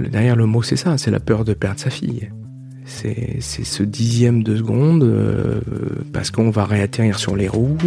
[0.00, 2.30] Derrière le mot, c'est ça, c'est la peur de perdre sa fille.
[2.86, 5.60] C'est ce dixième de seconde euh,
[6.12, 7.78] parce qu'on va réatterrir sur les roues,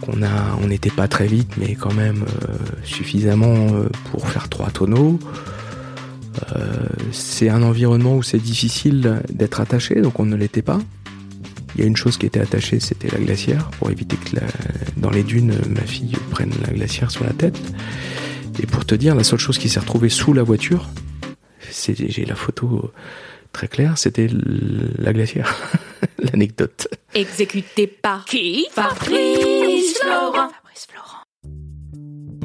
[0.00, 0.18] qu'on
[0.62, 5.18] on n'était pas très vite, mais quand même euh, suffisamment euh, pour faire trois tonneaux.
[7.10, 10.78] c'est un environnement où c'est difficile d'être attaché, donc on ne l'était pas.
[11.74, 14.36] Il y a une chose qui était attachée, c'était la glacière, pour éviter que
[14.96, 17.60] dans les dunes, ma fille prenne la glacière sur la tête.
[18.62, 20.86] Et pour te dire, la seule chose qui s'est retrouvée sous la voiture,
[21.70, 22.92] c'est j'ai la photo
[23.52, 25.56] très claire, c'était la glacière,
[26.18, 26.88] l'anecdote.
[27.14, 28.66] Exécuté par qui?
[28.72, 30.50] Fabrice Florent.
[30.50, 31.09] Fabrice Florent.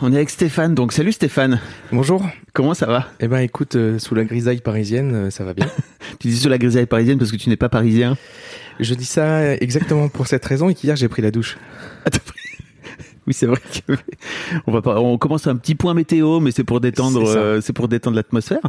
[0.00, 1.60] On est avec Stéphane, donc salut Stéphane.
[1.90, 2.24] Bonjour.
[2.52, 3.08] Comment ça va?
[3.18, 5.66] Eh ben écoute, euh, sous la grisaille parisienne, euh, ça va bien.
[6.20, 8.16] tu dis sous la grisaille parisienne parce que tu n'es pas parisien
[8.78, 11.58] Je dis ça exactement pour cette raison et qu'hier j'ai pris la douche.
[12.04, 12.10] Ah,
[13.26, 13.94] oui, c'est vrai que
[14.66, 17.74] on va pas, on commence un petit point météo, mais c'est pour détendre, c'est euh,
[17.74, 18.60] pour détendre l'atmosphère.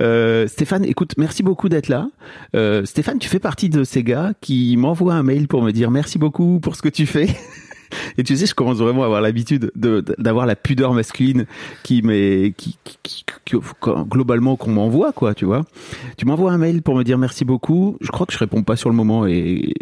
[0.00, 2.08] Euh, Stéphane, écoute, merci beaucoup d'être là.
[2.56, 5.90] Euh, Stéphane, tu fais partie de ces gars qui m'envoient un mail pour me dire
[5.90, 7.28] merci beaucoup pour ce que tu fais.
[8.16, 11.46] Et tu sais, je commence vraiment à avoir l'habitude d'avoir la pudeur masculine
[11.82, 13.24] qui m'est, qui, qui, qui,
[14.08, 15.64] globalement qu'on m'envoie, quoi, tu vois.
[16.16, 17.96] Tu m'envoies un mail pour me dire merci beaucoup.
[18.00, 19.74] Je crois que je réponds pas sur le moment et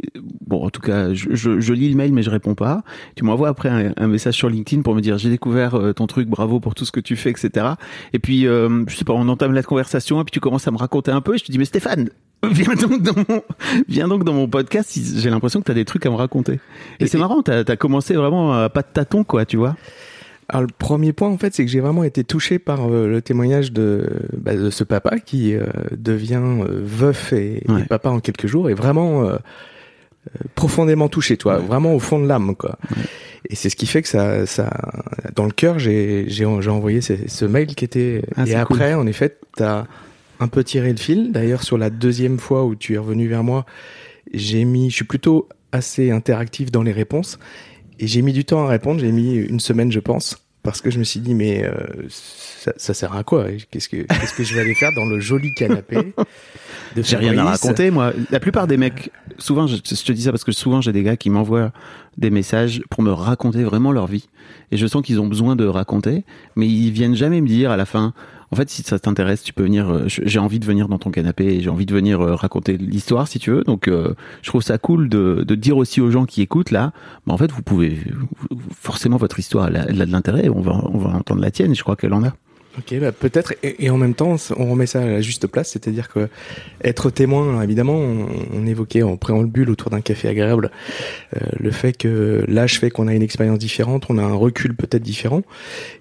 [0.46, 2.82] bon, en tout cas, je, je, je lis le mail mais je réponds pas.
[3.14, 6.06] Tu m'envoies après un, un, message sur LinkedIn pour me dire j'ai découvert euh, ton
[6.06, 7.66] truc, bravo pour tout ce que tu fais, etc.
[8.12, 10.70] Et puis, euh, je sais pas, on entame la conversation et puis tu commences à
[10.70, 12.10] me raconter un peu et je te dis mais Stéphane,
[12.50, 13.42] viens donc dans mon,
[13.88, 14.98] viens donc dans mon podcast.
[15.16, 16.60] J'ai l'impression que tu as des trucs à me raconter.
[17.00, 19.76] Et, c'est marrant, tu as, commencé vraiment à pas de tâton, quoi, tu vois.
[20.48, 23.20] Alors le premier point en fait, c'est que j'ai vraiment été touché par euh, le
[23.20, 28.46] témoignage de, bah, de ce papa qui euh, devient euh, veuf et, papa en quelques
[28.46, 29.28] jours et vraiment
[30.54, 32.78] profondément touché, toi, vraiment au fond de l'âme, quoi.
[33.48, 34.70] Et c'est ce qui fait que ça, ça,
[35.36, 38.22] dans le cœur, j'ai, j'ai, envoyé ce, ce, mail qui était.
[38.34, 39.84] Ah, et après, en effet, t'as
[40.40, 41.30] un peu tiré le fil.
[41.30, 43.66] D'ailleurs, sur la deuxième fois où tu es revenu vers moi,
[44.34, 47.38] j'ai mis, je suis plutôt assez interactif dans les réponses
[47.98, 49.00] et j'ai mis du temps à répondre.
[49.00, 51.72] J'ai mis une semaine, je pense, parce que je me suis dit mais euh,
[52.08, 53.46] ça, ça, sert à quoi?
[53.70, 56.14] Qu'est-ce que qu'est-ce que je vais aller faire dans le joli canapé
[56.96, 58.12] J'ai rien à raconter moi.
[58.30, 61.02] La plupart des mecs, souvent, je, je te dis ça parce que souvent j'ai des
[61.02, 61.72] gars qui m'envoient
[62.16, 64.28] des messages pour me raconter vraiment leur vie
[64.72, 66.24] et je sens qu'ils ont besoin de raconter,
[66.56, 68.14] mais ils viennent jamais me dire à la fin
[68.52, 69.88] en fait, si ça t'intéresse, tu peux venir.
[69.90, 72.76] Euh, j'ai envie de venir dans ton canapé et j'ai envie de venir euh, raconter
[72.76, 73.64] l'histoire si tu veux.
[73.64, 76.92] Donc, euh, je trouve ça cool de, dire aussi aux gens qui écoutent là.
[77.26, 77.98] Bah, en fait, vous pouvez
[78.70, 80.48] forcément votre histoire elle a, de l'intérêt.
[80.48, 81.74] On va on va entendre la tienne.
[81.74, 82.34] Je crois qu'elle en a.
[82.78, 83.54] Ok, bah peut-être.
[83.62, 86.28] Et, en même temps, on remet ça à la juste place, c'est-à-dire que
[86.82, 90.70] être témoin, évidemment, on, évoquait en préambule autour d'un café agréable
[91.36, 94.74] euh, le fait que l'âge fait qu'on a une expérience différente, on a un recul
[94.74, 95.42] peut-être différent.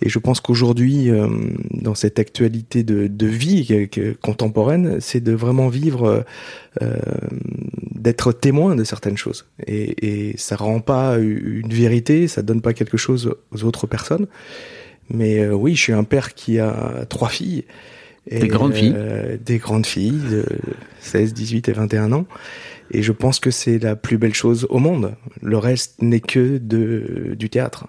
[0.01, 1.27] Et je pense qu'aujourd'hui, euh,
[1.71, 3.87] dans cette actualité de, de vie
[4.21, 6.25] contemporaine, c'est de vraiment vivre,
[6.81, 6.95] euh,
[7.91, 9.45] d'être témoin de certaines choses.
[9.65, 14.27] Et, et ça rend pas une vérité, ça donne pas quelque chose aux autres personnes.
[15.09, 17.65] Mais euh, oui, je suis un père qui a trois filles.
[18.29, 20.45] des grandes filles euh, Des grandes filles de
[21.01, 22.25] 16, 18 et 21 ans.
[22.91, 25.15] Et je pense que c'est la plus belle chose au monde.
[25.41, 27.87] Le reste n'est que de, du théâtre.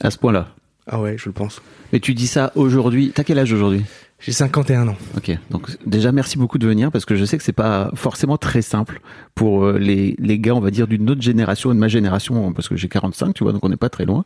[0.00, 0.54] À ce point-là
[0.86, 1.62] Ah ouais, je le pense.
[1.92, 3.12] Mais tu dis ça aujourd'hui.
[3.14, 3.84] T'as quel âge aujourd'hui?
[4.20, 4.96] J'ai 51 ans.
[5.16, 8.38] Ok, donc déjà merci beaucoup de venir parce que je sais que c'est pas forcément
[8.38, 9.00] très simple
[9.34, 12.68] pour euh, les, les gars, on va dire d'une autre génération de ma génération, parce
[12.68, 14.24] que j'ai 45, tu vois, donc on n'est pas très loin,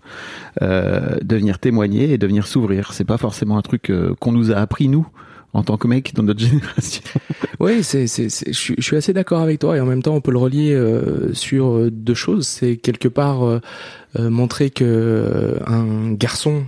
[0.63, 2.93] euh, de venir témoigner et de venir s'ouvrir.
[2.93, 5.07] C'est pas forcément un truc euh, qu'on nous a appris nous
[5.55, 7.03] en tant que mec dans notre génération.
[7.59, 10.31] oui, c'est, c'est, je, suis assez d'accord avec toi et en même temps on peut
[10.31, 12.47] le relier euh, sur deux choses.
[12.47, 13.61] C'est quelque part euh,
[14.17, 16.65] montrer que un garçon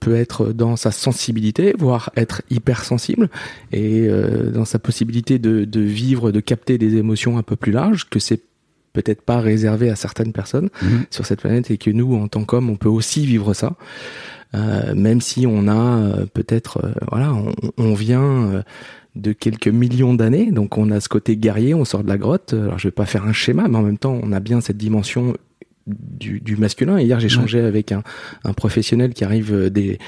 [0.00, 3.28] peut être dans sa sensibilité, voire être hypersensible,
[3.72, 7.72] et euh, dans sa possibilité de, de, vivre, de capter des émotions un peu plus
[7.72, 8.40] larges, que c'est
[8.92, 11.04] peut-être pas réservé à certaines personnes mhm.
[11.10, 13.76] sur cette planète, et que nous, en tant qu'hommes, on peut aussi vivre ça,
[14.54, 18.64] euh, même si on a euh, peut-être, voilà, on, on vient
[19.14, 22.52] de quelques millions d'années, donc on a ce côté guerrier, on sort de la grotte.
[22.54, 24.76] Alors je vais pas faire un schéma, mais en même temps, on a bien cette
[24.76, 25.34] dimension
[25.86, 27.00] du, du masculin.
[27.00, 28.02] Hier, j'ai changé avec un,
[28.44, 29.98] un, professionnel qui arrive euh, des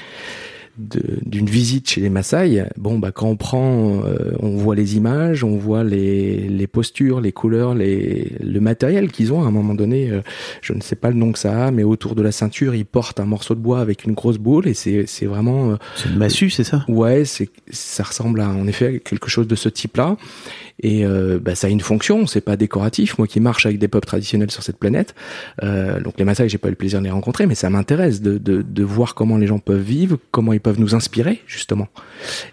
[0.77, 5.43] d'une visite chez les Maasai, bon bah quand on prend, euh, on voit les images,
[5.43, 9.41] on voit les, les postures, les couleurs, les, le matériel qu'ils ont.
[9.43, 10.21] À un moment donné, euh,
[10.61, 12.85] je ne sais pas le nom que ça a, mais autour de la ceinture, ils
[12.85, 15.77] portent un morceau de bois avec une grosse boule et c'est c'est vraiment.
[15.95, 16.85] c'est une massue, c'est ça?
[16.87, 20.15] Ouais, c'est ça ressemble à en effet quelque chose de ce type-là.
[20.81, 23.17] Et euh, bah, ça a une fonction, c'est pas décoratif.
[23.17, 25.15] Moi qui marche avec des peuples traditionnels sur cette planète,
[25.63, 28.21] euh, donc les Maasai, j'ai pas eu le plaisir de les rencontrer, mais ça m'intéresse
[28.21, 31.87] de, de, voir comment les gens peuvent vivre, comment ils peuvent nous inspirer justement.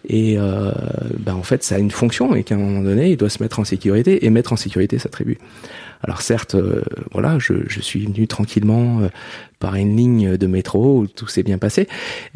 [0.08, 0.72] Et euh,
[1.18, 3.42] bah, en fait, ça a une fonction et qu'à un moment donné, il doit se
[3.42, 5.38] mettre en sécurité et mettre en sécurité sa tribu.
[6.04, 9.08] Alors certes, euh, voilà, je, je, suis venu tranquillement euh,
[9.58, 11.88] par une ligne de métro où tout s'est bien passé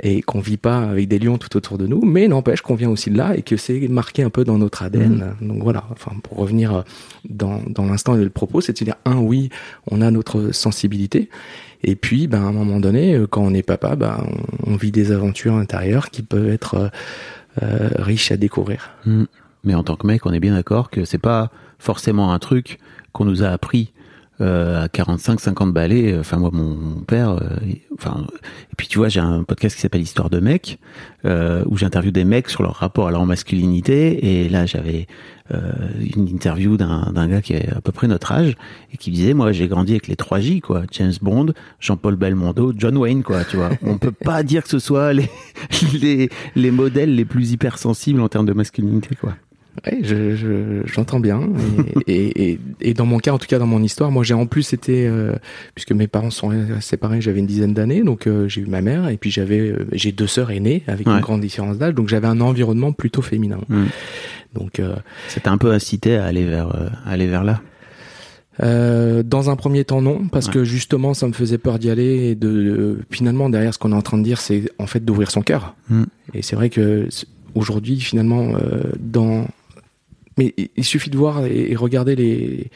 [0.02, 2.88] et qu'on vit pas avec des lions tout autour de nous, mais n'empêche qu'on vient
[2.88, 5.34] aussi de là et que c'est marqué un peu dans notre ADN.
[5.40, 5.46] Mmh.
[5.46, 6.82] Donc voilà, enfin pour revenir euh,
[7.28, 9.50] dans, dans l'instant et le propos, c'est de dire un oui,
[9.90, 11.28] on a notre sensibilité.
[11.84, 14.26] Et puis, ben, à un moment donné, quand on est papa, ben,
[14.66, 16.90] on, vit des aventures intérieures qui peuvent être
[17.62, 18.90] euh, riches à découvrir.
[19.04, 19.24] Mmh.
[19.64, 22.78] Mais en tant que mec, on est bien d'accord que c'est pas forcément un truc
[23.12, 23.92] qu'on nous a appris
[24.40, 26.16] euh, à 45, 50 balais.
[26.16, 27.30] Enfin moi, mon, père.
[27.30, 27.56] Euh,
[27.94, 28.26] enfin,
[28.70, 30.78] et puis tu vois, j'ai un podcast qui s'appelle Histoire de mecs,
[31.24, 34.42] euh, où j'interviewe des mecs sur leur rapport à leur masculinité.
[34.42, 35.06] Et là, j'avais
[35.52, 35.72] euh,
[36.14, 38.54] une interview d'un gars qui est à peu près notre âge
[38.92, 40.82] et qui disait, moi, j'ai grandi avec les 3 J, quoi.
[40.92, 43.44] James Bond, Jean-Paul Belmondo, John Wayne, quoi.
[43.44, 45.28] Tu vois, on peut pas dire que ce soit les
[46.00, 49.34] les, les modèles les plus hypersensibles en termes de masculinité, quoi.
[49.86, 51.40] Oui, je, j'entends bien.
[52.06, 54.46] Et, et, et, dans mon cas, en tout cas dans mon histoire, moi j'ai en
[54.46, 55.34] plus été, euh,
[55.74, 59.08] puisque mes parents sont séparés, j'avais une dizaine d'années, donc euh, j'ai eu ma mère
[59.08, 62.28] et puis j'avais, euh, j'ai deux sœurs aînées avec une grande différence d'âge, donc j'avais
[62.28, 63.58] un environnement plutôt féminin.
[63.68, 63.84] Mmh.
[64.54, 64.80] Donc
[65.28, 67.60] c'était un peu incité à aller vers, à aller vers là.
[68.62, 72.30] Euh, dans un premier temps, non, parce que justement, ça me faisait peur d'y aller
[72.30, 75.30] et de, finalement derrière ce qu'on est en train de dire, c'est en fait d'ouvrir
[75.30, 75.76] son cœur.
[75.88, 76.04] Mmh.
[76.34, 77.08] Et c'est vrai que
[77.54, 79.46] aujourd'hui, finalement, euh, dans
[80.38, 82.70] mais il suffit de voir et regarder les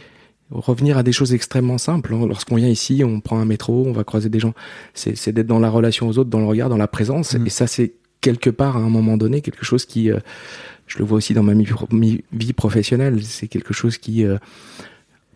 [0.53, 2.15] revenir à des choses extrêmement simples.
[2.15, 2.27] Hein.
[2.27, 4.55] Lorsqu'on vient ici, on prend un métro, on va croiser des gens.
[4.95, 7.35] C'est d'être dans la relation aux autres, dans le regard, dans la présence.
[7.35, 7.47] Mm.
[7.47, 10.19] Et ça, c'est quelque part à un moment donné quelque chose qui, euh,
[10.87, 14.39] je le vois aussi dans ma vie professionnelle, c'est quelque chose qui, euh,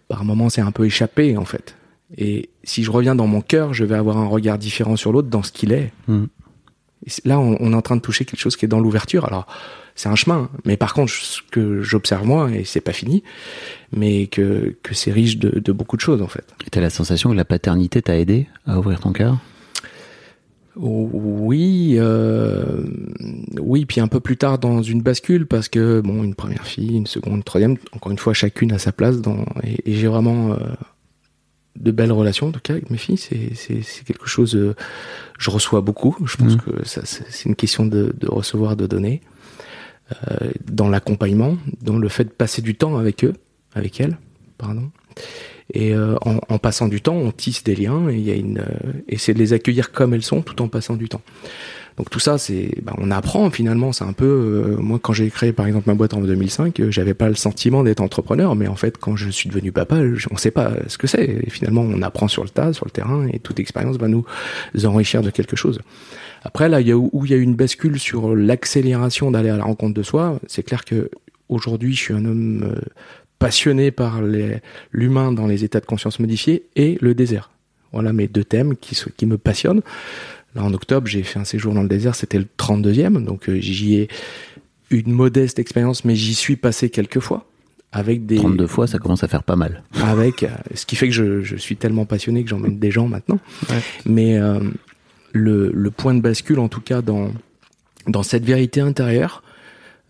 [0.09, 1.77] par moment, c'est un peu échappé en fait.
[2.17, 5.29] Et si je reviens dans mon cœur, je vais avoir un regard différent sur l'autre,
[5.29, 5.93] dans ce qu'il est.
[6.07, 6.25] Mm.
[7.25, 9.25] Là, on, on, est en train de toucher quelque chose qui est dans l'ouverture.
[9.25, 9.47] Alors
[9.97, 10.51] c'est un chemin.
[10.65, 13.25] Mais par contre, ce que j'observe moi, et c'est pas fini,
[13.93, 16.45] mais que, que c'est riche de, de, beaucoup de choses en fait.
[16.67, 19.39] Et t'as la sensation que la paternité t'a aidé à ouvrir ton cœur?
[20.79, 22.85] Oui, euh,
[23.59, 26.97] oui, puis un peu plus tard dans une bascule parce que bon, une première fille,
[26.97, 30.53] une seconde, une troisième, encore une fois, chacune a sa place dans et, j'ai vraiment
[30.53, 30.57] euh,
[31.77, 33.17] de belles relations en tout cas avec mes filles.
[33.17, 34.75] C'est c'est quelque chose, euh,
[35.39, 36.17] je reçois beaucoup.
[36.25, 36.61] Je pense mmh.
[36.61, 39.21] que ça c'est une question de, de recevoir, de donner.
[40.31, 43.33] Euh, dans l'accompagnement, dans le fait de passer du temps avec eux,
[43.75, 44.17] avec elles,
[44.57, 44.93] pardon.
[45.75, 48.37] Et euh, en, en, passant du temps, on tisse des liens et il y a
[48.37, 51.23] une euh, et c'est de les accueillir comme elles sont tout en passant du temps.
[51.97, 53.93] Donc tout ça, c'est, bah, on apprend finalement.
[53.93, 56.91] C'est un peu, euh, moi quand j'ai créé par exemple ma boîte en 2005, euh,
[56.91, 59.97] j'avais pas le sentiment d'être entrepreneur, mais en fait quand je suis devenu papa,
[60.31, 61.25] on sait pas ce que c'est.
[61.25, 64.25] Et finalement, on apprend sur le tas, sur le terrain, et toute expérience va nous
[64.85, 65.81] enrichir de quelque chose.
[66.43, 69.65] Après là, y a où il y a une bascule sur l'accélération d'aller à la
[69.65, 70.39] rencontre de soi.
[70.47, 71.11] C'est clair que
[71.49, 72.81] aujourd'hui, je suis un homme euh,
[73.39, 74.21] passionné par
[74.93, 77.51] l'humain dans les états de conscience modifiés et le désert.
[77.93, 79.83] Voilà mes deux thèmes qui, qui me passionnent.
[80.57, 83.61] Là, en octobre, j'ai fait un séjour dans le désert, c'était le 32e, donc euh,
[83.61, 84.09] j'y ai
[84.91, 87.47] une modeste expérience, mais j'y suis passé quelques fois.
[87.93, 88.37] Avec des...
[88.37, 89.83] 32 fois, ça commence à faire pas mal.
[90.03, 93.07] Avec, euh, ce qui fait que je, je suis tellement passionné que j'emmène des gens
[93.07, 93.39] maintenant.
[93.71, 93.77] Ouais.
[94.07, 94.61] Mais euh,
[95.33, 97.31] le, le, point de bascule, en tout cas, dans,
[98.07, 99.43] dans cette vérité intérieure,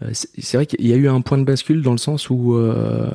[0.03, 2.55] euh, c'est vrai qu'il y a eu un point de bascule dans le sens où
[2.55, 3.11] euh,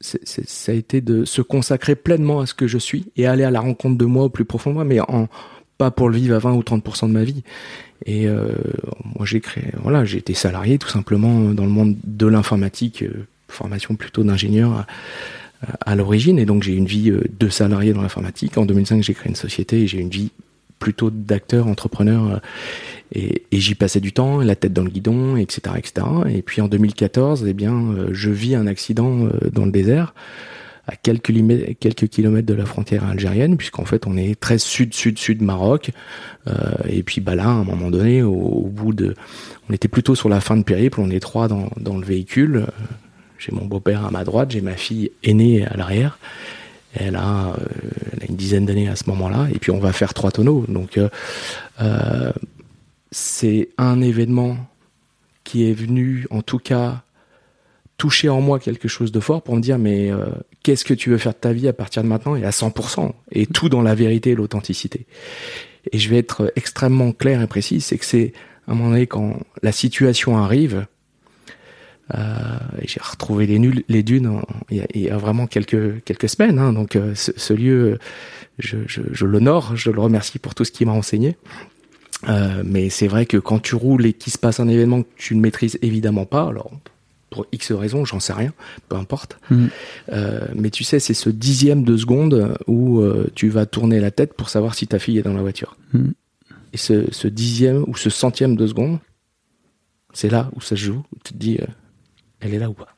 [0.00, 3.50] ça a été de se consacrer pleinement à ce que je suis et aller à
[3.50, 5.28] la rencontre de moi au plus profond de moi, mais en,
[5.78, 7.42] pas pour le vivre à 20 ou 30% de ma vie.
[8.06, 8.52] Et euh,
[9.16, 13.26] moi, j'ai créé, voilà, j'ai été salarié tout simplement dans le monde de l'informatique, euh,
[13.48, 14.86] formation plutôt d'ingénieur
[15.80, 18.58] à, l'origine, et donc j'ai une vie de salarié dans l'informatique.
[18.58, 20.30] En 2005, j'ai créé une société et j'ai une vie
[20.78, 22.42] plutôt d'acteur, entrepreneur,
[23.12, 26.06] et, et j'y passais du temps, la tête dans le guidon, etc., etc.
[26.28, 30.12] Et puis en 2014, eh bien, je vis un accident dans le désert
[30.86, 31.32] à quelques,
[31.80, 35.90] quelques kilomètres de la frontière algérienne, puisqu'en fait on est très sud-sud-sud Maroc.
[36.46, 36.52] Euh,
[36.88, 39.14] et puis bah là, à un moment donné, au, au, bout de,
[39.68, 42.66] on était plutôt sur la fin de périple, on est trois dans, dans le véhicule.
[43.38, 46.18] J'ai mon beau-père à ma droite, j'ai ma fille aînée à l'arrière.
[46.94, 47.66] Elle a, euh,
[48.12, 50.64] elle a une dizaine d'années à ce moment-là, et puis on va faire trois tonneaux.
[50.68, 51.08] Donc euh,
[51.80, 52.32] euh,
[53.10, 54.56] c'est un événement
[55.42, 57.02] qui est venu, en tout cas,
[57.96, 60.26] toucher en moi quelque chose de fort pour me dire mais euh,
[60.62, 63.12] qu'est-ce que tu veux faire de ta vie à partir de maintenant et à 100%
[63.32, 65.06] et tout dans la vérité et l'authenticité.
[65.92, 68.32] Et je vais être extrêmement clair et précis, c'est que c'est
[68.66, 70.86] à un moment donné quand la situation arrive,
[72.14, 76.04] euh, j'ai retrouvé les, nuls, les dunes il, y a, il, y a, vraiment quelques
[76.04, 77.98] quelques semaines, hein, donc euh, ce, ce, lieu,
[78.58, 81.36] je, je, je l'honore, je le remercie pour tout ce qu'il m'a enseigné.
[82.28, 85.08] Euh, mais c'est vrai que quand tu roules et qu'il se passe un événement que
[85.16, 86.70] tu ne maîtrises évidemment pas, alors
[87.34, 88.52] pour X raisons, j'en sais rien,
[88.88, 89.40] peu importe.
[89.50, 89.66] Mmh.
[90.12, 94.12] Euh, mais tu sais, c'est ce dixième de seconde où euh, tu vas tourner la
[94.12, 95.76] tête pour savoir si ta fille est dans la voiture.
[95.92, 96.10] Mmh.
[96.72, 99.00] Et ce, ce, dixième ou ce centième de seconde,
[100.12, 101.66] c'est là où ça se joue, où tu te dis, euh,
[102.38, 102.94] elle est là ou pas?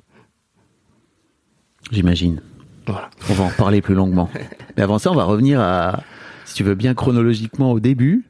[1.90, 2.42] J'imagine.
[2.86, 3.10] Voilà.
[3.30, 4.28] On va en parler plus longuement.
[4.76, 6.02] mais avant ça, on va revenir à,
[6.44, 8.26] si tu veux bien chronologiquement au début.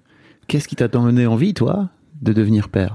[0.46, 1.90] Qu'est-ce qui t'a donné envie, toi,
[2.22, 2.94] de devenir père?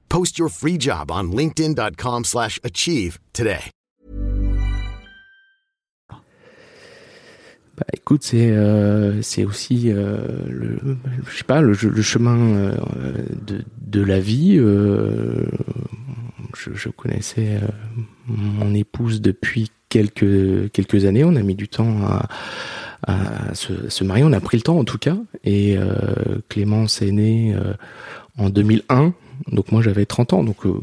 [0.11, 3.71] Post your free job on linkedin.com slash achieve today.
[7.77, 10.17] Bah, écoute, c'est euh, c'est aussi euh,
[10.49, 12.75] le, je sais pas le, chemin euh,
[13.47, 14.57] de, de la vie.
[14.57, 15.45] Je,
[16.73, 17.61] je, connaissais
[18.27, 21.23] mon épouse depuis quelques quelques années.
[21.23, 22.27] On a mis du temps à
[23.07, 24.25] à se, se, marier.
[24.25, 25.15] On a pris le temps en tout cas.
[25.45, 25.77] Et
[26.49, 27.55] Clémence est née
[28.37, 29.13] en 2001.
[29.47, 30.43] Donc moi j'avais 30 ans.
[30.43, 30.73] Donc euh,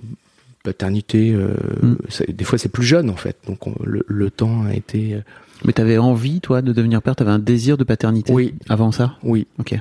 [0.62, 1.96] paternité, mm.
[2.28, 3.36] des fois c'est plus jeune en fait.
[3.46, 5.20] Donc on, le, le, temps a été.
[5.64, 7.16] Mais t'avais envie toi de devenir père?
[7.16, 8.54] T'avais un désir de paternité Oui.
[8.68, 9.16] Avant ça?
[9.22, 9.46] Oui.
[9.58, 9.74] Ok.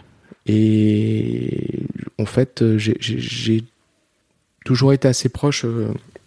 [0.46, 1.84] Et
[2.20, 3.64] en fait j'ai
[4.66, 5.66] toujours été assez proche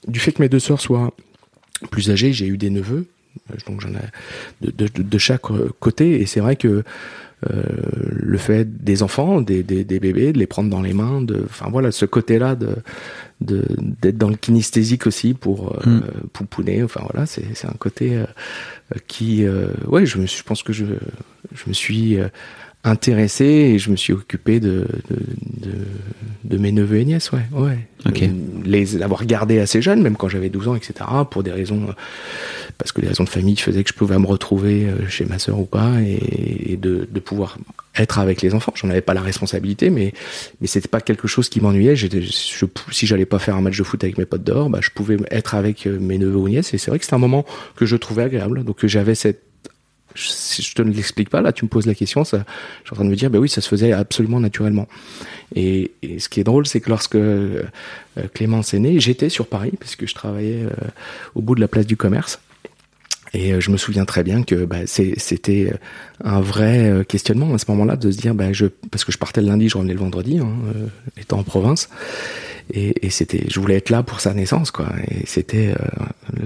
[0.06, 1.12] du fait que mes deux sœurs soient
[1.90, 2.32] plus âgées.
[2.32, 3.06] J'ai eu des neveux
[3.66, 4.02] donc j'en ai
[4.60, 5.42] de, de, de, chaque
[5.78, 6.84] côté et c'est vrai que
[7.48, 7.62] euh,
[8.10, 11.42] le fait des enfants, des, des, des, bébés, de les prendre dans les mains, de,
[11.44, 12.76] enfin voilà, ce côté-là de
[13.40, 16.02] d'être dans le kinesthésique aussi pour euh, mm.
[16.34, 18.26] pouponner, enfin voilà, c'est un côté euh,
[19.06, 20.84] qui, euh, ouais, je me, je pense que je
[21.54, 22.18] je me suis
[22.82, 25.70] intéressé et je me suis occupé de, de,
[26.44, 27.44] de, mes neveux et nièces, ouais.
[27.52, 27.78] ouais.
[28.64, 30.94] Les avoir gardés assez jeunes, même quand j'avais 12 ans, etc.,
[31.30, 31.94] pour des raisons,
[32.78, 35.38] parce que les raisons de famille faisaient que je pouvais me retrouver euh, chez ma
[35.38, 37.58] sœur ou pas, et, de, de, pouvoir
[37.96, 38.72] être avec les enfants.
[38.74, 40.14] J'en avais pas la responsabilité, mais,
[40.62, 41.96] mais c'était pas quelque chose qui m'ennuyait.
[41.96, 42.06] Je,
[42.90, 45.18] si j'allais pas faire un match de foot avec mes potes dehors, bah, je pouvais
[45.30, 47.44] être avec euh, mes neveux ou nièces, et c'est vrai que c'était un moment
[47.76, 48.64] que je trouvais agréable.
[48.64, 49.49] Donc j'avais cette
[50.14, 52.36] si je te ne l'explique pas, là, tu me poses la question, je suis
[52.92, 54.88] en train de me dire, ben oui, ça se faisait absolument naturellement.
[55.54, 57.62] Et, ce qui est drôle, c'est que lorsque euh,
[58.34, 60.70] Clémence est née, j'étais sur Paris, puisque je travaillais euh,
[61.34, 62.40] au bout de la place du commerce.
[63.32, 65.72] Et euh, je me souviens très bien que bah, c'était
[66.24, 69.40] un vrai questionnement à ce moment-là de se dire, bah, je, parce que je partais
[69.40, 70.52] le lundi, je revenais le vendredi, hein,
[71.16, 71.88] étant en province,
[72.72, 74.88] et, et c'était, je voulais être là pour sa naissance, quoi.
[75.08, 76.42] Et c'était, euh,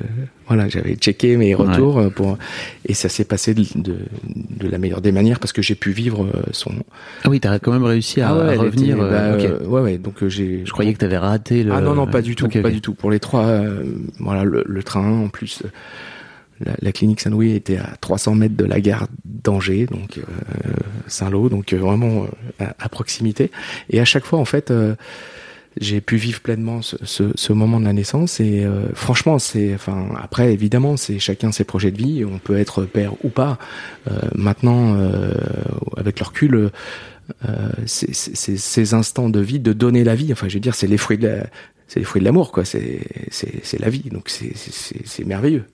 [0.46, 2.38] voilà, j'avais checké mes retours euh, pour,
[2.86, 5.90] et ça s'est passé de, de, de, la meilleure des manières parce que j'ai pu
[5.90, 6.72] vivre euh, son.
[7.24, 8.96] Ah oui, t'as quand même réussi à, ah revenir.
[8.96, 9.98] bah, ouais, ouais.
[9.98, 10.62] Donc j'ai.
[10.64, 11.72] Je croyais que t'avais raté le.
[11.72, 12.94] Ah non, non, pas du tout, pas du tout.
[12.94, 13.60] Pour les trois,
[14.18, 15.62] voilà, le, le, train en plus.
[16.64, 20.20] La, la, clinique Saint-Louis était à 300 mètres de la gare d'Angers, donc
[21.08, 22.26] Saint-Lô, donc vraiment
[22.60, 23.50] à, à, proximité.
[23.90, 24.72] Et à chaque fois, en fait,
[25.80, 29.74] j'ai pu vivre pleinement ce, ce, ce, moment de la naissance et euh, franchement c'est
[29.74, 33.58] enfin après évidemment c'est chacun ses projets de vie on peut être père ou pas.
[34.10, 35.34] Euh, maintenant euh,
[35.96, 36.70] avec le recul
[37.48, 40.98] euh, ces instants de vie de donner la vie enfin je veux dire c'est les
[40.98, 41.40] fruits de
[41.88, 43.00] c'est l'amour quoi c'est
[43.30, 45.64] c'est la vie donc c'est c'est merveilleux.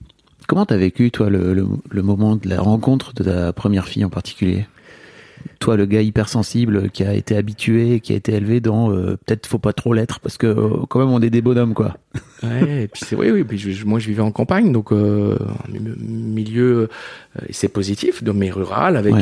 [0.47, 4.03] Comment t'as vécu toi le, le, le moment de la rencontre de ta première fille
[4.03, 4.65] en particulier?
[5.61, 9.45] Toi, le gars hypersensible qui a été habitué, qui a été élevé dans euh, peut-être
[9.45, 11.97] faut pas trop l'être parce que euh, quand même on est des bonhommes quoi.
[12.41, 13.43] Ouais, et puis c'est oui, oui.
[13.43, 15.37] Puis je, moi, je vivais en campagne, donc euh,
[15.69, 16.89] milieu,
[17.39, 19.13] euh, c'est positif, mais rural, avec,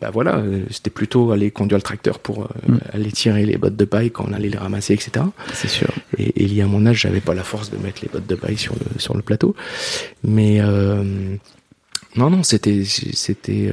[0.00, 2.78] bah voilà, c'était plutôt aller conduire le tracteur pour mm.
[2.92, 5.26] aller tirer les bottes de paille quand on allait les ramasser, etc.
[5.52, 5.88] C'est sûr.
[6.16, 8.36] Et, et lié à mon âge, j'avais pas la force de mettre les bottes de
[8.36, 9.56] paille sur le sur le plateau,
[10.22, 10.60] mais
[12.14, 13.72] non, non, c'était c'était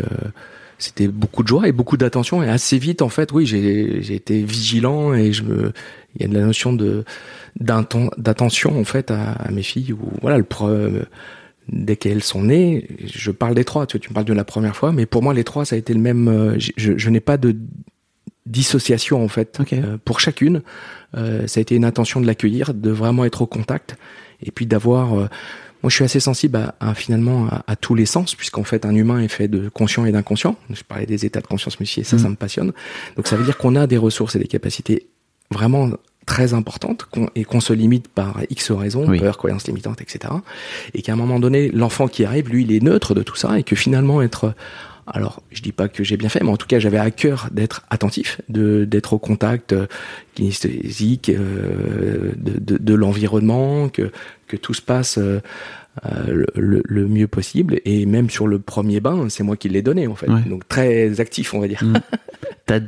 [0.80, 2.42] c'était beaucoup de joie et beaucoup d'attention.
[2.42, 5.72] Et assez vite en fait oui j'ai j'ai été vigilant et je me
[6.16, 7.04] il y a de la notion de
[7.60, 10.90] d'attention en fait à, mes filles ou voilà le pre,
[11.72, 12.88] dès qu'elles sont nées.
[13.06, 15.22] Je parle des trois tu vois, tu me parles de la première fois mais pour
[15.22, 17.56] moi les trois ça a été le même euh, je, je n'ai pas de
[18.46, 20.62] dissociation en fait euh, pour chacune.
[21.16, 23.96] Euh, ça a été une attention de l'accueillir de vraiment être au contact
[24.42, 25.30] et puis d'avoir
[25.82, 29.20] moi, je suis assez sensible à, finalement à, tous les sens, puisqu'en fait, un humain
[29.20, 30.58] est fait de conscient et d'inconscient.
[30.72, 32.32] Je parlais des états de conscience monsieur, ça, ça mm.
[32.32, 32.74] me passionne.
[33.16, 35.08] Donc, ça veut dire qu'on a des ressources et des capacités
[35.52, 35.92] vraiment
[36.26, 40.34] très importantes et qu'on se limite par X raisons, peur, croyances limitantes, etc.
[40.94, 43.58] Et qu'à un moment donné, l'enfant qui arrive, lui, il est neutre de tout ça
[43.58, 44.54] et que finalement être
[45.14, 47.50] alors, je dis pas que j'ai bien fait, mais en tout cas, j'avais à cœur
[47.52, 49.88] d'être attentif, de d'être au contact euh,
[50.36, 54.12] kinesthésique euh, de, de, de l'environnement, que
[54.48, 55.40] que tout se passe euh,
[56.56, 57.82] le, le, mieux possible.
[57.86, 60.28] Et même sur le premier bain, c'est moi qui l'ai donné en fait.
[60.48, 61.84] Donc très actif, on va dire.
[61.84, 61.94] Mm.
[62.66, 62.80] T'as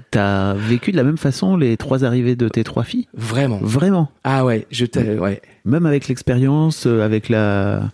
[0.52, 3.08] as vécu de la même façon les trois arrivées de tes trois filles?
[3.16, 3.58] Vraiment.
[3.64, 4.12] Vraiment?
[4.24, 5.42] Ah ouais, je t'ai, ouais.
[5.66, 7.90] Même avec l'expérience, avec la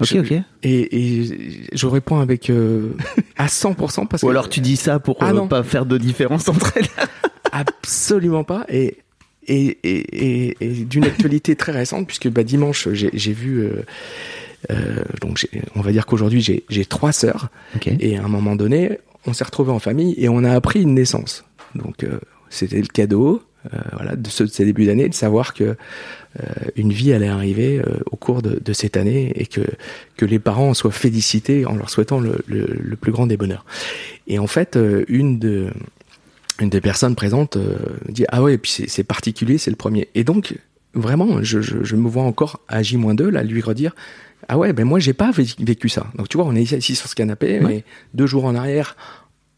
[0.00, 0.32] Ok, ok.
[0.62, 2.94] Et, et, je réponds avec euh,
[3.36, 6.48] à 100% parce Ou alors tu dis ça pour ah euh, pas faire de différence
[6.48, 6.88] entre elles.
[7.52, 8.64] Absolument pas.
[8.68, 8.98] Et
[9.48, 13.60] et, et, et d'une actualité très récente puisque bah, dimanche j'ai vu.
[13.60, 13.84] Euh,
[14.72, 17.48] euh donc on va dire qu'aujourd'hui j'ai trois sœurs
[17.86, 20.94] et à un moment donné on s'est retrouvés en famille et on a appris une
[20.94, 21.44] naissance.
[21.76, 22.04] Donc
[22.50, 23.42] c'était le cadeau.
[23.74, 25.76] Euh, voilà, de, ce, de ces débuts d'année, de savoir que
[26.76, 29.62] une vie allait arriver euh, au cours de, de, cette année et que
[30.16, 33.64] que les parents soient félicités en leur souhaitant le, le, le plus grand des bonheurs.
[34.26, 35.68] Et en fait, une de
[36.60, 37.58] une des personnes présentes
[38.08, 40.08] dit ah ouais, et puis c'est particulier, c'est le premier.
[40.14, 40.58] Et donc
[40.94, 43.94] vraiment, je, je, je me vois encore à J-2 là lui redire
[44.48, 46.06] ah ouais, ben moi j'ai pas vécu ça.
[46.16, 48.96] Donc tu vois, on est ici sur ce canapé, mais deux jours en arrière,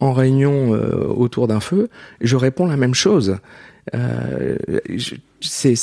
[0.00, 3.38] en réunion autour d'un feu, je réponds la même chose.
[3.94, 4.56] Euh,
[5.40, 5.74] c'est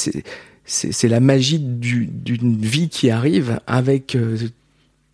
[1.08, 4.38] la magie d'une vie qui arrive avec euh,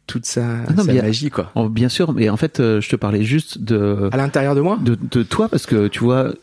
[0.07, 1.51] toute sa, ah magie quoi.
[1.69, 4.77] Bien sûr, mais en fait, euh, je te parlais juste de à l'intérieur de moi,
[4.81, 6.33] de, de, toi parce que tu vois,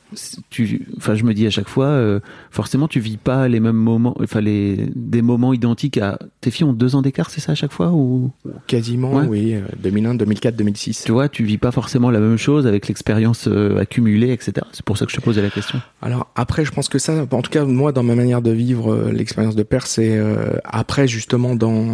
[0.50, 3.76] tu, enfin, je me dis à chaque fois, euh, forcément, tu vis pas les mêmes
[3.76, 7.52] moments, enfin, les des moments identiques à tes filles ont deux ans d'écart, c'est ça
[7.52, 8.30] à chaque fois ou?
[8.66, 11.04] Quasiment, oui, 2001, 2004, 2006.
[11.04, 14.66] Tu vois, tu vis pas forcément la même chose avec l'expérience euh, accumulée, etc.
[14.72, 15.80] C'est pour ça que je te posais la question.
[16.00, 19.10] Alors après, je pense que ça, en tout cas, moi, dans ma manière de vivre
[19.12, 20.18] l'expérience de père, c'est
[20.64, 21.84] après justement dans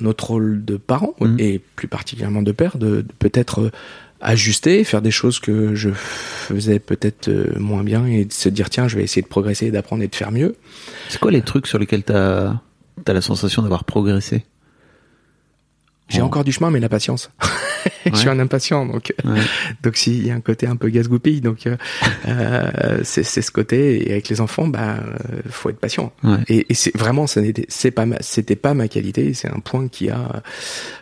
[0.00, 1.36] notre rôle de parents, mmh.
[1.38, 3.70] et plus particulièrement de père, de, peut-être
[4.20, 8.68] ajuster, faire des choses que je faisais peut-être euh, moins bien et de se dire
[8.68, 10.56] tiens, je vais essayer de progresser, d'apprendre et de faire mieux.
[11.08, 12.60] C'est quoi les trucs sur lesquels tu as,
[13.06, 14.44] as la sensation d'avoir progressé?
[16.08, 17.30] J'ai encore du chemin, mais la patience.
[18.06, 19.40] je suis un impatient, donc ouais.
[19.82, 21.76] donc s'il y a un côté un peu gaz-goupille, donc euh,
[22.28, 24.08] euh c'est ce côté.
[24.08, 24.98] Et avec les enfants, bah
[25.48, 26.12] faut être patient.
[26.22, 26.38] Ouais.
[26.48, 29.34] Et, et c'est vraiment, c'est pas c'était pas ma qualité.
[29.34, 30.42] C'est un point qui a.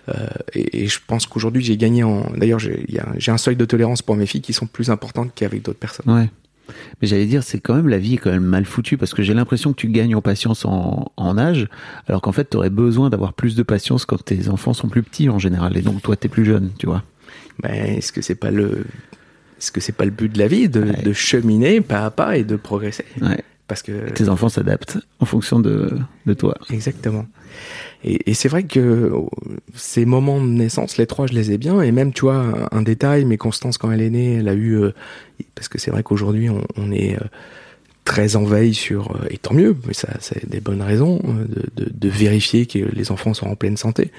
[0.08, 2.30] Euh, et, et, je pense qu'aujourd'hui j'ai gagné en.
[2.36, 5.78] D'ailleurs, j'ai un seuil de tolérance pour mes filles qui sont plus importantes qu'avec d'autres
[5.78, 6.10] personnes.
[6.10, 6.28] Ouais.
[7.00, 9.22] Mais j'allais dire, c'est quand même la vie est quand même mal foutue parce que
[9.22, 11.68] j'ai l'impression que tu gagnes en patience en, en âge,
[12.08, 15.02] alors qu'en fait, tu aurais besoin d'avoir plus de patience quand tes enfants sont plus
[15.02, 17.02] petits en général, et donc toi, t'es plus jeune, tu vois.
[17.62, 18.84] Mais est-ce que c'est pas le,
[19.58, 21.02] est-ce que c'est pas le but de la vie de, Ouais.
[21.02, 23.04] de cheminer pas à pas et de progresser?
[23.20, 23.42] Ouais.
[23.68, 25.92] Parce que Tes enfants s'adaptent en fonction de,
[26.24, 26.56] de toi.
[26.70, 27.26] Exactement.
[28.02, 29.20] Et, et c'est vrai que euh,
[29.74, 31.82] ces moments de naissance, les trois, je les ai bien.
[31.82, 34.72] Et même, tu vois, un détail, mais Constance, quand elle est née, elle a eu...
[34.72, 34.94] euh,
[35.54, 37.24] parce que c'est vrai qu'aujourd'hui, on, on est euh,
[38.06, 39.14] très en veille sur...
[39.28, 43.12] et tant mieux, mais ça, c'est des bonnes raisons de, de, de vérifier que les
[43.12, 44.12] enfants sont en pleine santé.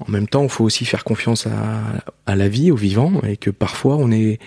[0.00, 1.82] En même temps, il faut aussi faire confiance à,
[2.26, 4.40] à la vie, au vivant, et que parfois, on est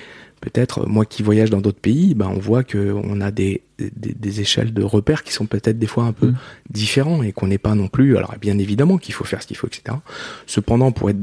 [0.44, 4.14] peut-être moi qui voyage dans d'autres pays, ben on voit que on a des, des,
[4.14, 6.36] des échelles de repères qui sont peut-être des fois un peu Mm.
[6.70, 8.18] différents et qu'on n'est pas non plus.
[8.18, 9.98] Alors bien évidemment qu'il faut faire ce qu'il faut, etc.
[10.46, 11.20] Cependant, pour être,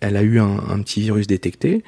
[0.00, 1.84] elle a eu un, un petit virus détecté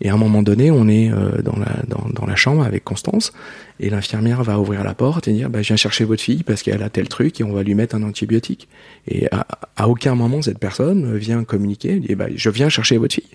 [0.00, 2.84] et à un moment donné, on est euh, dans la dans, dans la chambre avec
[2.84, 3.32] Constance
[3.80, 6.62] et l'infirmière va ouvrir la porte et dire bah, je viens chercher votre fille parce
[6.62, 8.68] qu'elle a tel truc et on va lui mettre un antibiotique.
[9.08, 12.98] Et à, à aucun moment cette personne vient communiquer, elle dit bah, je viens chercher
[12.98, 13.34] votre fille.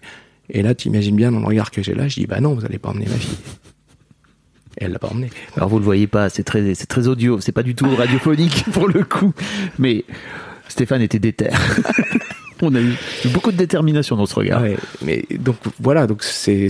[0.50, 2.54] Et là, tu imagines bien dans le regard que j'ai là, je dis bah non,
[2.54, 3.38] vous allez pas emmener ma fille.
[4.80, 5.30] Et elle l'a pas emmenée.
[5.56, 8.66] Alors vous le voyez pas, c'est très, c'est très audio, c'est pas du tout radiophonique
[8.74, 9.34] pour le coup.
[9.80, 10.06] Mais
[10.68, 11.50] Stéphane était déter.
[12.64, 12.94] On a eu
[13.34, 14.62] beaucoup de détermination dans ce regard.
[14.62, 16.68] Ouais, mais donc voilà, donc c'est,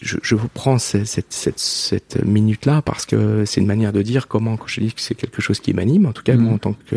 [0.00, 4.00] je, je vous prends cette, cette, cette, cette minute-là parce que c'est une manière de
[4.00, 6.40] dire comment, quand je dis que c'est quelque chose qui m'anime, en tout cas Mhm.
[6.44, 6.96] moi en tant que,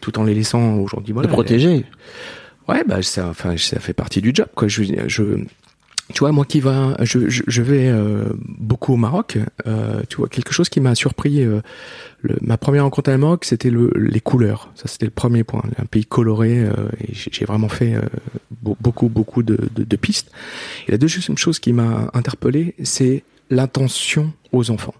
[0.00, 1.28] tout en les laissant aujourd'hui, voilà.
[1.28, 1.84] de protéger.
[2.68, 4.68] Ouais, bah ça, enfin, ça fait partie du job, quoi.
[4.68, 5.22] Je, je,
[6.12, 9.38] tu vois, moi qui va, je, je, je vais euh, beaucoup au Maroc.
[9.66, 11.42] euh, tu vois, quelque chose qui m'a surpris.
[11.42, 11.60] euh,
[12.20, 14.70] le- ma première rencontre au Maroc, c'était le, les couleurs.
[14.74, 15.62] Ça, c'était le premier point.
[15.78, 16.58] Un pays coloré.
[16.60, 18.02] euh, et j'ai vraiment fait euh,
[18.62, 20.30] beau- beaucoup, beaucoup de, de, de pistes.
[20.88, 24.94] Et la deuxième chose qui m'a interpellé, c'est l'attention aux enfants.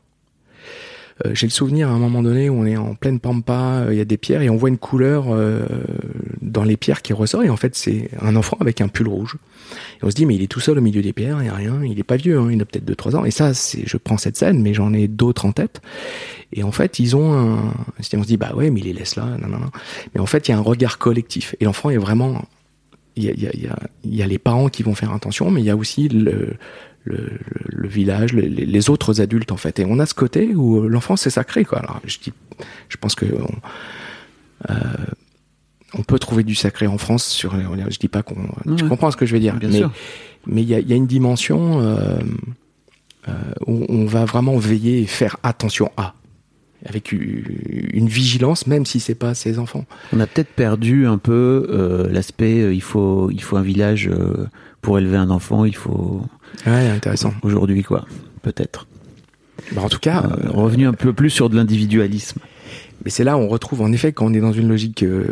[1.24, 3.92] Euh, j'ai le souvenir à un moment donné où on est en pleine pampa, euh,
[3.92, 5.66] il y a des pierres et on voit une couleur euh,
[6.40, 9.36] dans les pierres qui ressort et en fait c'est un enfant avec un pull rouge.
[10.00, 11.48] Et on se dit mais il est tout seul au milieu des pierres, il n'y
[11.48, 13.24] a rien, il est pas vieux, hein, il a peut-être 2-3 ans.
[13.24, 15.80] Et ça, c'est, je prends cette scène, mais j'en ai d'autres en tête.
[16.52, 17.74] Et en fait, ils ont un...
[17.98, 19.70] On se dit bah ouais, mais il les laisse là, non, non, non.
[20.14, 21.54] Mais en fait, il y a un regard collectif.
[21.60, 22.42] Et l'enfant est vraiment...
[23.16, 25.50] Il y, a, il y, a, il y a les parents qui vont faire attention,
[25.50, 26.54] mais il y a aussi le,
[27.04, 27.30] le, le,
[27.68, 29.78] le village, les, les autres adultes en fait.
[29.80, 31.78] Et on a ce côté où l'enfant c'est sacré quoi.
[31.80, 32.32] Alors je dis,
[32.88, 33.48] je pense que on,
[34.70, 34.74] euh,
[35.94, 37.54] on peut trouver du sacré en France sur.
[37.90, 38.34] Je dis pas qu'on.
[38.76, 38.88] Tu Ouais.
[38.88, 39.90] comprends ce que je veux dire Bien Mais sûr.
[40.46, 42.18] mais il y a, il y a une dimension euh,
[43.28, 43.32] euh,
[43.66, 46.14] où on va vraiment veiller et faire attention à
[46.86, 49.84] avec une vigilance, même si c'est pas ses enfants.
[50.12, 54.06] On a peut-être perdu un peu euh, l'aspect euh, il faut il faut un village
[54.08, 54.46] euh,
[54.80, 56.22] pour élever un enfant, il faut
[56.66, 57.32] Ouais, intéressant.
[57.42, 58.06] aujourd'hui quoi,
[58.42, 58.86] peut-être.
[59.72, 62.40] Bah, en tout cas, Euh, revenu un peu plus sur de l'individualisme.
[63.04, 65.24] Mais c'est là où on retrouve en effet quand on est dans une logique euh,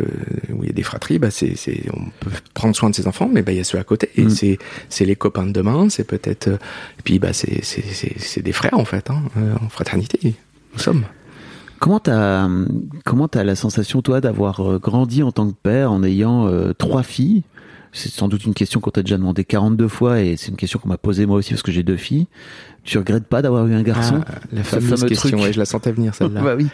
[0.53, 1.53] où il y a des fratries, bah c'est,
[1.93, 4.09] on peut prendre soin de ses enfants, mais bah il y a ceux à côté
[4.15, 4.29] et Mm.
[4.29, 4.57] c'est
[4.89, 6.55] c'est les copains de demain, c'est peut-être euh,
[6.99, 10.35] et puis bah c'est des frères en fait, hein, euh, en fraternité
[10.73, 11.03] nous sommes.
[11.79, 12.47] Comment t'as
[13.03, 16.71] comment t'as la sensation toi d'avoir euh, grandi en tant que père en ayant euh,
[16.73, 17.43] trois filles?
[17.93, 20.77] C'est sans doute une question qu'on t'a déjà demandé 42 fois et c'est une question
[20.79, 22.27] qu'on m'a posée moi aussi parce que j'ai deux filles.
[22.83, 25.65] Tu regrettes pas d'avoir eu un garçon Ah, la fameuse fameux question, ouais, je la
[25.65, 26.41] sentais venir celle-là.
[26.43, 26.67] Bah oui.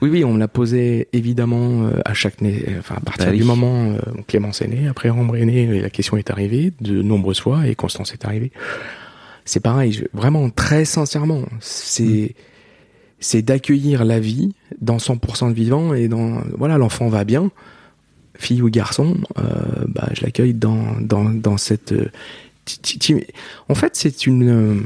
[0.00, 3.32] Oui, oui, on me l'a posé évidemment euh, à chaque né, enfin à partir Bah
[3.32, 3.38] oui.
[3.38, 6.72] du moment où Clémence est née, après Ambre est née, et la question est arrivée
[6.80, 8.50] de nombreuses fois et Constance est arrivée.
[9.44, 12.34] C'est pareil, je- vraiment très sincèrement, c'est
[13.22, 17.50] c'est d'accueillir la vie dans 100% de vivant et dans voilà l'enfant va bien,
[18.40, 19.42] fille ou garçon, euh,
[19.88, 22.10] bah je l'accueille dans dans dans cette euh,
[23.68, 24.80] en fait c'est une euh,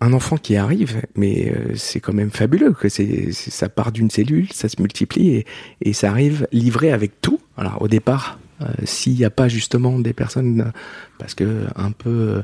[0.00, 4.48] un enfant qui arrive, mais c'est quand même fabuleux que c'est- ça part d'une cellule,
[4.52, 5.46] ça se multiplie et,
[5.80, 7.38] et ça arrive livré avec tout.
[7.56, 8.38] Alors au départ,
[8.84, 10.72] s'il n'y a pas justement des personnes,
[11.18, 12.42] parce que un peu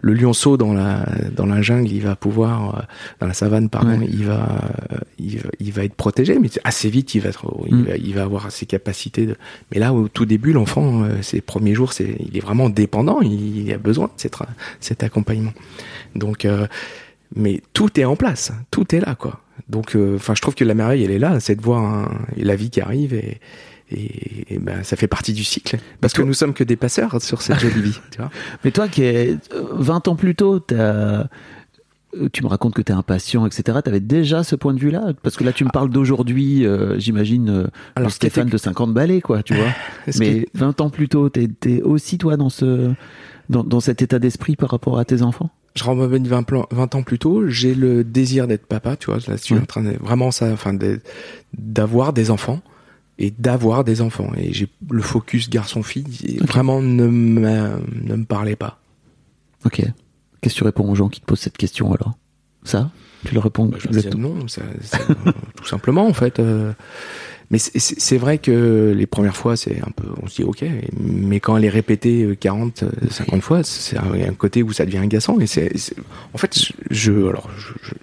[0.00, 2.86] le lionceau dans la dans la jungle, il va pouvoir
[3.20, 4.46] dans la savane pardon, il, va,
[5.18, 7.82] il, va il va être protégé, mais assez vite il va être, il, mm.
[7.84, 9.26] va, il va avoir ses capacités.
[9.26, 9.36] De...
[9.72, 13.66] Mais là au tout début, l'enfant, ses premiers jours, c'est il est vraiment dépendant, il,
[13.66, 14.36] il a besoin de cet,
[14.80, 15.52] cet accompagnement.
[16.14, 16.46] Donc
[17.34, 19.40] mais tout est en place, tout est là quoi.
[19.68, 22.56] Donc, euh, enfin, je trouve que la merveille, elle est là, c'est de voir la
[22.56, 23.40] vie qui arrive et,
[23.92, 25.78] et, ben, ça fait partie du cycle.
[26.00, 27.98] Parce que nous sommes que des passeurs sur cette jolie vie.
[28.10, 28.30] Tu vois
[28.64, 31.28] Mais toi, qui est 20 ans plus tôt, as
[32.32, 33.78] tu me racontes que tu es impatient, etc.
[33.82, 35.12] Tu avais déjà ce point de vue-là?
[35.22, 39.20] Parce que là, tu me parles d'aujourd'hui, euh, j'imagine, euh, Alors, Stéphane de 50 balais,
[39.20, 39.72] quoi, tu vois.
[40.18, 42.92] Mais 20 ans plus tôt, tu es, aussi, toi, dans, ce,
[43.48, 45.50] dans, dans cet état d'esprit par rapport à tes enfants?
[45.74, 49.36] Je rembobine 20, 20 ans plus tôt, j'ai le désir d'être papa, tu vois, là,
[49.36, 50.76] je suis en train de, vraiment ça, enfin,
[51.54, 52.60] d'avoir des enfants
[53.22, 54.30] et d'avoir des enfants.
[54.36, 58.80] Et j'ai le focus garçon-fille, vraiment ne me, ne me parlait pas.
[59.64, 59.82] Ok.
[60.40, 62.18] Qu'est-ce que tu réponds aux gens qui te posent cette question alors?
[62.64, 62.90] Ça?
[63.24, 63.78] Tu leur réponds bah,
[64.16, 64.62] Non, ça,
[65.56, 66.40] tout simplement en fait.
[66.40, 66.72] Euh,
[67.50, 70.64] mais c'est vrai que les premières fois, c'est un peu, on se dit ok,
[70.98, 74.86] mais quand elle est répétée 40, euh, 50 euh, fois, c'est un, côté où ça
[74.86, 75.38] devient agaçant.
[75.38, 75.70] Et c'est,
[76.32, 76.58] en fait,
[76.90, 77.50] je, alors,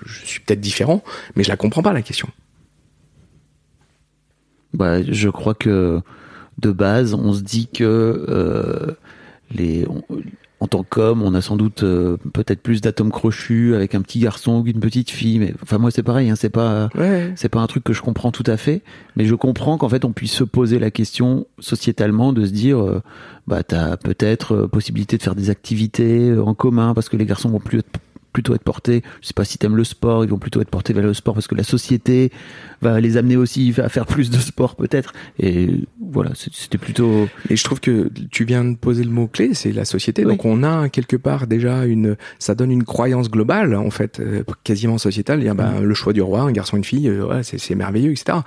[0.06, 1.04] je, suis peut-être différent,
[1.36, 2.30] mais je la comprends pas la question.
[4.74, 6.02] Bah, je crois que
[6.60, 8.96] de base, on se dit que euh,
[9.52, 9.86] les,
[10.62, 14.20] en tant qu'homme, on a sans doute euh, peut-être plus d'atomes crochus avec un petit
[14.20, 15.40] garçon qu'une petite fille.
[15.40, 16.90] Mais enfin moi c'est pareil, hein, c'est pas
[17.36, 18.82] c'est pas un truc que je comprends tout à fait.
[19.16, 22.80] Mais je comprends qu'en fait on puisse se poser la question sociétalement de se dire
[22.80, 23.02] euh,
[23.48, 27.50] bah t'as peut-être euh, possibilité de faire des activités en commun parce que les garçons
[27.50, 28.00] vont plus être
[28.34, 30.94] plutôt être portés, je sais pas si t'aimes le sport, ils vont plutôt être portés
[30.94, 32.32] vers le sport parce que la société
[32.82, 35.14] va les amener aussi à faire plus de sport peut-être.
[35.40, 37.28] Et voilà, c'était plutôt.
[37.50, 40.24] Et je trouve que tu viens de poser le mot clé, c'est la société.
[40.24, 44.44] Donc on a quelque part déjà une, ça donne une croyance globale en fait, euh,
[44.64, 45.40] quasiment sociétale.
[45.40, 48.40] Dire, ben, le choix du roi, un garçon, une fille, euh, c'est merveilleux, etc.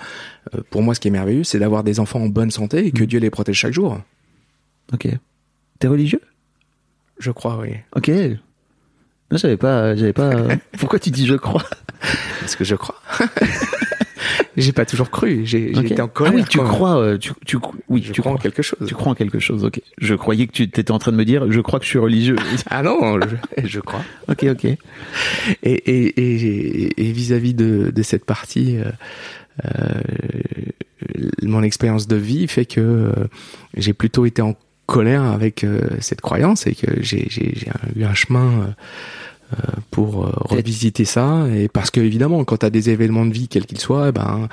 [0.54, 2.90] Euh, pour moi, ce qui est merveilleux, c'est d'avoir des enfants en bonne santé et
[2.92, 3.06] que mm.
[3.06, 4.00] Dieu les protège chaque jour.
[4.92, 5.08] Ok.
[5.78, 6.20] T'es religieux?
[7.18, 7.70] Je crois, oui.
[7.96, 8.10] Ok.
[9.32, 10.30] Non, j'avais pas, j'avais pas.
[10.78, 11.64] Pourquoi tu dis je crois?
[12.40, 13.00] Parce que je crois.
[14.58, 15.40] j'ai pas toujours cru.
[15.44, 16.34] J'ai été en colère.
[16.34, 16.98] Ah oui, tu crois.
[16.98, 17.56] Euh, tu, tu,
[17.88, 18.78] oui, tu crois en quelque chose.
[18.86, 19.64] Tu crois en quelque chose.
[19.64, 19.80] Ok.
[19.96, 21.50] Je croyais que tu étais en train de me dire.
[21.50, 22.36] Je crois que je suis religieux.
[22.70, 24.02] ah non, je, je, crois.
[24.28, 24.64] ok, ok.
[24.66, 24.76] Et
[25.62, 28.76] et et vis-à-vis de, de cette partie.
[28.76, 28.90] Euh,
[29.64, 30.00] euh,
[31.42, 33.12] mon expérience de vie fait que euh,
[33.76, 34.56] j'ai plutôt été en
[34.92, 37.26] colère avec euh, cette croyance et que j'ai
[37.96, 38.74] eu un chemin
[39.52, 39.56] euh,
[39.90, 41.46] pour euh, revisiter ça.
[41.54, 44.12] Et parce que évidemment quand tu as des événements de vie quels qu'ils soient eh
[44.12, 44.48] ben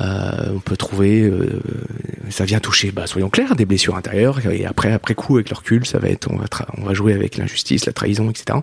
[0.00, 1.60] on peut trouver, euh,
[2.30, 4.40] ça vient toucher, bah, soyons clairs, des blessures intérieures.
[4.50, 6.46] Et après, après coup, avec le recul, ça va être, on va,
[6.78, 8.58] on va jouer avec l'injustice, la trahison, etc.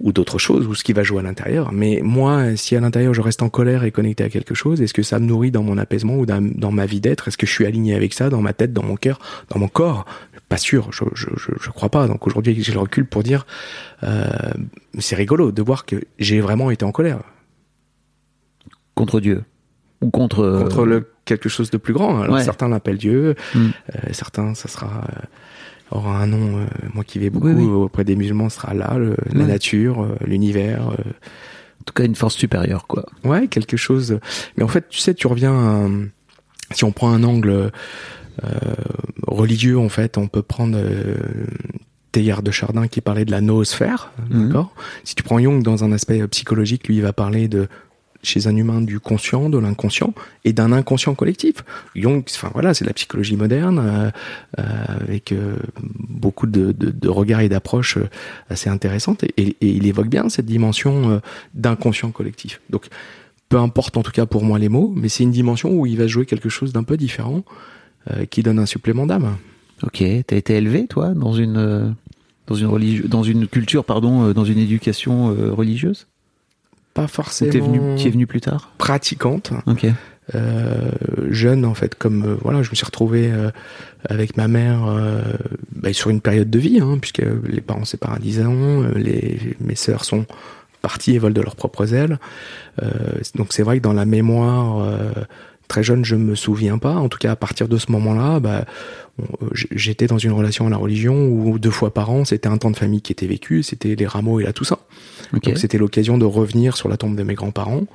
[0.00, 1.72] Ou d'autres choses, ou ce qui va jouer à l'intérieur.
[1.72, 4.94] Mais moi, si à l'intérieur je reste en colère et connecté à quelque chose, est-ce
[4.94, 7.28] que ça me nourrit dans mon apaisement ou dans, dans ma vie d'être?
[7.28, 9.18] Est-ce que je suis aligné avec ça dans ma tête, dans mon cœur,
[9.50, 10.06] dans mon corps?
[10.48, 12.06] Pas sûr, je, je, je, je, crois pas.
[12.06, 13.46] Donc aujourd'hui, j'ai le recul pour dire,
[14.02, 14.24] euh,
[14.98, 17.20] c'est rigolo de voir que j'ai vraiment été en colère.
[18.94, 19.44] Contre Dieu
[20.00, 22.20] ou contre euh, contre le quelque chose de plus grand.
[22.20, 23.58] Alors certains l'appellent Dieu, mm.
[23.58, 26.66] euh, certains ça sera euh, aura un nom.
[26.94, 28.98] moi qui vais beaucoup auprès des musulmans, sera là,
[29.32, 30.82] la nature, l'univers.
[30.88, 33.06] en tout cas, une force supérieure, quoi.
[33.24, 34.18] Ouais, quelque chose.
[34.56, 35.90] Mais en fait, tu sais, tu reviens.
[36.72, 37.70] si on prend un angle
[39.26, 40.78] religieux, en fait, on peut prendre.
[42.10, 44.46] Teilhard de Chardin qui parlait de la noosphère, mm.
[44.46, 44.74] d'accord?
[45.04, 47.68] Si tu prends Jung dans un aspect psychologique, lui il va parler de
[48.22, 50.12] chez un humain du conscient, de l'inconscient
[50.44, 51.64] et d'un inconscient collectif.
[51.94, 54.10] Jung, enfin voilà, c'est la psychologie moderne euh,
[54.58, 56.74] euh, avec euh, beaucoup de,
[57.08, 57.98] regards et d'approches
[58.48, 61.20] assez intéressantes et, et, il évoque bien cette dimension
[61.54, 62.60] d'inconscient collectif.
[62.70, 62.86] Donc
[63.48, 65.96] peu importe en tout cas pour moi les mots, mais c'est une dimension où il
[65.96, 67.44] va jouer quelque chose d'un peu différent
[68.30, 69.36] qui donne un supplément d'âme.
[69.82, 71.94] Ok, t'as été élevé toi dans une
[72.46, 76.06] dans une dans une culture pardon dans une éducation religieuse?
[76.98, 77.52] Pas forcément.
[77.52, 78.70] T'es venu, es venu plus tard.
[78.78, 79.52] Pratiquante.
[79.66, 79.86] Ok.
[80.34, 80.90] Euh,
[81.30, 83.50] jeune en fait, comme euh, voilà, je me suis retrouvé euh,
[84.08, 84.80] avec ma mère
[85.74, 89.56] bah, sur une période de vie, hein, puisque les parents séparent à 10 ans, les
[89.60, 90.26] mes sœurs sont
[90.82, 92.18] parties et volent de leurs propres ailes.
[93.34, 94.86] donc c'est vrai que dans la mémoire
[95.68, 96.94] très jeune, je me souviens pas.
[96.94, 98.64] En tout cas, à partir de ce moment-là, bah,
[99.52, 102.70] j'étais dans une relation à la religion où deux fois par an, c'était un temps
[102.70, 104.78] de famille qui était vécu, c'était les rameaux et la Toussaint.
[105.32, 107.86] Donc c'était l'occasion de revenir sur la tombe de mes grands-parents.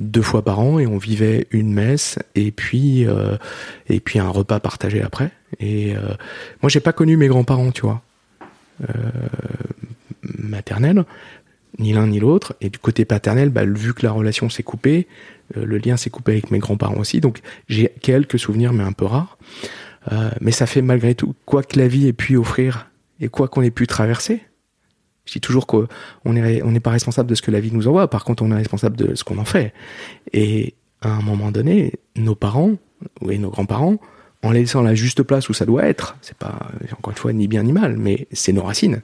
[0.00, 3.06] deux fois par an et on vivait une messe et puis
[3.88, 5.30] et puis un repas partagé après.
[5.60, 5.94] Et
[6.62, 8.02] moi j'ai pas connu mes grands-parents, tu vois,
[10.22, 11.04] maternels,
[11.78, 12.54] ni l'un ni l'autre.
[12.60, 15.06] Et du côté paternel, bah, vu que la relation s'est coupée,
[15.54, 17.20] le lien s'est coupé avec mes grands-parents aussi.
[17.20, 19.38] Donc j'ai quelques souvenirs, mais un peu rares.
[20.40, 23.62] mais ça fait malgré tout, quoi que la vie ait pu offrir et quoi qu'on
[23.62, 24.42] ait pu traverser,
[25.24, 25.86] je dis toujours qu'on
[26.26, 28.50] n'est on n'est pas responsable de ce que la vie nous envoie, par contre on
[28.50, 29.74] est responsable de ce qu'on en fait.
[30.32, 32.74] Et à un moment donné, nos parents,
[33.28, 33.98] et nos grands-parents,
[34.42, 36.58] en laissant la juste place où ça doit être, c'est pas,
[36.92, 39.02] encore une fois, ni bien ni mal, mais c'est nos racines.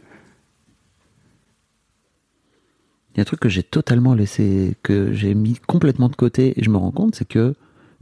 [3.14, 6.58] Il y a un truc que j'ai totalement laissé, que j'ai mis complètement de côté,
[6.58, 7.54] et je me rends compte, c'est que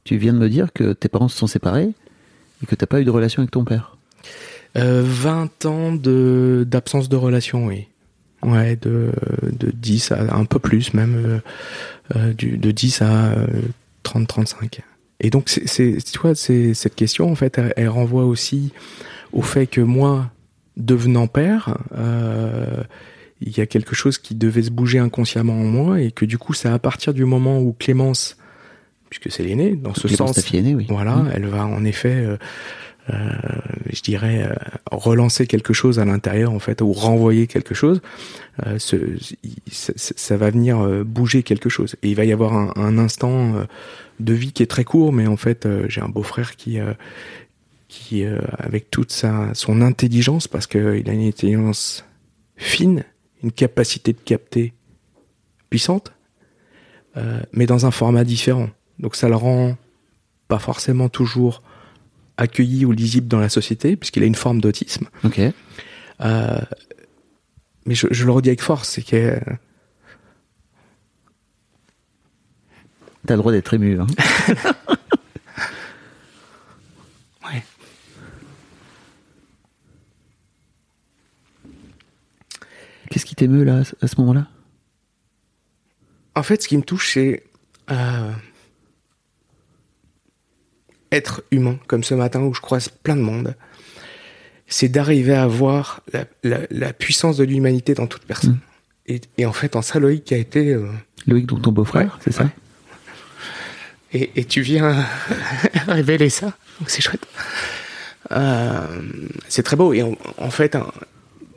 [0.05, 1.90] tu viens de me dire que tes parents se sont séparés
[2.62, 3.96] et que tu n'as pas eu de relation avec ton père.
[4.79, 7.88] Euh, 20 ans de d'absence de relation, oui.
[8.42, 9.12] Ouais, de,
[9.53, 11.38] de 10 à un peu plus même, euh,
[12.16, 13.37] euh de 10 à
[14.05, 14.64] 30-35.
[14.64, 14.66] Euh,
[15.20, 18.72] Et donc, c'est, tu vois, cette question, en fait, elle, renvoie aussi
[19.33, 20.31] au fait que moi,
[20.77, 22.83] devenant père, euh,
[23.45, 26.39] il y a quelque chose qui devait se bouger inconsciemment en moi et que du
[26.39, 28.37] coup, c'est à partir du moment où Clémence,
[29.11, 30.87] puisque c'est l'aînée, dans ce sens, oui.
[30.89, 31.31] voilà, mmh.
[31.35, 32.27] elle va en effet
[33.11, 33.17] euh,
[33.91, 34.55] je dirais, euh,
[34.93, 38.01] relancer quelque chose à l'intérieur, en fait, ou renvoyer quelque chose,
[38.65, 38.97] euh, ce,
[39.67, 41.97] ça va venir bouger quelque chose.
[42.03, 43.67] Et il va y avoir un, un instant
[44.21, 46.79] de vie qui est très court, mais en fait, j'ai un beau-frère qui,
[47.89, 48.25] qui
[48.59, 52.05] avec toute sa, son intelligence, parce qu'il a une intelligence
[52.57, 53.05] fine,
[53.43, 54.73] une capacité de capter
[55.71, 56.13] puissante,
[57.53, 58.69] mais dans un format différent.
[58.99, 59.77] Donc ça le rend
[60.49, 61.63] pas forcément toujours
[62.37, 65.07] accueilli ou lisible dans la société, puisqu'il a une forme d'autisme.
[65.25, 65.41] Ok.
[66.21, 66.61] Euh,
[67.87, 69.41] mais je, je, le redis avec force, c'est que.
[73.27, 74.01] T'as le droit d'être ému.
[74.01, 74.07] Hein.
[83.12, 84.46] Qu'est-ce qui t'émeut là, à ce moment-là?
[86.35, 87.44] En fait, ce qui me touche, c'est.
[87.90, 88.33] Euh,
[91.11, 93.55] être humain, comme ce matin où je croise plein de monde,
[94.66, 96.01] c'est d'arriver à voir
[96.42, 98.61] la, puissance de l'humanité dans toute personne.
[99.07, 99.18] Mm.
[99.37, 100.72] Et, en fait, en ça, Loïc a été...
[100.72, 100.88] Euh,
[101.27, 102.48] Loïc, donc ton beau-frère, c'est ça?
[104.14, 105.05] et, tu viens
[105.87, 107.27] révéler ça, donc c'est chouette.
[108.31, 108.87] Euh,
[109.48, 109.92] c'est très beau.
[109.92, 110.79] Et en, fait,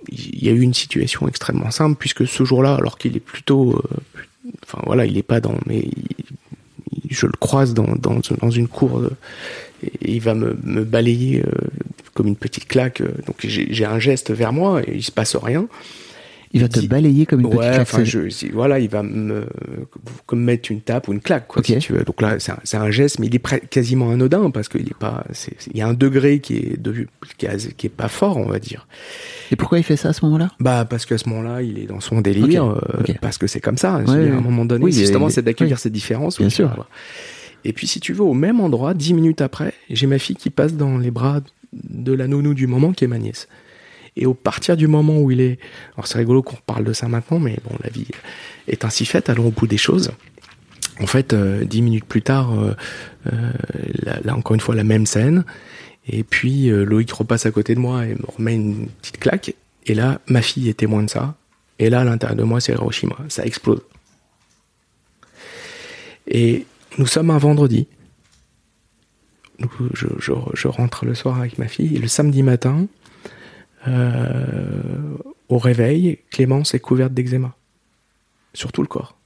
[0.09, 3.73] il y a eu une situation extrêmement simple, puisque ce jour-là, alors qu'il est plutôt...
[3.73, 5.55] Euh, enfin voilà, il n'est pas dans...
[5.65, 5.87] Mais
[7.09, 9.01] je le croise dans, dans, dans une cour
[9.83, 11.51] et il va me, balayer euh,
[12.13, 13.01] comme une petite claque.
[13.01, 15.67] Euh, donc j'ai un geste vers moi et il se passe rien.
[16.53, 17.81] Il va te balayer comme une petite claque.
[17.81, 19.45] Enfin, je, voilà, il va me
[20.25, 22.03] comme mettre une tape ou une claque, quoi, si tu veux.
[22.03, 25.25] Donc là, c'est un, un, geste, mais il est quasiment anodin parce qu'il est pas.
[25.71, 28.87] il y a un degré qui est de, qui, est, pas fort, on va dire.
[29.51, 30.51] Et pourquoi il fait ça à ce moment-là?
[30.59, 33.77] Bah parce qu'à ce moment-là, il est dans son délire, euh, parce que c'est comme
[33.77, 33.95] ça.
[33.95, 36.37] à un moment donné, justement, c'est d'accueillir ces différences.
[36.37, 36.85] Bien sûr.
[37.67, 40.51] Et puis, si tu veux, au même endroit, dix minutes après, j'ai ma fille qui
[40.51, 41.41] passe dans les bras
[41.73, 43.47] de la nounou du moment, qui est ma nièce.
[44.17, 45.59] Et au partir du moment où il est,
[45.95, 48.07] alors c'est rigolo qu'on parle de ça maintenant, mais bon, la vie
[48.67, 49.29] est ainsi faite.
[49.29, 50.11] Allons au bout des choses.
[51.01, 52.73] En fait, euh, dix minutes plus tard, euh,
[53.27, 53.51] euh,
[54.23, 55.43] là, encore une fois la même scène.
[56.07, 59.55] Et puis Loïc repasse à côté de moi et me remet une petite claque.
[59.87, 61.35] Et là, ma fille est témoin de ça.
[61.79, 63.15] Et là, à l'intérieur de moi, c'est Hiroshima.
[63.27, 63.81] Ça explose.
[66.27, 66.65] Et
[66.97, 67.87] nous sommes un vendredi.
[69.93, 71.95] Je, rentre le soir avec ma fille.
[71.95, 72.87] Et le samedi matin,
[75.49, 77.55] au réveil, Clémence est couverte d'eczéma
[78.53, 79.17] sur tout le corps.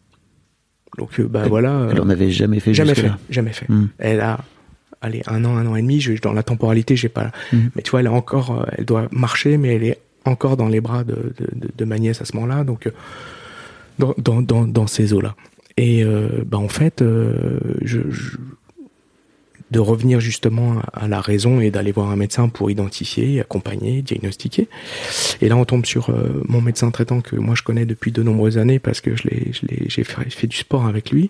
[0.97, 1.89] Donc euh, bah voilà.
[1.91, 2.73] Elle en avait jamais fait.
[2.73, 3.11] Jamais fait.
[3.29, 3.69] Jamais fait.
[3.69, 3.87] Hmm.
[3.99, 4.39] Elle a
[5.01, 6.01] allez un an, un an et demi.
[6.01, 7.31] Je, dans la temporalité, j'ai pas.
[7.53, 7.67] Hmm.
[7.75, 10.67] Mais tu vois, elle est encore, euh, elle doit marcher, mais elle est encore dans
[10.67, 12.63] les bras de, de, de ma nièce à ce moment-là.
[12.63, 12.91] Donc
[13.99, 15.35] dans, dans, dans, dans ces eaux-là.
[15.77, 16.03] Et
[16.45, 18.37] bah en fait, je, je,
[19.71, 24.67] de revenir justement à la raison et d'aller voir un médecin pour identifier, accompagner, diagnostiquer.
[25.41, 28.23] Et là, on tombe sur euh, mon médecin traitant que moi je connais depuis de
[28.23, 29.51] nombreuses années parce que je l'ai,
[29.87, 31.29] j'ai fait, fait, du sport avec lui.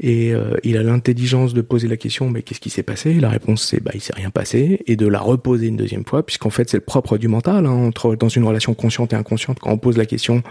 [0.00, 3.14] Et euh, il a l'intelligence de poser la question, mais qu'est-ce qui s'est passé?
[3.20, 6.24] La réponse c'est, bah, il s'est rien passé, et de la reposer une deuxième fois,
[6.26, 9.60] puisqu'en fait c'est le propre du mental, hein, entre dans une relation consciente et inconsciente,
[9.60, 10.42] quand on pose la question,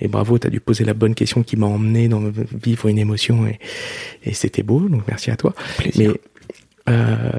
[0.00, 2.22] et bravo, t'as dû poser la bonne question qui m'a emmené dans
[2.62, 3.58] vivre une émotion, et,
[4.24, 5.54] et c'était beau, donc merci à toi.
[5.78, 6.10] Plaisir.
[6.12, 6.20] Mais
[6.88, 7.30] euh,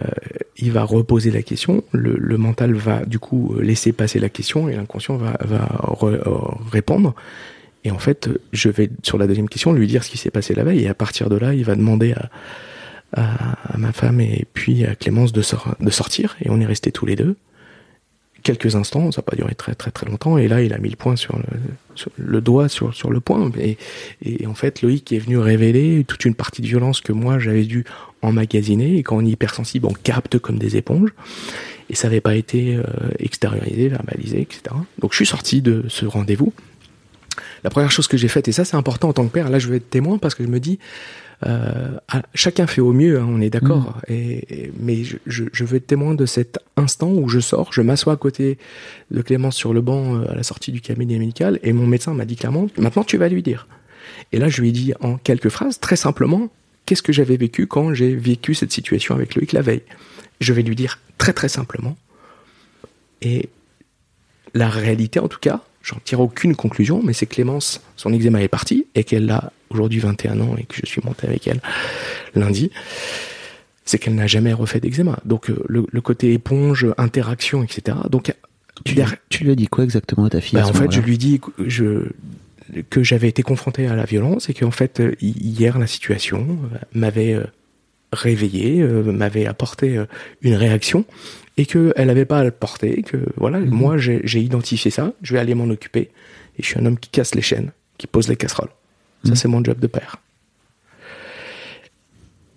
[0.57, 4.75] il va reposer la question, le, mental va du coup laisser passer la question et
[4.75, 5.67] l'inconscient va, va
[6.03, 6.19] euh,
[6.71, 7.15] répondre.
[7.83, 10.53] Et en fait, je vais sur la deuxième question lui dire ce qui s'est passé
[10.53, 10.83] la veille.
[10.83, 12.29] Et à partir de là, il va demander à,
[13.13, 15.41] à, ma femme et puis à Clémence de,
[15.79, 16.37] de sortir.
[16.41, 17.35] Et on est restés tous les deux
[18.43, 20.89] quelques instants, ça n'a pas duré très très très longtemps, et là il a mis
[20.89, 21.39] le point sur
[22.17, 23.77] le, doigt sur, sur le point, et,
[24.23, 27.63] et, en fait Loïc est venu révéler toute une partie de violence que moi j'avais
[27.63, 27.85] dû
[28.21, 31.13] emmagasiner, et quand on est hypersensible, on capte comme des éponges,
[31.89, 32.83] et ça n'avait pas été euh,
[33.19, 34.61] extériorisé, verbalisé, etc.
[34.99, 36.53] Donc je suis sorti de ce rendez-vous.
[37.63, 39.59] La première chose que j'ai faite, et ça c'est important en tant que père, là
[39.59, 40.79] je vais être témoin parce que je me dis,
[41.45, 41.89] euh,
[42.33, 43.97] chacun fait au mieux, hein, on est d'accord.
[44.07, 44.13] Mm.
[44.13, 48.13] Et, mais je, je, veux être témoin de cet instant où je sors, je m'assois
[48.13, 48.57] à côté
[49.09, 52.13] de Clémence sur le banc euh, à la sortie du cabinet médical, et mon médecin
[52.13, 53.67] m'a dit clairement, maintenant tu vas lui dire.
[54.31, 56.49] Et là, je lui ai dit en quelques phrases, très simplement,
[56.85, 59.83] qu'est-ce que j'avais vécu quand j'ai vécu cette situation avec Loïc la veille?
[60.39, 61.97] Je vais lui dire très très simplement.
[63.21, 63.49] Et
[64.53, 68.47] la réalité, en tout cas, j'en tire aucune conclusion, mais c'est Clémence, son eczéma est
[68.47, 71.61] parti et qu'elle a aujourd'hui 21 ans et que je suis monté avec elle
[72.35, 72.71] lundi,
[73.85, 75.19] c'est qu'elle n'a jamais refait d'eczéma.
[75.25, 77.97] Donc euh, le, côté éponge, interaction, etc.
[78.09, 78.33] Donc
[78.85, 78.95] tu,
[79.29, 81.41] tu, lui as dit quoi exactement à ta fille bah, En fait, je lui dis
[81.65, 82.09] je,
[82.89, 86.77] que j'avais été confronté à la violence et qu'en fait euh, hier la situation euh,
[86.93, 87.37] m'avait
[88.13, 89.97] réveillé, m'avait apporté
[90.41, 91.05] une réaction
[91.57, 93.69] et qu'elle n'avait pas à le porter, que voilà, mhm.
[93.69, 96.09] moi j'ai identifié ça, je vais aller m'en occuper,
[96.57, 98.69] et je suis un homme qui casse les chaînes, qui pose les casseroles.
[99.23, 99.35] Ça mhm.
[99.35, 100.17] c'est mon job de père.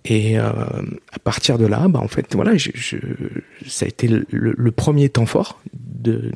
[0.06, 0.50] Et euh,
[1.12, 2.70] à partir de là, bah en fait, voilà, je,
[3.66, 6.30] ça a été le, premier temps fort de,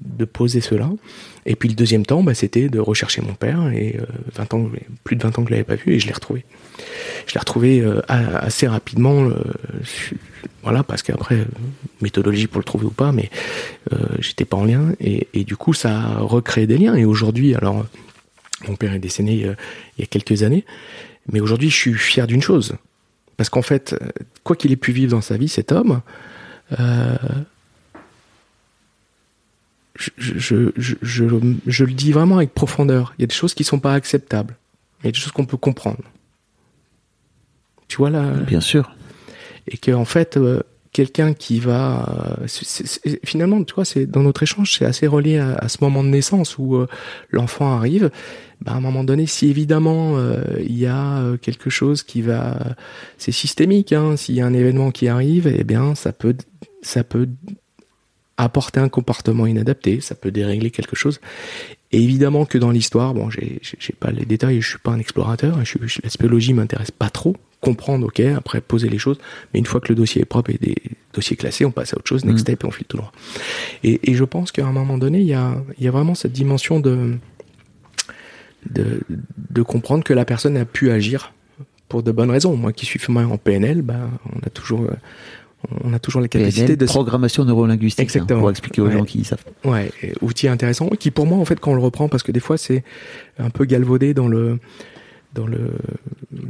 [0.00, 0.90] de, poser cela.
[1.46, 3.70] Et puis le deuxième temps, bah, c'était de rechercher mon père.
[3.72, 4.00] Et
[4.34, 4.70] 20 euh, ans,
[5.04, 6.44] plus de 20 ans que je l'avais pas vu, et je l'ai retrouvé.
[7.28, 9.30] Je l'ai retrouvé euh, assez rapidement
[10.66, 11.46] voilà, parce qu'après,
[12.00, 13.30] méthodologie pour le trouver ou pas, mais
[13.92, 14.94] euh, j'étais pas en lien.
[14.98, 16.96] Et, et, du coup, ça a recréé des liens.
[16.96, 17.86] Et aujourd'hui, alors,
[18.68, 19.54] mon père est décédé euh,
[19.96, 20.64] il y a quelques années,
[21.32, 22.76] mais aujourd'hui, je suis fier d'une chose.
[23.36, 23.94] Parce qu'en fait,
[24.44, 26.00] quoi qu'il ait pu vivre dans sa vie, cet homme,
[26.78, 27.16] euh,
[29.94, 33.14] je, je, je, je, le dis vraiment avec profondeur.
[33.18, 34.56] Il y a des choses qui sont pas acceptables.
[35.02, 36.02] Il y a des choses qu'on peut comprendre.
[37.88, 38.90] Tu vois là Bien sûr
[39.68, 40.62] et que en fait euh,
[40.96, 42.46] quelqu'un qui va euh,
[43.22, 46.56] finalement tu vois c'est dans notre échange c'est assez relié à, ce moment de naissance
[46.56, 46.86] où euh,
[47.30, 48.10] l'enfant arrive
[48.62, 50.18] bah, à un moment donné si évidemment
[50.58, 52.58] il y a quelque chose qui va
[53.18, 56.34] c'est systémique hein, s'il y a un événement qui arrive eh bien ça peut
[56.80, 57.28] ça peut
[58.36, 61.20] apporter un comportement inadapté, ça peut dérégler quelque chose.
[61.92, 63.60] Et évidemment que dans l'histoire, bon, j'ai
[63.98, 68.06] pas les détails, je suis pas un explorateur, je, la spéologie m'intéresse pas trop, comprendre,
[68.06, 69.18] ok, après poser les choses,
[69.52, 70.76] mais une fois que le dossier est propre et des
[71.12, 72.52] dossiers classés, on passe à autre chose, next mm.
[72.52, 73.12] step, et on file tout droit.
[73.82, 76.32] Et, et je pense qu'à un moment donné, il y a, y a vraiment cette
[76.32, 77.16] dimension de,
[78.70, 79.00] de,
[79.50, 81.32] de comprendre que la personne a pu agir
[81.88, 82.56] pour de bonnes raisons.
[82.56, 84.86] Moi qui suis formé en PNL, bah, on a toujours,
[85.84, 89.24] on a toujours la capacité de programmation neurolinguistique hein, exactement pour expliquer aux gens qui
[89.24, 89.90] savent ouais
[90.20, 92.56] outil intéressant qui pour moi en fait quand on le reprend parce que des fois
[92.56, 92.84] c'est
[93.38, 94.58] un peu galvaudé dans le
[95.36, 95.70] dans le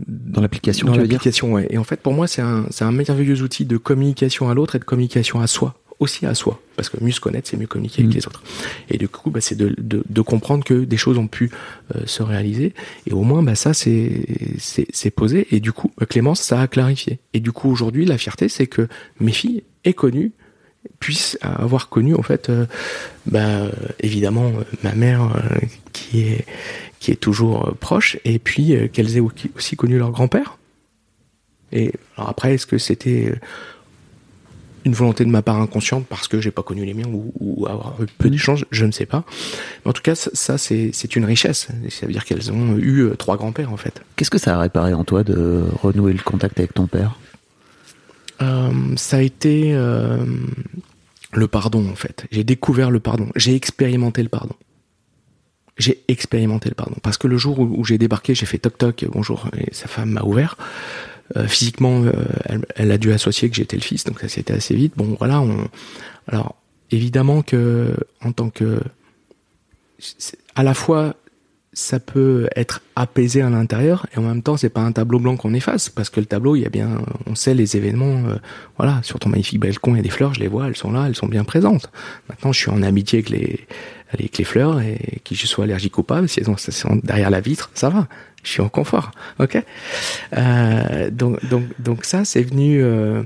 [0.07, 0.87] dans l'application.
[0.87, 1.67] Dans l'application, ouais.
[1.71, 4.77] Et en fait, pour moi, c'est un, c'est un merveilleux outil de communication à l'autre
[4.77, 7.67] et de communication à soi, aussi à soi, parce que mieux se connaître, c'est mieux
[7.67, 8.19] communiquer avec mm.
[8.19, 8.43] les autres.
[8.91, 11.51] Et du coup, bah, c'est de, de, de, comprendre que des choses ont pu
[11.95, 12.75] euh, se réaliser,
[13.07, 14.25] et au moins, bah, ça, c'est,
[14.59, 15.47] c'est, c'est posé.
[15.51, 17.19] Et du coup, Clémence, ça a clarifié.
[17.35, 18.89] Et du coup, aujourd'hui, la fierté, c'est que
[19.21, 20.33] mes filles aient connu
[21.01, 22.65] puissent avoir connu en fait euh,
[23.27, 23.63] bah,
[23.99, 25.33] évidemment euh, ma mère
[25.93, 26.47] qui est
[27.01, 30.59] qui est toujours euh, proche, et puis euh, qu'elles aient aussi connu leur grand-père.
[31.73, 33.37] Et alors après, est-ce que c'était euh,
[34.85, 38.01] une volonté de ma part inconsciente parce que j'ai pas connu les miens ou, avoir
[38.01, 39.25] eu peu d'échanges, je ne sais pas.
[39.85, 41.69] Mais en tout cas, ça, c'est une richesse.
[41.91, 44.01] Ça veut dire qu'elles ont eu trois grands-pères en fait.
[44.15, 47.19] Qu'est-ce que ça a réparé en toi de renouer le contact avec ton père?
[48.39, 52.27] Ça a été le pardon en fait.
[52.31, 53.29] J'ai découvert le pardon.
[53.35, 54.55] J'ai expérimenté le pardon
[55.77, 56.97] j'ai expérimenté le pardon.
[57.03, 60.11] Parce que le jour où, j'ai débarqué, j'ai fait toc toc, bonjour, et sa femme
[60.11, 60.57] m'a ouvert.
[61.37, 62.13] Euh, physiquement, euh,
[62.77, 64.93] elle, a dû associer que j'étais le fils, donc ça s'était assez vite.
[64.97, 65.41] Bon, voilà.
[65.41, 65.69] On...
[66.29, 66.55] Alors,
[66.91, 68.81] évidemment que en tant que,
[70.55, 71.17] à la fois,
[71.73, 75.37] ça peut être apaisé à l'intérieur et en même temps, c'est pas un tableau blanc
[75.37, 78.29] qu'on efface parce que le tableau, il y a bien, on sait les événements.
[78.29, 78.37] Euh,
[78.79, 80.91] voilà, sur ton magnifique balcon, il y a des fleurs, je les vois, elles sont
[80.91, 81.91] là, elles sont bien présentes.
[82.31, 83.67] Maintenant, je suis en amitié avec les
[84.11, 87.41] avec les fleurs et qui je sois allergique ou pas, si elles sont derrière la
[87.41, 88.07] vitre, ça va.
[88.43, 89.59] Je suis en confort, ok?
[90.37, 92.83] Euh, donc donc donc ça c'est venu.
[92.83, 93.23] Euh,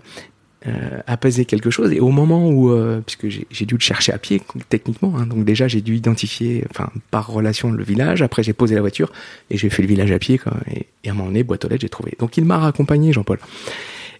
[0.66, 1.90] euh, apaiser quelque chose.
[1.90, 5.46] Et au moment où, euh, puisque j'ai dû le chercher à pied techniquement, hein, donc
[5.46, 8.20] déjà j'ai dû identifier, enfin par relation le village.
[8.20, 9.10] Après j'ai posé la voiture
[9.48, 10.36] et j'ai fait le village à pied.
[10.36, 12.12] Quoi, et, à un moment donné, boîte aux lettres, j'ai trouvé.
[12.18, 13.38] Donc il m'a raccompagné, Jean-Paul.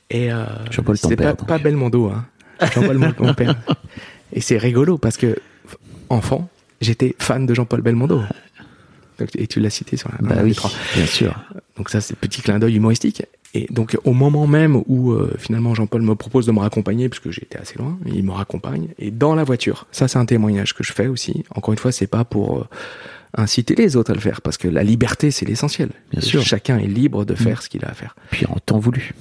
[0.09, 2.25] Et euh, Jean-Paul c'est pas, pas Belmondo, hein.
[2.75, 3.57] Jean-Paul mon père.
[4.33, 5.37] Et c'est rigolo parce que
[6.11, 6.49] enfant,
[6.81, 8.23] j'étais fan de Jean-Paul Belmondo.
[9.35, 10.17] Et tu l'as cité sur la.
[10.27, 10.57] Bah oui,
[10.95, 11.35] bien sûr.
[11.77, 13.23] Donc ça, c'est petit clin d'œil humoristique.
[13.53, 17.31] Et donc au moment même où euh, finalement Jean-Paul me propose de me raccompagner, puisque
[17.31, 20.85] j'étais assez loin, il me raccompagne, et dans la voiture, ça c'est un témoignage que
[20.85, 21.45] je fais aussi.
[21.55, 22.65] Encore une fois, c'est pas pour euh,
[23.37, 25.91] inciter les autres à le faire, parce que la liberté c'est l'essentiel.
[26.13, 26.43] Bien sûr.
[26.43, 27.63] Chacun est libre de faire mm.
[27.63, 28.15] ce qu'il a à faire.
[28.31, 29.15] Puis en temps voulu.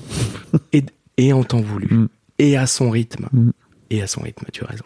[0.73, 0.83] et,
[1.17, 1.87] et en temps voulu.
[1.89, 2.07] Mm.
[2.37, 3.29] Et à son rythme.
[3.31, 3.49] Mm.
[3.89, 4.85] Et à son rythme, tu as raison.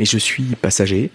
[0.00, 1.10] Mais je suis passager,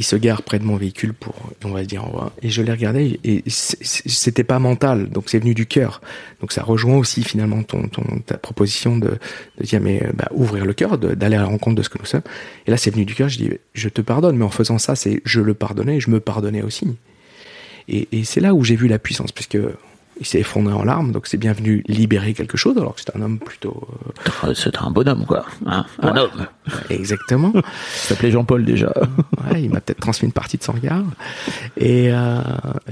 [0.00, 1.32] il se gare près de mon véhicule pour,
[1.62, 2.32] on va dire au revoir.
[2.42, 6.00] Et je l'ai regardé et c'était pas mental, donc c'est venu du cœur.
[6.40, 9.16] Donc ça rejoint aussi finalement ton, ton ta proposition de,
[9.58, 12.04] de dire mais bah, ouvrir le cœur, d'aller à la rencontre de ce que nous
[12.04, 12.24] sommes.
[12.66, 13.28] Et là c'est venu du cœur.
[13.28, 16.18] Je dis je te pardonne, mais en faisant ça c'est je le pardonnais je me
[16.18, 16.88] pardonnais aussi.
[17.86, 19.58] Et, et c'est là où j'ai vu la puissance, puisque
[20.20, 23.22] il s'est effondré en larmes, donc c'est bienvenu libérer quelque chose, alors que c'est un
[23.22, 23.88] homme plutôt.
[24.44, 24.54] Euh...
[24.54, 25.46] C'est un bonhomme, quoi.
[25.66, 26.20] Hein un ouais.
[26.20, 26.46] homme.
[26.90, 27.52] Exactement.
[27.54, 27.62] il
[27.94, 28.92] s'appelait Jean-Paul déjà.
[29.50, 31.04] ouais, il m'a peut-être transmis une partie de son regard.
[31.78, 32.42] Et, euh,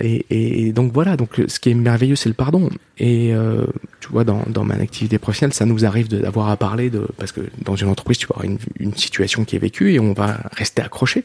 [0.00, 2.70] et, et, donc voilà, donc ce qui est merveilleux, c'est le pardon.
[2.98, 3.66] Et euh,
[4.00, 7.06] tu vois, dans, dans ma activité professionnelle, ça nous arrive d'avoir à parler de.
[7.18, 10.14] Parce que dans une entreprise, tu vois, une, une situation qui est vécue et on
[10.14, 11.24] va rester accroché.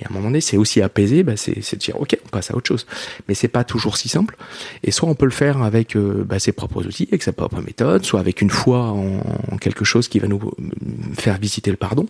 [0.00, 2.50] Et à un moment donné, c'est aussi apaiser, bah, c'est de dire, OK, on passe
[2.50, 2.86] à autre chose.
[3.28, 4.36] Mais c'est pas toujours si simple.
[4.82, 7.60] Et soit on peut le faire avec euh, bah, ses propres outils, avec sa propre
[7.60, 9.20] méthode, soit avec une foi en,
[9.52, 10.40] en quelque chose qui va nous
[11.14, 12.06] faire visiter le pardon.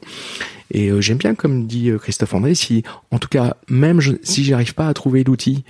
[0.70, 4.12] Et euh, j'aime bien, comme dit euh, Christophe André, si, en tout cas, même je,
[4.22, 5.64] si j'arrive pas à trouver l'outil,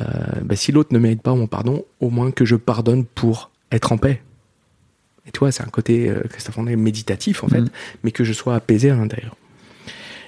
[0.00, 0.04] euh,
[0.44, 3.92] bah, si l'autre ne mérite pas mon pardon, au moins que je pardonne pour être
[3.92, 4.22] en paix.
[5.26, 7.68] Et tu vois, c'est un côté, euh, Christophe André, méditatif, en fait, Mhm.
[8.04, 9.36] mais que je sois apaisé à l'intérieur.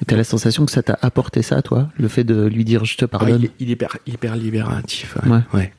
[0.06, 1.90] T'as la sensation que ça t'a apporté ça, toi?
[1.98, 3.38] Le fait de lui dire je te Ah, pardonne?
[3.40, 5.16] il, est, il est hyper, hyper libératif.
[5.24, 5.30] Ouais.
[5.30, 5.40] Ouais.
[5.54, 5.72] ouais.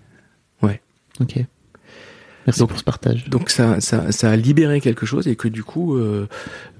[1.22, 1.36] Ok.
[2.48, 3.30] Merci Donc- pour ce partage.
[3.30, 6.28] Donc ça, ça, ça a libéré quelque chose et que du coup, euh,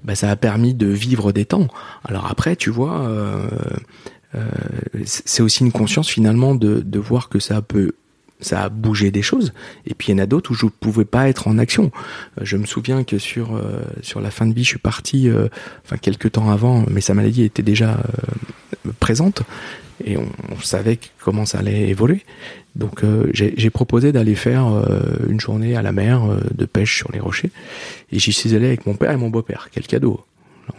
[0.04, 1.68] bah, ça a permis de vivre des temps.
[2.04, 3.48] Alors après, tu vois, euh,
[4.36, 4.42] euh,
[5.06, 7.92] c'est aussi une conscience finalement de, de voir que ça peut
[8.44, 9.54] ça a bougé des choses
[9.86, 11.92] et puis il y en a d'autres où je pouvais pas être en action.
[12.42, 15.48] Je me souviens que sur euh, sur la fin de vie, je suis parti euh,
[15.86, 19.44] enfin quelques temps avant, mais sa maladie était déjà euh, présente
[20.06, 22.24] et on, on savait comment ça allait évoluer.
[22.76, 26.96] Donc euh, j'ai proposé d'aller faire euh, une journée à la mer euh, de pêche
[26.98, 27.52] sur les rochers
[28.12, 29.68] et j'y suis allé avec mon père et mon beau-père.
[29.72, 30.24] Quel cadeau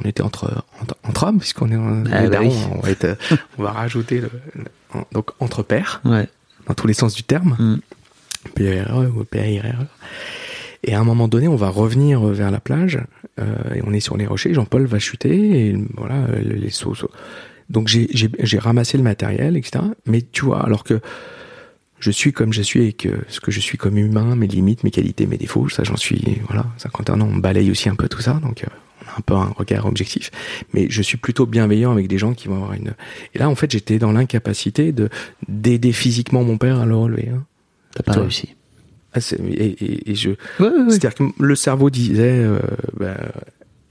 [0.02, 2.52] on était entre entre, entre hommes puisqu'on est en Ah bah oui.
[2.74, 3.18] on va être
[3.58, 4.64] on va rajouter le, le-
[4.94, 6.26] en- donc entre pères Ouais.
[6.66, 7.76] dans tous les sens du terme Mm.
[10.84, 12.98] Et à un moment donné on va revenir vers la plage
[13.40, 17.10] euh, et on est sur les rochers Jean-Paul va chuter et voilà les sauts sauts.
[17.70, 21.00] Donc j'ai ramassé le matériel etc mais tu vois alors que
[21.98, 24.82] je suis comme je suis et que ce que je suis comme humain, mes limites,
[24.82, 28.08] mes qualités, mes défauts, ça j'en suis, voilà, 51 ans, on balaye aussi un peu
[28.08, 28.66] tout ça, donc euh,
[29.06, 30.32] on a un peu un regard objectif.
[30.74, 32.94] Mais je suis plutôt bienveillant avec des gens qui vont avoir une...
[33.34, 35.10] Et là, en fait, j'étais dans l'incapacité de
[35.46, 37.28] d'aider physiquement mon père à le relever.
[37.28, 37.44] hein.
[37.94, 38.22] T'as pas Toi.
[38.22, 38.56] réussi.
[39.14, 40.30] Ah, et, et- et je...
[40.30, 40.84] Ouais, ouais, ouais.
[40.88, 42.58] C'est-à-dire que le cerveau disait, euh,
[42.98, 43.14] bah,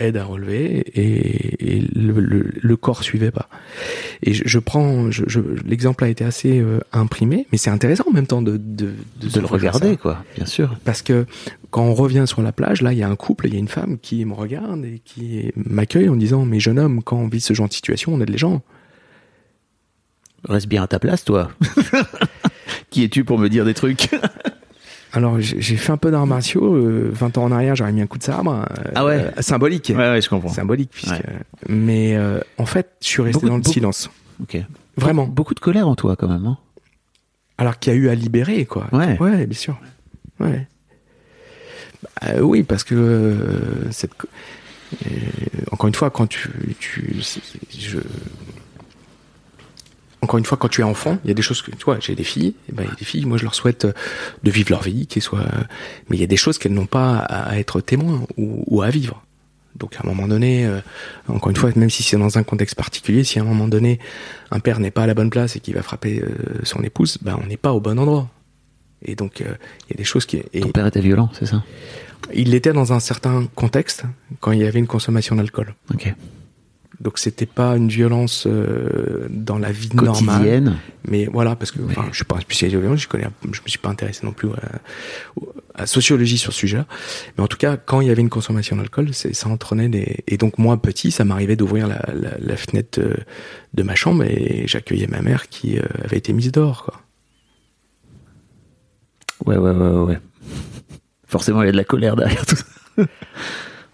[0.02, 3.48] aide à relever, et, et le, le- le corps suivait pas.
[4.24, 8.06] Et je, je prends, je, je- l'exemple a été assez euh, imprimé, mais c'est intéressant
[8.10, 9.96] en même temps de de, De le regarder, ça.
[9.98, 10.26] quoi.
[10.36, 10.76] Bien sûr.
[10.86, 11.26] Parce que
[11.70, 13.60] quand on revient sur la plage, là, il y a un couple, il y a
[13.60, 17.28] une femme qui me regarde et qui m'accueille en disant, mais jeune homme, quand on
[17.28, 18.62] vit ce genre de situation, on aide les gens.
[20.48, 21.52] Reste bien à ta place, toi.
[22.90, 24.10] Qui es-tu pour me dire des trucs?
[25.14, 28.08] Alors, j'ai fait un peu d'arts martiaux, euh, 20 ans en arrière, j'aurais mis un
[28.08, 28.54] coup de sabre.
[28.70, 29.16] euh, Ah ouais.
[29.38, 29.92] euh, Symbolique.
[29.96, 30.48] ouais, je comprends.
[30.50, 31.12] Symbolique, puisque...
[31.12, 31.24] Ouais.
[31.68, 34.10] Mais euh, en fait, je suis resté Beaucoup dans le beaucoup- silence.
[34.42, 34.58] Ok.
[34.96, 35.26] Vraiment.
[35.28, 36.46] Beaucoup de colère en toi, quand même.
[36.46, 36.58] Hein
[37.58, 38.88] Alors qu'il y a eu à libérer, quoi.
[38.94, 39.18] Ouais.
[39.20, 39.78] Ouais, bien sûr.
[40.40, 40.66] Ouais.
[42.22, 44.14] Bah, oui, parce que euh, cette...
[44.14, 44.28] co-
[45.08, 45.10] euh,
[45.72, 46.50] encore une fois, quand tu,
[46.80, 47.16] tu
[47.78, 48.00] je...
[50.22, 52.00] encore une fois, quand tu es enfant, il y a des choses que, tu vois,
[52.00, 53.94] j'ai des filles, et ben, il y a des filles, moi, je leur souhaite euh,
[54.44, 55.46] de vivre leur vie, qu'elles soient,
[56.10, 58.90] mais il y a des choses qu'elles n'ont pas à être témoins ou, ou à
[58.90, 59.24] vivre.
[59.76, 60.80] Donc, à un moment donné, euh,
[61.28, 64.00] encore une fois, même si c'est dans un contexte particulier, si à un moment donné,
[64.52, 67.18] un père n'est pas à la bonne place et qu'il va frapper euh, son épouse,
[67.22, 68.30] ben, on n'est pas au bon endroit.
[69.04, 69.56] Et donc, euh,
[69.88, 71.64] il y a des choses qui, et Ton père était violent, c'est ça?
[72.34, 74.04] Il l'était dans un certain contexte
[74.40, 75.74] quand il y avait une consommation d'alcool.
[75.94, 76.14] Ok.
[77.02, 80.66] Donc c'était pas une violence euh, dans la vie Quotidienne.
[80.66, 80.78] normale.
[81.08, 83.48] Mais voilà, parce que enfin, je suis pas un spécialiste de violence, je connais, je
[83.48, 86.86] me suis pas intéressé non plus à, à sociologie sur ce sujet-là.
[87.38, 90.24] Mais en tout cas, quand il y avait une consommation d'alcool, ça entraînait des.
[90.28, 93.16] Et donc moi petit, ça m'arrivait d'ouvrir la, la, la, fenêtre euh,
[93.74, 96.84] de ma chambre et j'accueillais ma mère qui euh, avait été mise dehors.
[96.84, 97.02] Quoi.
[99.46, 100.20] Ouais, ouais, ouais, ouais.
[101.26, 102.66] Forcément, il y a de la colère derrière tout ça.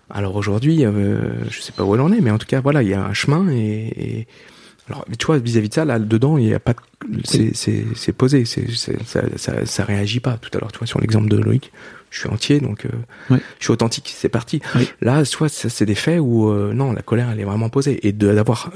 [0.10, 2.82] Alors aujourd'hui, euh, je sais pas où elle en est, mais en tout cas, voilà,
[2.82, 4.28] il y a un chemin et, et...
[4.90, 6.74] alors tu vois vis-à-vis de ça, là dedans, il y a pas,
[7.10, 7.20] de...
[7.24, 10.38] c'est c'est posé, c'est ça, ça ça réagit pas.
[10.38, 11.74] Tout à l'heure, tu vois, sur l'exemple de Loïc,
[12.10, 12.90] je suis entier, donc euh,
[13.30, 13.38] Oui.
[13.60, 14.62] je suis authentique, c'est parti.
[14.76, 14.88] Oui.
[15.02, 18.14] Là, soit c'est des faits où euh, non, la colère, elle est vraiment posée et
[18.14, 18.72] d'avoir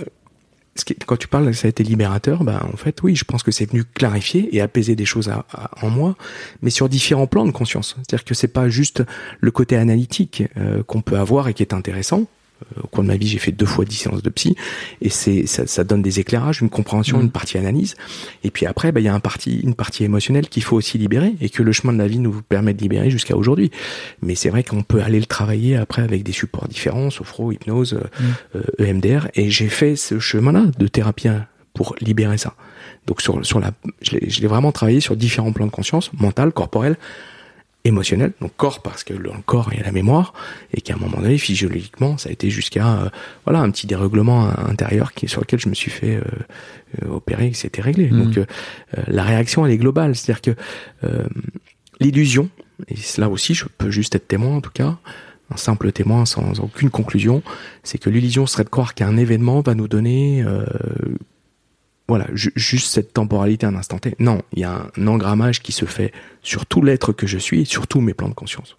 [1.06, 3.70] quand tu parles, ça a été libérateur, ben en fait, oui, je pense que c'est
[3.70, 5.32] venu clarifier et apaiser des choses
[5.82, 6.16] en moi,
[6.62, 7.96] mais sur différents plans de conscience.
[7.98, 9.04] C'est-à-dire que c'est pas juste
[9.40, 12.26] le côté analytique euh, qu'on peut avoir et qui est intéressant.
[12.84, 14.56] Au cours de ma vie, j'ai fait deux fois dix séances de psy,
[15.02, 17.24] et c'est ça, ça donne des éclairages, une compréhension, Mhm.
[17.26, 17.96] une partie analyse.
[18.44, 20.98] Et puis après, ben, il y a un parti, une partie émotionnelle qu'il faut aussi
[20.98, 23.72] libérer, et que le chemin de la vie nous permet de libérer jusqu'à aujourd'hui.
[24.22, 27.94] Mais c'est vrai qu'on peut aller le travailler après avec des supports différents, sophro, hypnose,
[27.94, 31.30] euh, euh, EMDR, et j'ai fait ce chemin-là de thérapie
[31.74, 32.56] pour libérer ça.
[33.08, 36.98] Donc sur sur la, je l'ai vraiment travaillé sur différents plans de conscience, mental, corporel,
[37.84, 38.34] émotionnel.
[38.42, 40.34] Donc corps parce que dans le corps il y a la mémoire
[40.74, 43.10] et qu'à un moment donné physiologiquement ça a été jusqu'à euh,
[43.46, 46.22] voilà un petit dérèglement intérieur qui sur lequel je me suis fait euh,
[47.04, 48.10] euh, opérer et c'était réglé.
[48.10, 48.24] Mhm.
[48.24, 48.46] Donc euh,
[48.98, 50.62] euh, la réaction elle est globale, c'est-à-dire que
[51.04, 51.26] euh,
[52.00, 52.50] l'illusion
[52.88, 54.98] et là aussi je peux juste être témoin en tout cas
[55.52, 57.44] un simple témoin sans aucune conclusion,
[57.84, 60.66] c'est que l'illusion serait de croire qu'un événement va nous donner euh,
[62.12, 64.16] voilà, ju- juste cette temporalité, un instant T.
[64.20, 67.62] Non, il y a un engrammage qui se fait sur tout l'être que je suis
[67.62, 68.76] et sur tous mes plans de conscience.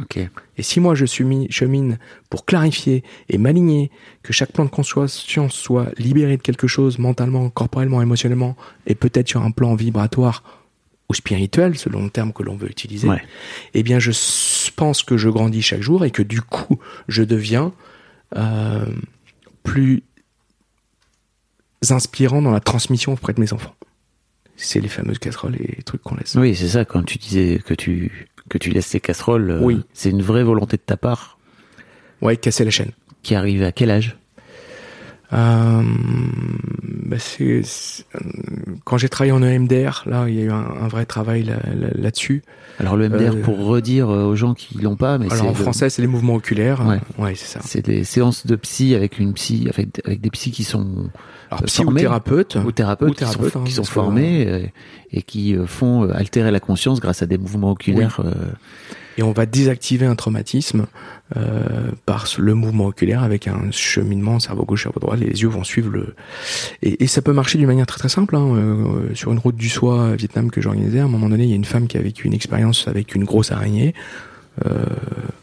[0.00, 0.18] Ok.
[0.56, 1.98] Et si moi je suis mis, chemine
[2.30, 3.90] pour clarifier et m'aligner,
[4.22, 9.28] que chaque plan de conscience soit libéré de quelque chose mentalement, corporellement, émotionnellement, et peut-être
[9.28, 10.42] sur un plan vibratoire
[11.08, 13.22] ou spirituel, selon le terme que l'on veut utiliser, Ouais.
[13.74, 14.12] eh bien je
[14.76, 16.78] pense que je grandis chaque jour et que du coup
[17.08, 17.72] je deviens
[18.36, 18.86] euh,
[19.64, 20.02] plus
[21.88, 23.74] inspirant dans la transmission auprès de mes enfants.
[24.56, 26.34] C'est les fameuses casseroles et les trucs qu'on laisse.
[26.34, 26.84] Oui, c'est ça.
[26.84, 29.80] Quand tu disais que tu que tu laisses tes casseroles, euh, Oui.
[29.94, 31.38] c'est une vraie volonté de ta part
[32.20, 32.90] Ouais, casser la chaîne.
[33.22, 34.16] qui arrive à quel âge?
[35.32, 35.82] Euh,
[36.82, 38.04] bah, c'est- c'est-
[38.84, 41.60] quand j'ai travaillé en EMDR, là, il y a eu un, un vrai travail là-
[41.72, 42.42] là- là-dessus.
[42.80, 45.48] Alors le MDR, Euh, pour redire aux gens qui l'ont pas, mais Alors c'est en
[45.50, 46.84] le- français, c'est les mouvements oculaires.
[46.84, 46.98] Ouais.
[47.18, 47.60] ouais c'est ça.
[47.62, 51.08] c'est des séances de psy avec une psy, avec, avec des psys qui sont
[51.50, 54.72] Alors formés, ou thérapeutes, Ou thérapeutes, qui sont, qui sont parce que- formés
[55.12, 58.20] et qui euh, font euh, altérer la conscience grâce à des mouvements oculaires.
[58.24, 58.30] euh,
[59.18, 60.86] Et on va désactiver un traumatisme
[61.36, 65.16] euh, par le mouvement oculaire avec un cheminement cerveau gauche, cerveau droit.
[65.16, 66.14] Les yeux vont suivre le.
[66.82, 68.36] Et, et ça peut marcher d'une manière très très simple.
[68.36, 68.54] Hein.
[68.54, 71.50] Euh, sur une route du soie à Vietnam que j'organisais, à un moment donné, il
[71.50, 73.92] y a une femme qui a vécu une expérience avec une grosse araignée.
[74.66, 74.84] Euh,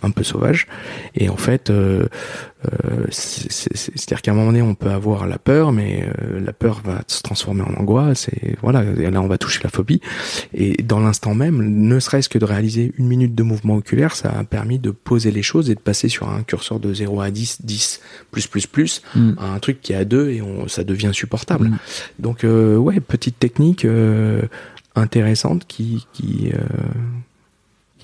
[0.03, 0.68] un peu sauvage
[1.15, 2.05] et en fait euh,
[2.65, 6.07] euh, c'est- c'est- c'est- c'est-à-dire qu'à un moment donné on peut avoir la peur mais
[6.22, 9.59] euh, la peur va se transformer en angoisse et voilà et là on va toucher
[9.63, 10.01] la phobie
[10.53, 14.30] et dans l'instant même ne serait-ce que de réaliser une minute de mouvement oculaire ça
[14.30, 17.32] a permis de poser les choses et de passer sur un curseur de 0 à
[17.32, 17.99] 10 10
[18.32, 19.32] plus plus plus Mm.
[19.39, 21.78] à un truc qui est à 2 et on, ça devient supportable Mm.
[22.20, 24.41] donc euh, ouais petite technique euh,
[24.95, 26.59] intéressante qui qui euh,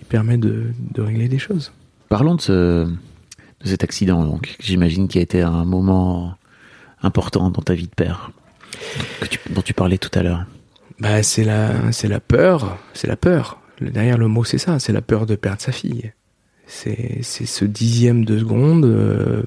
[0.04, 1.72] qui permet de, de régler des choses
[2.10, 6.36] Parlons de, ce, de cet accident, donc j'imagine qui a été un moment
[7.02, 8.32] important dans ta vie de père,
[9.22, 10.46] que tu- dont tu parlais tout à l'heure.
[11.00, 13.60] Bah, c'est la, c'est la peur, c'est la peur.
[13.82, 16.12] Derrière le mot, c'est ça, c'est la peur de perdre sa fille.
[16.68, 19.44] C'est, c'est ce dixième de seconde euh,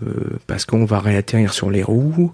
[0.47, 2.33] parce qu'on va réatterrir sur les roues,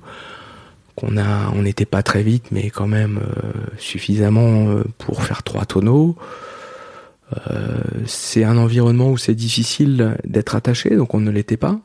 [0.96, 5.42] qu'on a, on n'était pas très vite, mais quand même euh, suffisamment euh, pour faire
[5.42, 6.16] trois tonneaux.
[7.50, 11.80] Euh, c'est un environnement où c'est difficile d'être attaché, donc on ne l'était pas.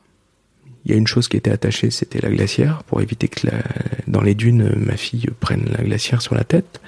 [0.84, 3.62] Il y a une chose qui était attachée, c'était la glacière, pour éviter que la-
[4.06, 6.80] dans les dunes, ma fille prenne la glacière sur la tête.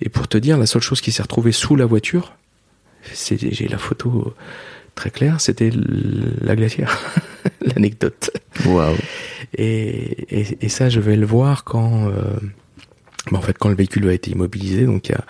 [0.00, 2.34] Et pour te dire, la seule chose qui s'est retrouvée sous la voiture,
[3.12, 4.34] c'est, j'ai la photo
[4.94, 5.70] très claire, c'était
[6.40, 6.98] la glacière.
[7.62, 8.30] L'anecdote.
[8.66, 8.96] Waouh.
[9.56, 12.12] Et, et, et ça, je vais le voir quand, euh,
[13.30, 14.84] bah, en fait, quand le véhicule a été immobilisé.
[14.86, 15.24] Donc, il y a,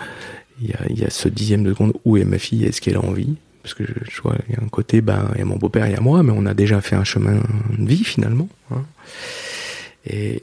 [0.62, 2.80] il y, a, il y a ce dixième de seconde où est ma fille, est-ce
[2.80, 3.36] qu'elle a envie?
[3.62, 5.56] Parce que je, je vois, il y a un côté, ben, il y a mon
[5.56, 7.42] beau-père, il y a moi, mais on a déjà fait un chemin
[7.78, 8.48] de vie finalement.
[8.70, 8.84] hein.
[10.06, 10.40] Et,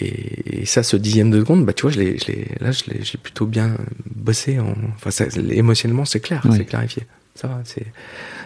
[0.00, 2.72] et, et ça, ce dixième de seconde, bah, tu vois, je l'ai, je l'ai, là,
[2.72, 3.74] je l'ai, j'ai plutôt bien
[4.14, 4.58] bossé.
[4.58, 7.04] En, enfin, ça, émotionnellement, c'est clair, c'est clarifié.
[7.34, 7.86] Ça va, c'est,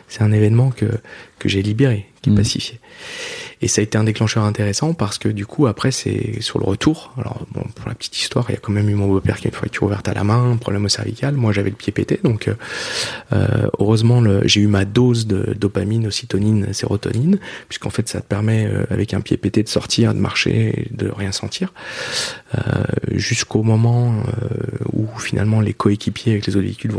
[0.08, 0.86] c'est un événement que,
[1.38, 2.38] que j'ai libéré, qui est Mhm.
[2.38, 2.78] pacifié.
[3.64, 6.66] Et ça a été un déclencheur intéressant parce que du coup après c'est sur le
[6.66, 7.14] retour.
[7.18, 9.48] Alors pour la petite histoire, il y a quand même eu mon beau-père qui a
[9.48, 11.34] une fracture ouverte à la main, problème au cervical.
[11.34, 12.54] Moi j'avais le pied pété, donc euh,
[13.32, 17.38] euh, heureusement j'ai eu ma dose de dopamine, ocytonine, sérotonine,
[17.68, 21.08] puisqu'en fait ça te permet euh, avec un pied pété de sortir, de marcher, de
[21.08, 21.72] rien sentir,
[23.12, 24.14] jusqu'au moment
[24.92, 26.92] où finalement les coéquipiers avec les autres véhicules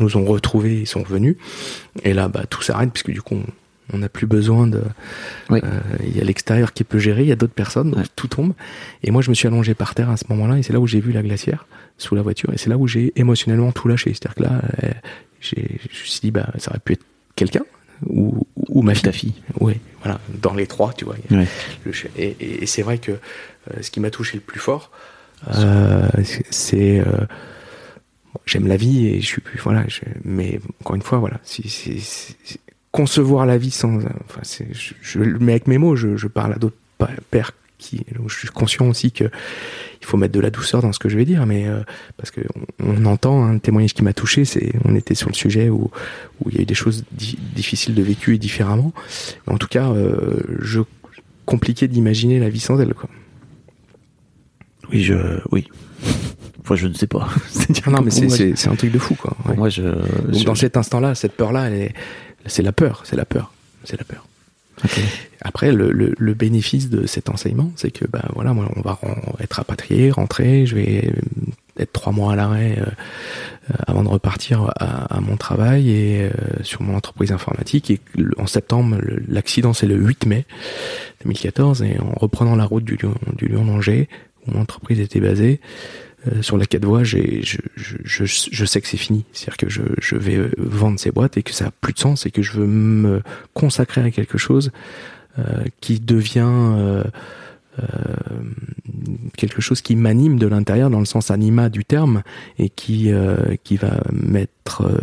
[0.00, 1.36] nous ont retrouvés, ils sont revenus,
[2.02, 3.36] et là bah tout s'arrête puisque du coup
[3.92, 4.82] on n'a plus besoin de.
[5.50, 5.60] Oui.
[5.64, 8.06] euh, Il y a l'extérieur qui peut gérer, il y a d'autres personnes, donc Ouais.
[8.16, 8.52] tout tombe.
[9.02, 10.86] Et moi, je me suis allongé par terre à ce moment-là, et c'est là où
[10.86, 11.66] j'ai vu la glacière
[11.96, 14.10] sous la voiture, et c'est là où j'ai émotionnellement tout lâché.
[14.10, 14.90] C'est-à-dire que là, euh,
[15.40, 17.04] j'ai, je me suis dit, bah, ça aurait pu être
[17.36, 17.64] quelqu'un
[18.06, 19.02] ou, ou ma fille.
[19.02, 19.34] Ta fille.
[19.60, 21.16] Oui, voilà, dans les trois, tu vois.
[21.30, 21.46] Ouais.
[21.84, 23.16] le et, et- et c'est vrai que euh,
[23.80, 24.90] ce qui m'a touché le plus fort,
[26.50, 27.02] c'est-
[28.46, 29.84] j'aime la vie et je suis plus voilà.
[29.88, 32.60] je- mais encore une fois, voilà, si, si- si- si-
[32.92, 36.26] concevoir la vie sans, enfin, c'est, je, je le mets avec mes mots, je, je
[36.26, 36.76] parle à d'autres
[37.30, 39.24] pères qui, je suis conscient aussi que
[40.00, 41.80] il faut mettre de la douceur dans ce que je vais dire, mais euh,
[42.16, 42.40] parce que
[42.80, 45.90] on, on entend un témoignage qui m'a touché, c'est on était sur le sujet où
[46.44, 48.92] où il y a eu des choses di- difficiles de vécu et différemment.
[49.46, 50.80] Mais en tout cas, euh, je
[51.46, 53.08] compliqué d'imaginer la vie sans elle, quoi.
[54.92, 55.14] Oui, je,
[55.52, 55.68] oui.
[56.60, 57.28] Enfin, je ne sais pas.
[57.86, 59.36] Non, mais c'est, moi, c'est, c'est un truc de fou, quoi.
[59.46, 59.56] Ouais.
[59.56, 61.94] moi, je, Donc je- dans cet instant-là, cette peur-là, elle est,
[62.46, 63.52] c'est la peur, c'est la peur,
[63.84, 64.26] c'est la peur.
[65.40, 68.98] Après, le, le, le bénéfice de cet enseignement, c'est que, bah voilà, moi, on va
[69.40, 71.12] être rapatrié, rentrer, je vais
[71.78, 72.82] être trois mois à l'arrêt euh,
[73.70, 76.30] euh, avant de repartir à, à mon travail et euh,
[76.62, 77.90] sur mon entreprise informatique.
[77.90, 78.00] Et
[78.36, 78.96] en septembre,
[79.28, 80.44] l'accident, c'est le 8 mai
[81.24, 84.08] 2014, et en reprenant la route du Lyon, du Lyon d'Angers,
[84.46, 85.60] où mon entreprise était basée,
[86.32, 89.24] euh, sur la quatre voies, j'ai, je, je, je, sais que c'est fini.
[89.32, 91.98] C'est-à-dire que je, je vais euh, vendre ces boîtes et que ça a plus de
[91.98, 93.22] sens et que je veux me
[93.54, 94.70] consacrer à quelque chose
[95.38, 97.04] euh, qui devient
[99.36, 102.24] quelque chose qui m'anime de l'intérieur dans le sens anima du terme
[102.58, 103.12] et qui
[103.62, 104.00] qui va
[104.80, 104.98] euh,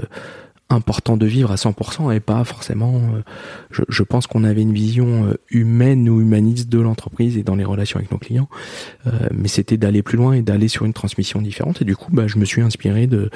[0.69, 3.21] important de vivre à 100% et pas forcément euh,
[3.69, 7.55] je, je pense qu'on avait une vision euh, humaine ou humaniste de l'entreprise et dans
[7.55, 8.49] les relations avec nos clients.
[9.05, 11.81] Euh, mais c'était d'aller plus loin et d'aller sur une transmission différente.
[11.83, 13.29] Et du coup bah, je me suis inspiré de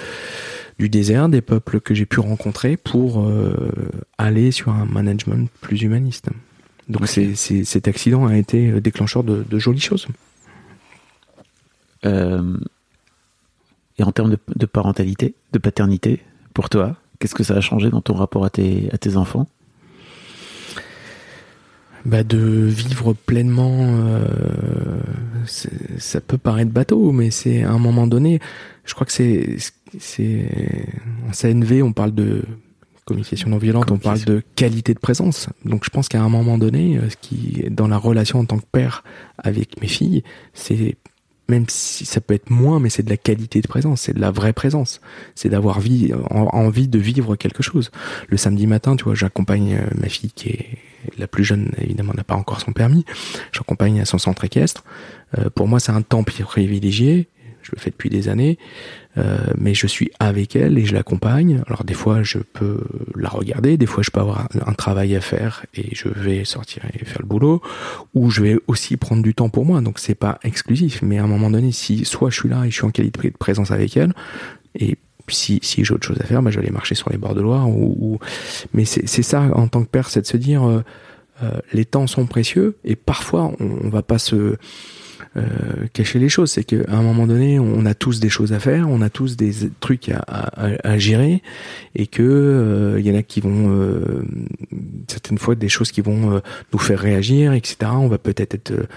[0.79, 3.71] du désert des peuples que j'ai pu rencontrer pour euh,
[4.17, 6.29] aller sur un management plus humaniste.
[6.87, 10.07] Donc c'est, c'est- cet accident a été déclencheur de, de jolies choses.
[12.05, 12.57] Euh,
[13.97, 16.21] et en termes de, de parentalité, de paternité,
[16.53, 19.47] pour toi, qu'est-ce que ça a changé dans ton rapport à tes, à tes enfants?
[22.05, 25.01] Bah, de vivre pleinement, euh,
[25.45, 28.39] ça peut paraître bateau, mais c'est à un moment donné,
[28.85, 29.57] je crois que c'est,
[29.99, 30.45] c'est
[31.27, 32.43] en CNV, on parle de
[33.03, 35.49] communication non violente, on parle de qualité de présence.
[35.65, 38.59] Donc je pense qu'à un moment donné, euh, ce qui dans la relation en tant
[38.59, 39.03] que père
[39.37, 40.95] avec mes filles, c'est
[41.49, 44.21] même si ça peut être moins, mais c'est de la qualité de présence, c'est de
[44.21, 45.01] la vraie présence,
[45.35, 47.91] c'est d'avoir vie, en- envie de vivre quelque chose.
[48.29, 50.65] Le samedi matin, tu vois, j'accompagne euh, ma fille qui est
[51.17, 53.03] la plus jeune, évidemment, n'a pas encore son permis.
[53.51, 54.83] J'accompagne à son centre équestre.
[55.37, 57.27] Euh, pour moi, c'est un temps privilégié.
[57.61, 58.57] Je le fais depuis des années,
[59.17, 61.63] euh, mais je suis avec elle et je l'accompagne.
[61.67, 62.81] Alors des fois, je peux
[63.15, 66.83] la regarder, des fois, je peux avoir un, travail à faire et je vais sortir
[66.93, 67.61] et faire le boulot,
[68.13, 69.81] ou je vais aussi prendre du temps pour moi.
[69.81, 72.69] Donc c'est pas exclusif, mais à un moment donné, si soit je suis là et
[72.69, 74.13] je suis en qualité de présence avec elle,
[74.75, 74.97] et
[75.27, 77.35] si, si j'ai autre chose à faire, bah, je vais aller marcher sur les bords
[77.35, 77.69] de Loire.
[77.69, 78.19] Ou, ou...
[78.73, 80.83] Mais c'est ça, en tant que père, c'est de se dire, euh,
[81.43, 84.57] euh, les temps sont précieux et parfois, on, on va pas se
[85.93, 86.51] cacher les choses.
[86.51, 89.37] C'est qu'à un moment donné, on a tous des choses à faire, on a tous
[89.37, 91.41] des trucs à, gérer
[91.95, 94.23] et que euh, il y en a qui vont euh,
[95.07, 96.39] certaines fois des choses qui vont euh,
[96.73, 97.91] nous faire réagir, etc.
[97.93, 98.87] On va peut-être être, euh,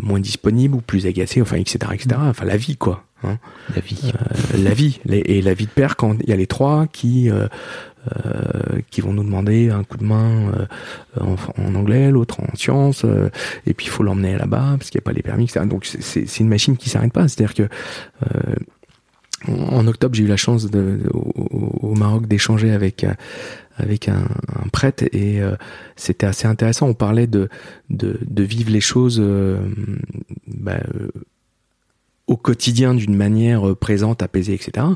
[0.00, 2.08] moins disponible ou plus agacé, enfin, etc., etc.
[2.18, 3.04] Enfin, la vie, quoi.
[3.24, 3.38] Hein
[3.74, 4.12] La vie.
[4.14, 7.30] euh, la vie et la vie de père quand il y a les trois qui
[7.30, 7.46] euh,
[8.26, 10.66] euh, qui vont nous demander un coup de main euh,
[11.20, 13.30] en, en anglais, l'autre en sciences, euh,
[13.64, 15.64] et puis il faut l'emmener là-bas parce qu'il n'y a pas les permis, etc.
[15.66, 17.28] Donc c'est- une machine qui s'arrête pas.
[17.28, 18.54] C'est-à-dire que euh,
[19.46, 23.12] en en octobre, j'ai eu la chance de, au, au Maroc d'échanger avec euh,
[23.76, 25.56] avec un, un prêtre et euh,
[25.96, 26.88] c'était assez intéressant.
[26.88, 27.48] On parlait de
[27.90, 29.58] de, de vivre les choses euh,
[30.46, 31.08] bah, euh,
[32.28, 34.86] au quotidien d'une manière euh, présente, apaisée, etc.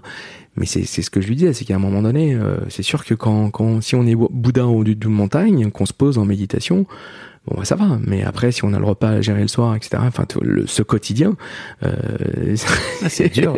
[0.57, 2.83] Mais c'est c'est ce que je lui disais, c'est qu'à un moment donné, euh, c'est
[2.85, 6.25] sûr que quand, quand si on est Bouddha au-dessus d'une montagne, qu'on se pose en
[6.25, 6.87] méditation,
[7.47, 7.99] bon bah ça va.
[8.07, 9.99] Mais après, si on a le repas à gérer le soir, etc.
[10.07, 11.37] Enfin, le- ce quotidien,
[11.83, 12.57] euh,
[13.03, 13.57] Ah, c'est dur.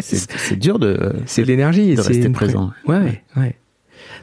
[0.00, 1.12] c'est- dur de.
[1.26, 1.94] c'est l'énergie.
[1.94, 2.72] de rester présent.
[2.88, 3.56] Ouais, ouais, ouais.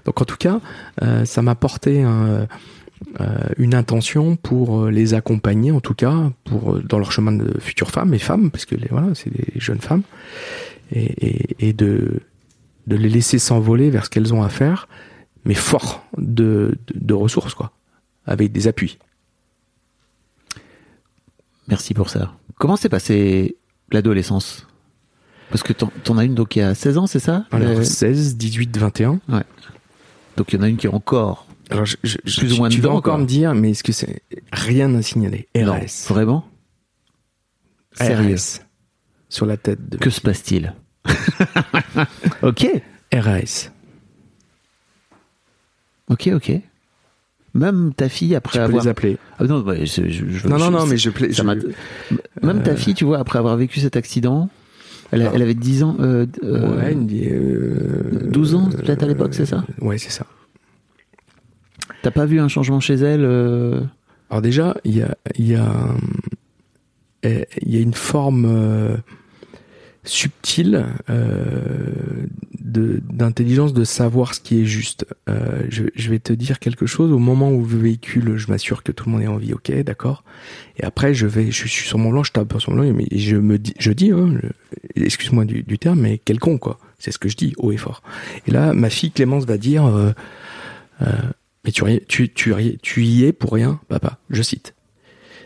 [0.05, 0.59] Donc en tout cas,
[1.01, 2.47] euh, ça m'a porté un,
[3.57, 8.13] une intention pour les accompagner, en tout cas, pour dans leur chemin de futures femmes
[8.13, 10.03] et femmes, parce que les, voilà, c'est des jeunes femmes,
[10.91, 12.21] et, et, de
[12.87, 14.87] de les laisser s'envoler vers ce qu'elles ont à faire,
[15.45, 17.71] mais fort de, de ressources, quoi,
[18.25, 18.97] avec des appuis.
[21.67, 22.33] Merci pour ça.
[22.57, 23.55] Comment s'est passé
[23.91, 24.65] l'adolescence?
[25.51, 27.45] Parce que t'en as une donc qui a 16 ans, c'est ça?
[27.51, 29.19] Alors, 16, 18, 21.
[29.29, 29.43] Ouais.
[30.37, 32.81] Donc il y en a une qui est encore Alors, je, plus ou moins tu
[32.81, 34.21] vas encore me dire, mais est-ce que c'est
[34.51, 35.47] rien à signaler?
[35.55, 36.07] RAS.
[36.09, 36.45] vraiment?
[37.93, 38.37] Sérieux?
[39.27, 39.97] Sur la tête de...
[39.97, 40.73] Que se passe-t-il?
[42.41, 42.67] Ok.
[43.13, 43.71] RAS.
[46.09, 46.51] Ok, ok.
[47.53, 48.81] Même ta fille après tu avoir.
[48.81, 49.17] Peux les appeler.
[49.39, 51.29] Ah non, je, je, non, non, non, mais je, plais,
[52.43, 54.49] Même ta fille, tu vois, après avoir vécu cet accident,
[55.11, 55.95] elle, elle avait 10 ans.
[55.99, 56.95] Euh, euh, ouais,
[57.31, 59.63] euh, 12 ans, peut-être à l'époque, c'est ça?
[59.81, 60.25] Ouais, c'est ça.
[62.01, 63.81] T'as pas vu un changement chez elle euh?
[64.29, 65.95] Alors, déjà, il y a, y, a,
[67.23, 69.01] y a une forme
[70.09, 72.25] subtil euh,
[72.59, 75.05] d'intelligence de, savoir ce qui est juste.
[75.27, 78.83] Euh, je, je, vais te dire quelque chose au moment où je véhicule, je m'assure
[78.83, 80.23] que tout le monde est en vie, ok, d'accord.
[80.77, 83.07] Et après, je vais, je suis sur mon blanc, je tape sur mon blanc, mais
[83.11, 84.33] je me dis, je dis, hein,
[84.95, 86.79] excuse-moi du, du, terme, mais quel con quoi.
[86.97, 88.03] C'est ce que je dis haut et fort.
[88.47, 90.11] Et là, ma fille Clémence va dire, euh,
[91.01, 91.07] euh
[91.65, 94.17] mais tu, tu, tu, tu y es pour rien, papa.
[94.29, 94.75] Je cite.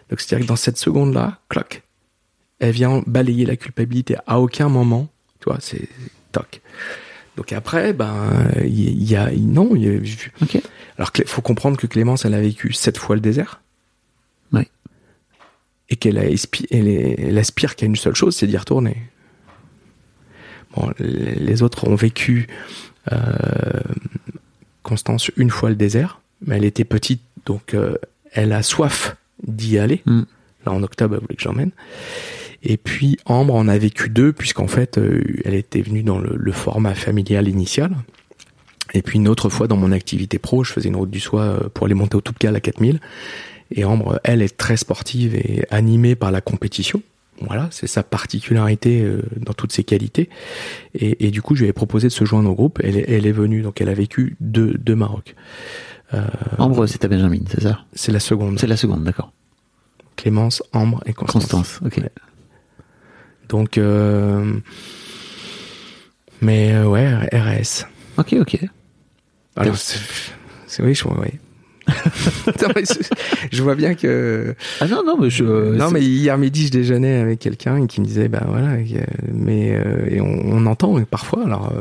[0.09, 1.82] Donc c'est-à-dire que dans cette seconde-là, cloc,
[2.63, 5.09] elle vient balayer la culpabilité à aucun moment.
[5.41, 5.89] Tu vois, c'est
[6.31, 6.61] toc.
[7.35, 9.75] Donc après, ben, il y, a non.
[9.75, 9.99] Y a,
[10.41, 10.63] okay.
[10.97, 13.61] Alors, faut comprendre que Clémence, elle a vécu sept fois le désert.
[14.53, 14.61] Oui.
[15.89, 18.95] Et qu'elle elle, aspire qu'à une seule chose, c'est d'y retourner.
[20.73, 22.47] Bon, les autres ont vécu
[23.11, 23.81] euh,
[24.83, 27.97] Constance une fois le désert, mais elle était petite, donc euh,
[28.31, 30.01] elle a soif d'y aller.
[30.05, 30.21] Mm.
[30.65, 31.71] Là, en octobre, elle voulait que j'emmène.
[32.63, 36.51] Et puis Ambre en a vécu deux, puisqu'en fait, euh, elle était venue dans le,
[36.51, 37.95] format familial initial.
[38.93, 41.41] Et puis une autre fois dans mon activité pro, je faisais une route du soie
[41.41, 42.99] euh, pour aller monter au Toupcal à 4000.
[43.71, 47.01] Et Ambre, elle, est très sportive et animée par la compétition.
[47.41, 50.29] Voilà, c'est sa particularité euh, dans toutes ses qualités.
[50.93, 52.79] Et, du coup, je lui ai proposé de se joindre au groupe.
[52.83, 55.35] Elle, elle est venue, donc elle a vécu deux, deux Maroc.
[56.59, 57.79] Ambre, c'est à Benjamin, c'est ça?
[57.93, 58.59] C'est la seconde.
[58.59, 59.31] C'est la seconde, d'accord.
[60.15, 61.47] Clémence, Ambre et Constance.
[61.47, 62.03] Constance, ok.
[63.53, 64.51] Donc, euh,
[66.41, 67.85] mais euh, ouais, RS.
[68.17, 68.57] Ok, ok.
[69.55, 71.27] Alors, c'est oui, je, oui.
[73.51, 74.55] je vois bien que.
[74.81, 75.43] Ah non, non, mais je.
[75.43, 78.77] Non, mais hier midi, je déjeunais avec quelqu'un qui me disait, bah voilà,
[79.31, 81.45] mais euh, et on, entend parfois.
[81.45, 81.71] Alors,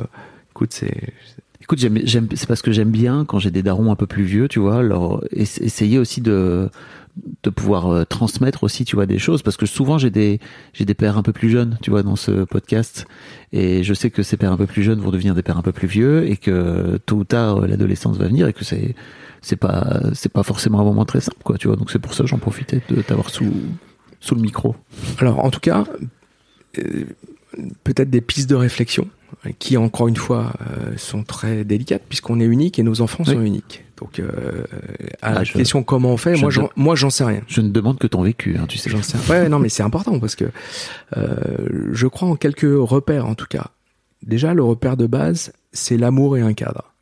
[0.50, 1.14] écoute, c'est.
[1.62, 4.46] Écoute, j'aime, c'est parce que j'aime bien quand j'ai des darons un peu plus vieux,
[4.46, 6.68] tu vois, leur essayer aussi de
[7.42, 10.40] de pouvoir euh, transmettre aussi tu vois des choses parce que souvent j'ai des
[10.72, 13.06] j'ai des pères un peu plus jeunes tu vois dans ce podcast.
[13.52, 15.62] Et je sais que ces pères un peu plus jeunes vont devenir des pères un
[15.62, 18.94] peu plus vieux et que tôt ou tard euh, l'adolescence va venir et que c'est
[19.42, 21.76] c'est pas c'est pas forcément un moment très simple quoi tu vois.
[21.76, 23.52] Donc c'est pour ça que j'en profitais de t'avoir sous
[24.20, 24.74] sous le micro.
[25.18, 25.84] Alors en tout cas
[26.78, 27.04] euh,
[27.84, 29.08] peut-être des pistes de réflexion
[29.58, 30.52] qui encore une fois
[30.96, 34.64] sont très délicates puisqu'on est unique et nos enfants sont uniques donc, euh,
[35.20, 37.42] à ah, la question comment on fait, moi, j'en, moi, j'en sais rien.
[37.46, 38.90] Je ne demande que ton vécu, hein, tu sais.
[38.90, 39.16] J'en sais.
[39.30, 40.46] Ouais, non, mais c'est important parce que
[41.16, 43.68] euh, je crois en quelques repères, en tout cas.
[44.24, 46.92] Déjà, le repère de base, c'est l'amour et un cadre.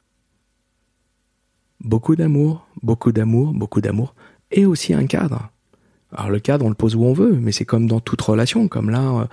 [1.80, 4.14] Beaucoup d'amour, beaucoup d'amour, beaucoup d'amour,
[4.50, 5.50] et aussi un cadre.
[6.16, 8.66] Alors le cadre, on le pose où on veut, mais c'est comme dans toute relation,
[8.68, 9.24] comme là, euh,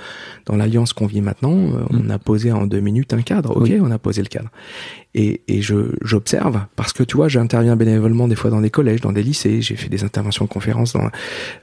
[0.45, 2.11] dans l'alliance qu'on vit maintenant, euh, on mm.
[2.11, 3.57] a posé en deux minutes un cadre.
[3.57, 4.49] Ok, on a posé le cadre.
[5.15, 9.01] Et, et je j'observe parce que tu vois, j'interviens bénévolement des fois dans des collèges,
[9.01, 9.63] dans des lycées.
[9.63, 11.09] J'ai fait des interventions en conférences dans,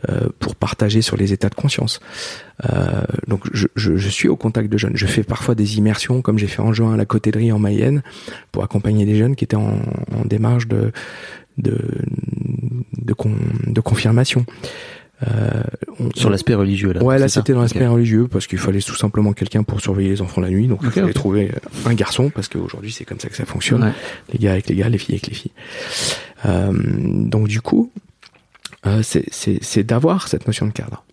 [0.08, 2.00] euh, pour partager sur les états de conscience.
[2.68, 4.96] Euh, donc je, je, je, suis au contact de jeunes.
[4.96, 8.02] Je fais parfois des immersions, comme j'ai fait en juin à la Cotéderie en Mayenne,
[8.50, 9.78] pour accompagner des jeunes qui étaient en,
[10.12, 10.90] en démarche de
[11.56, 11.78] de,
[12.98, 13.14] de,
[13.66, 14.44] de confirmation.
[15.26, 15.62] Euh,
[16.14, 17.02] Sur l'aspect religieux là.
[17.02, 20.22] Ouais, là c'était dans l'aspect religieux parce qu'il fallait tout simplement quelqu'un pour surveiller les
[20.22, 20.66] enfants la nuit.
[20.66, 21.52] Donc okay, il fallait trouver
[21.86, 23.92] un garçon parce qu'aujourd'hui c'est comme ça que ça fonctionne.
[24.32, 25.52] Les gars avec les gars, les filles avec les filles.
[26.46, 27.90] Euh, donc du coup,
[28.86, 31.04] euh, c'est d'avoir cette notion de cadre.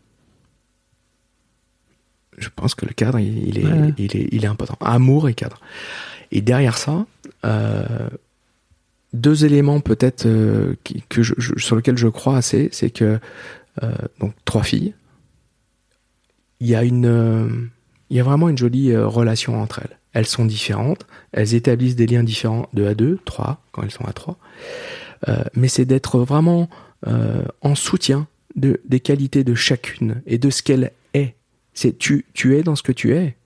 [2.37, 4.77] Je pense que le cadre il, est, il est il est important.
[4.81, 5.59] Amour et cadre.
[6.31, 7.05] Et derrière ça.
[7.45, 8.09] Euh,
[9.13, 10.75] deux éléments peut-être euh,
[11.09, 13.17] que je, sur lesquels je crois assez, c'est que euh,
[14.19, 14.93] donc trois filles.
[16.59, 17.47] Il y a une, euh,
[18.09, 19.97] il y a vraiment une jolie euh, relation entre elles.
[20.13, 24.05] Elles sont différentes, elles établissent des liens différents de à deux, trois quand elles sont
[24.05, 24.37] à trois.
[25.55, 26.69] mais c'est d'être vraiment
[27.61, 31.35] en soutien de, des qualités de chacune et de ce qu'elle est.
[31.73, 33.37] C'est tu, tu es dans ce que tu es.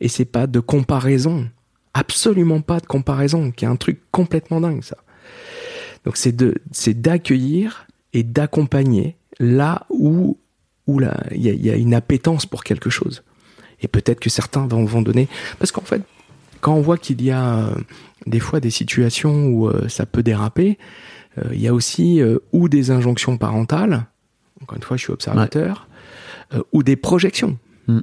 [0.00, 1.48] Et c'est pas de comparaison.
[1.92, 4.96] Absolument pas de comparaison, qui est un truc complètement dingue, ça.
[6.04, 10.38] Donc c'est de, c'est d'accueillir et d'accompagner là où,
[10.86, 13.22] où il y a, y a, une appétence pour quelque chose.
[13.80, 15.28] Et peut-être que certains vont, vont donner,
[15.58, 16.02] parce qu'en fait,
[16.60, 17.74] quand on voit qu'il y a euh,
[18.26, 20.78] des fois des situations où euh, ça peut déraper,
[21.38, 22.20] euh, il y a aussi
[22.52, 24.06] ou des injonctions parentales,
[24.62, 25.88] encore une fois, je suis observateur,
[26.54, 27.58] euh, ou des projections.
[27.86, 28.00] Mm.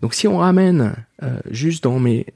[0.00, 2.26] Donc si on ramène euh, juste dans mais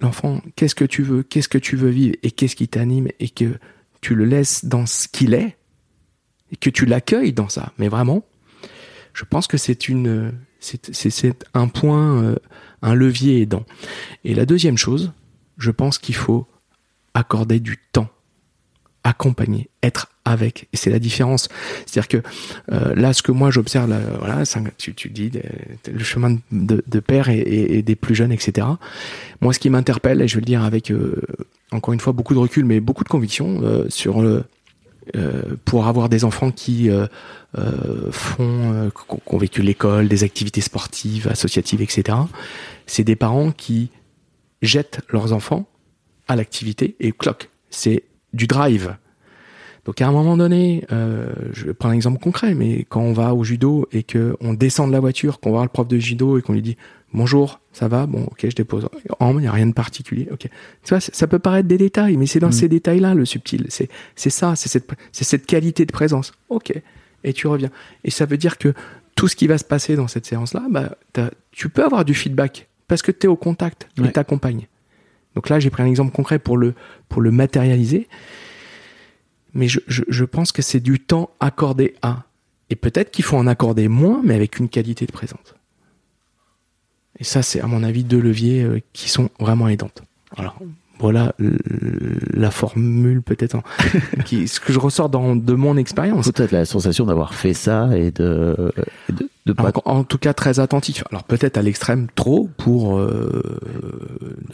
[0.00, 3.28] l'enfant, qu'est-ce que tu veux, qu'est-ce que tu veux vivre et qu'est-ce qui t'anime et
[3.28, 3.58] que
[4.00, 5.56] tu le laisses dans ce qu'il est
[6.52, 8.24] et que tu l'accueilles dans ça, mais vraiment,
[9.14, 12.36] je pense que c'est une c'est un point, euh,
[12.82, 13.64] un levier aidant.
[14.22, 15.12] Et la deuxième chose,
[15.58, 16.46] je pense qu'il faut
[17.14, 18.08] accorder du temps
[19.04, 20.68] accompagner, être avec.
[20.72, 21.48] Et c'est la différence.
[21.86, 22.28] C'est-à-dire que
[22.72, 24.44] euh, là, ce que moi j'observe, voilà,
[24.78, 25.30] tu, tu dis
[25.90, 28.66] le chemin de, de père et, des plus jeunes, etc.
[29.40, 31.20] Moi, ce qui m'interpelle, et je vais le dire avec euh,
[31.72, 34.44] encore une fois beaucoup de recul, mais beaucoup de conviction euh, sur le
[35.64, 36.90] pour avoir des enfants qui
[38.10, 42.18] font, qui ont vécu l'école, des activités sportives, associatives, etc.
[42.86, 43.90] C'est des parents qui
[44.62, 45.66] jettent leurs enfants
[46.28, 47.50] à l'activité et cloque.
[47.70, 48.96] C'est du drive.
[49.84, 53.34] Donc à un moment donné, euh, je prends un exemple concret, mais quand on va
[53.34, 56.38] au judo et que on descend de la voiture, qu'on voit le prof de judo
[56.38, 56.76] et qu'on lui dit
[57.12, 58.88] bonjour, ça va, bon ok je dépose,
[59.20, 60.48] il n'y a rien de particulier, ok.
[60.84, 62.52] Tu vois, ça peut paraître des détails, mais c'est dans mm.
[62.52, 63.66] ces détails-là le subtil.
[63.70, 66.32] C'est c'est ça, c'est cette c'est cette qualité de présence.
[66.48, 66.72] Ok.
[67.24, 67.70] Et tu reviens.
[68.04, 68.74] Et ça veut dire que
[69.16, 70.96] tout ce qui va se passer dans cette séance-là, bah
[71.50, 74.66] tu peux avoir du feedback parce que tu es au contact et t'accompagnes.
[75.34, 76.74] Donc là, j'ai pris un exemple concret pour le,
[77.08, 78.08] pour le matérialiser.
[79.54, 82.24] Mais je, je, pense que c'est du temps accordé à.
[82.70, 85.54] Et peut-être qu'il faut en accorder moins, mais avec une qualité de présence.
[87.18, 90.02] Et ça, c'est à mon avis deux leviers euh, qui sont vraiment aidantes.
[90.36, 90.58] Alors,
[90.98, 91.34] voilà
[92.32, 93.58] la formule peut-être
[94.24, 96.30] qui ce que je ressors dans de mon expérience.
[96.30, 98.72] Peut-être la sensation d'avoir fait ça et de
[99.84, 101.02] en, tout cas très attentif.
[101.10, 102.98] Alors peut-être à l'extrême trop pour.
[102.98, 103.42] Euh,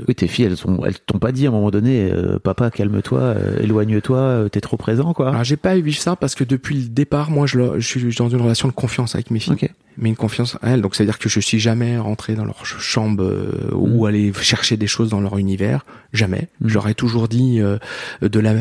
[0.07, 2.71] Oui, tes filles, elles sont, elles t'ont pas dit à un moment donné, euh, papa,
[2.71, 5.29] calme-toi, euh, éloigne-toi, euh, t'es trop présent, quoi.
[5.29, 8.29] Alors j'ai pas eu ça parce que depuis le départ, moi, je, je suis dans
[8.29, 9.57] une relation de confiance avec mes filles.
[10.01, 10.81] Mais une confiance à elles.
[10.81, 13.25] Donc c'est à dire que je suis jamais rentré dans leur chambre
[13.73, 14.07] ou mm.
[14.07, 15.85] aller chercher des choses dans leur univers.
[16.13, 16.47] Jamais.
[16.61, 16.69] Mm.
[16.69, 17.61] J'aurais toujours dit
[18.23, 18.55] de la.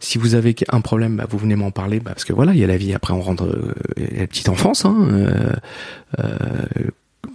[0.00, 2.60] Si vous avez un problème, bah, vous venez m'en parler, bah, parce que voilà, il
[2.60, 2.92] y a la vie.
[2.92, 3.48] Après, on rentre
[3.96, 4.84] la petite enfance.
[4.84, 5.52] Hein, euh,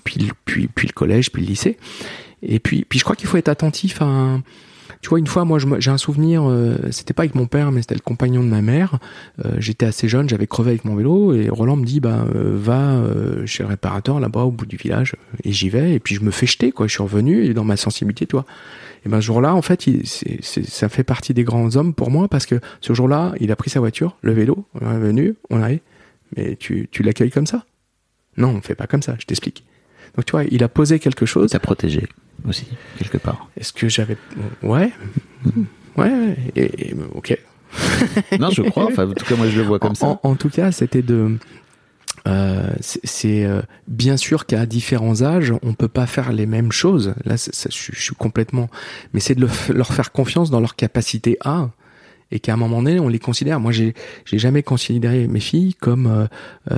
[0.04, 1.78] puis, puis, puis le collège, puis le lycée.
[2.42, 4.40] Et puis, puis je crois qu'il faut être attentif à
[5.02, 7.82] tu vois, une fois, moi, j'ai un souvenir, euh, c'était pas avec mon père, mais
[7.82, 8.98] c'était le compagnon de ma mère.
[9.46, 13.04] Euh, j'étais assez jeune, j'avais crevé avec mon vélo, et Roland me dit, bah, va
[13.46, 16.32] chez le réparateur là-bas au bout du village, et j'y vais, et puis je me
[16.32, 16.88] fais jeter, quoi.
[16.88, 18.46] Je suis revenu, et dans ma sensibilité, toi.
[19.06, 19.88] Et ben, ce jour-là, en fait,
[20.42, 23.70] ça fait partie des grands hommes pour moi, parce que ce jour-là, il a pris
[23.70, 25.82] sa voiture, le vélo, on est venu, on allait,
[26.36, 27.66] mais tu, tu l'accueilles comme ça
[28.38, 29.64] non, on fait pas comme ça, je t'explique.
[30.16, 31.52] Donc tu vois, il a posé quelque chose.
[31.52, 32.08] Ça protégé
[32.48, 32.68] aussi,
[32.98, 33.50] quelque part.
[33.58, 34.18] Est-ce que j'avais...
[34.64, 34.92] Ouais.
[35.98, 37.36] Ouais, et, ok.
[38.40, 38.86] non, je crois.
[38.86, 40.20] Enfin, en tout cas, moi, je le vois comme ça.
[40.22, 41.38] En, tout cas, c'était de...
[42.28, 47.16] Euh, c'est euh, bien sûr qu'à différents âges, on peut pas faire les mêmes choses.
[47.26, 48.70] Là, je, suis complètement,
[49.14, 51.70] mais c'est de leur faire confiance dans leur capacité à
[52.32, 53.60] et qu'à un moment donné on les considère.
[53.60, 53.94] Moi j'ai
[54.26, 56.26] j'ai jamais considéré mes filles comme euh,
[56.72, 56.76] euh,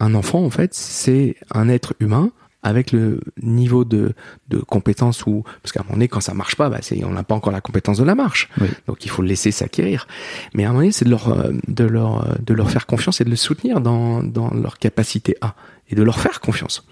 [0.00, 2.30] un enfant en fait, c'est un être humain
[2.64, 4.12] avec le niveau de,
[4.48, 7.10] de compétence ou parce qu'à un moment donné quand ça marche pas bah c'est on
[7.10, 8.48] n'a pas encore la compétence de la marche.
[8.86, 10.06] Donc il faut le laisser s'acquérir.
[10.54, 13.20] Mais à un moment donné c'est de leur euh, de leur de leur faire confiance
[13.20, 15.54] et de le soutenir dans dans leur capacité à
[15.90, 16.84] et de leur faire confiance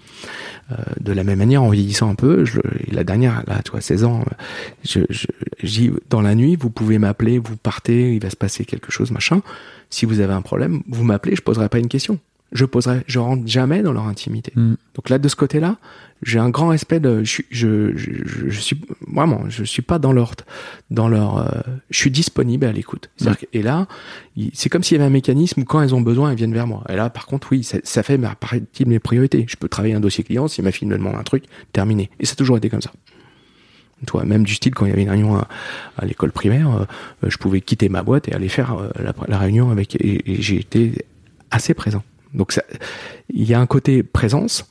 [0.71, 2.45] euh, de la même manière, en vieillissant un peu,
[2.89, 4.23] la dernière, là, tu vois, 16 ans,
[4.83, 8.91] je, je, dans la nuit, vous pouvez m'appeler, vous partez, il va se passer quelque
[8.91, 9.41] chose, machin.
[9.89, 12.19] Si vous avez un problème, vous m'appelez, je poserai pas une question
[12.51, 14.51] je poserai, je rentre jamais dans leur intimité.
[14.55, 14.73] Mm.
[14.95, 15.77] Donc là, de ce côté-là,
[16.21, 18.11] j'ai un grand respect de, je, je, je,
[18.47, 20.33] je, suis vraiment, je suis pas dans leur,
[20.91, 23.09] dans leur, euh, je suis disponible à l'écoute.
[23.53, 23.87] Et là,
[24.53, 26.67] c'est comme s'il y avait un mécanisme où quand elles ont besoin, elles viennent vers
[26.67, 26.83] moi.
[26.89, 29.45] Et là, par contre, oui, ça, ça fait, paraît-il, mes priorités.
[29.47, 32.11] Je peux travailler un dossier client si ma fille me demande un truc, terminé.
[32.19, 32.91] Et ça a toujours été comme ça.
[34.05, 35.47] Toi, même du style quand il y avait une réunion à,
[35.97, 39.37] à l'école primaire, euh, je pouvais quitter ma boîte et aller faire euh, la, la,
[39.37, 41.05] réunion avec, et, et j'ai été
[41.51, 42.03] assez présent.
[42.33, 42.59] Donc
[43.29, 44.65] il y a un côté présence,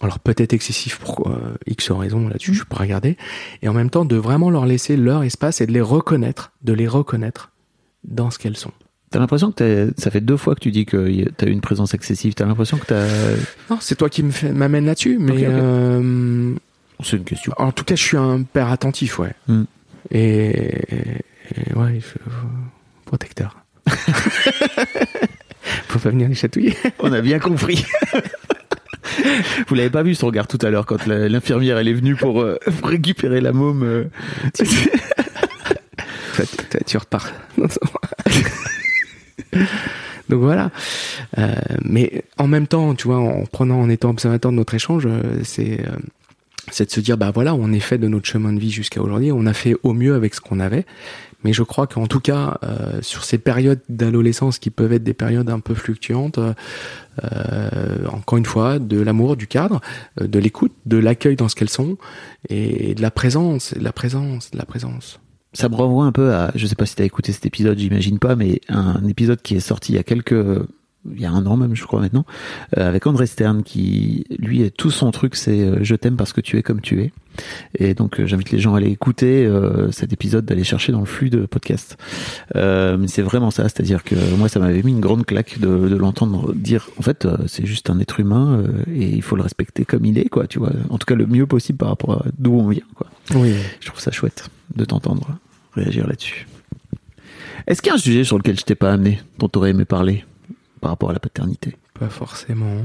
[0.00, 3.16] alors peut-être excessif pour euh, X raisons là-dessus, je peux regarder,
[3.62, 6.72] et en même temps de vraiment leur laisser leur espace et de les reconnaître, de
[6.72, 7.50] les reconnaître
[8.04, 8.72] dans ce qu'elles sont.
[9.10, 11.94] T'as l'impression que ça fait deux fois que tu dis que t'as eu une présence
[11.94, 12.34] excessive.
[12.34, 13.06] T'as l'impression que t'as.
[13.68, 15.46] Non, c'est toi qui m'amène là-dessus, mais.
[15.46, 16.54] Euh,
[17.02, 17.52] c'est une question.
[17.56, 19.34] En tout cas, je suis un père attentif, ouais.
[19.48, 19.64] Hmm.
[20.12, 20.70] Et,
[21.74, 21.98] ouais,
[23.04, 23.56] protecteur.
[25.90, 26.76] Faut pas venir les chatouiller.
[27.00, 27.84] On a bien compris.
[29.66, 32.40] Vous l'avez pas vu son regard tout à l'heure quand l'infirmière elle est venue pour,
[32.40, 33.82] euh, récupérer la môme.
[33.82, 34.04] Euh.
[36.86, 37.32] tu repars.
[40.28, 40.70] Donc voilà.
[41.38, 45.08] Euh, mais en même temps, tu vois, en prenant, en étant observateur de notre échange,
[45.42, 45.84] c'est
[46.70, 49.02] c'est de se dire bah voilà, on est fait de notre chemin de vie jusqu'à
[49.02, 50.86] aujourd'hui, on a fait au mieux avec ce qu'on avait.
[51.44, 55.14] Mais je crois qu'en tout cas, euh, sur ces périodes d'adolescence qui peuvent être des
[55.14, 56.38] périodes un peu fluctuantes,
[57.24, 59.80] euh, encore une fois, de l'amour, du cadre,
[60.20, 61.96] euh, de l'écoute, de l'accueil dans ce qu'elles sont,
[62.48, 65.20] et de la présence, de la présence, de la présence.
[65.52, 67.78] Ça me renvoie un peu à, je sais pas si tu as écouté cet épisode,
[67.78, 70.62] j'imagine pas, mais un épisode qui est sorti il y a quelques
[71.10, 72.26] il y a un an même, je crois maintenant,
[72.76, 76.40] euh, avec André Stern, qui lui, tout son truc, c'est euh, je t'aime parce que
[76.40, 77.12] tu es comme tu es.
[77.78, 79.48] Et donc, euh, j'invite les gens à aller écouter
[79.92, 81.96] cet épisode, d'aller chercher dans le flux de podcast.
[82.54, 85.96] mais c'est vraiment ça, c'est-à-dire que moi, ça m'avait mis une grande claque de, de
[85.96, 90.04] l'entendre dire, en fait, c'est juste un être humain et il faut le respecter comme
[90.04, 90.46] il est, quoi.
[90.46, 93.06] Tu vois, en tout cas le mieux possible par rapport à d'où on vient, quoi.
[93.34, 93.54] Oui.
[93.80, 95.38] Je trouve ça chouette de t'entendre
[95.74, 96.46] réagir là-dessus.
[97.66, 99.70] Est-ce qu'il y a un sujet sur lequel je t'ai pas amené, dont tu aurais
[99.70, 100.24] aimé parler?
[100.80, 101.76] Par rapport à la paternité.
[101.98, 102.82] Pas forcément.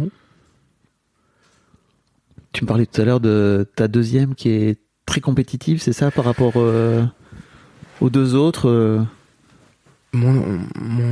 [2.51, 6.11] Tu me parlais tout à l'heure de ta deuxième qui est très compétitive, c'est ça,
[6.11, 7.03] par rapport euh,
[8.01, 9.01] aux deux autres euh,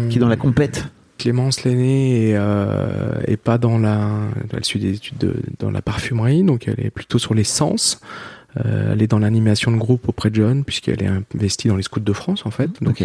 [0.09, 0.87] Qui est dans la compète.
[1.17, 4.09] Clémence l'aînée est, euh, pas dans la
[4.51, 8.01] elle suit des études dans la parfumerie donc elle est plutôt sur les sens
[8.55, 11.99] elle est dans l'animation de groupe auprès de jeunes puisqu'elle est investie dans les scouts
[11.99, 13.03] de France en fait donc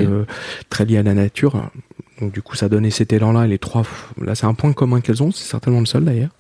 [0.69, 1.71] très liée à la nature
[2.21, 3.47] donc du coup, ça donnait cet élan-là.
[3.47, 3.83] Les trois,
[4.21, 5.31] là, c'est un point commun qu'elles ont.
[5.31, 6.31] C'est certainement le seul d'ailleurs.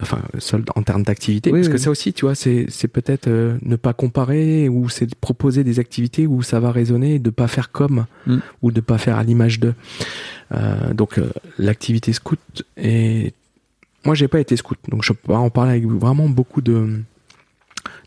[0.00, 1.50] Enfin, seul en termes d'activité.
[1.50, 5.14] parce que ça aussi, tu vois, c'est c'est peut-être euh, ne pas comparer ou c'est
[5.14, 8.38] proposer des activités où ça va résonner, de pas faire comme mm.
[8.62, 9.74] ou de pas faire à l'image de.
[10.52, 12.40] Euh, donc euh, l'activité scout
[12.78, 13.34] et
[14.04, 17.00] moi j'ai pas été scout, donc je peux en parler avec vraiment beaucoup de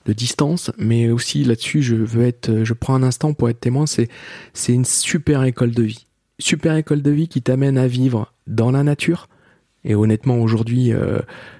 [0.05, 3.85] de distance, mais aussi là-dessus, je veux être, je prends un instant pour être témoin.
[3.85, 4.09] C'est,
[4.53, 6.05] c'est une super école de vie
[6.39, 9.27] super école de vie qui t'amène à vivre dans la nature.
[9.83, 11.19] Et honnêtement, aujourd'hui, euh,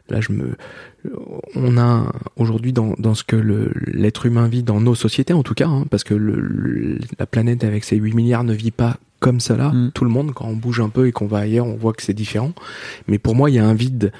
[0.09, 0.55] là, je me,
[1.53, 5.53] on a aujourd'hui dans, dans ce que l'être humain vit dans nos sociétés, en tout
[5.53, 9.39] cas, hein, parce que le, la planète avec ses 8 milliards ne vit pas comme
[9.39, 9.69] cela.
[9.69, 9.91] Mm.
[9.93, 12.01] Tout le monde, quand on bouge un peu et qu'on va ailleurs, on voit que
[12.01, 12.53] c'est différent.
[13.07, 14.11] Mais pour moi, il y a un vide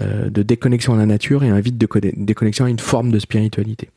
[0.00, 3.90] de déconnexion à la nature et un vide de déconnexion à une forme de spiritualité.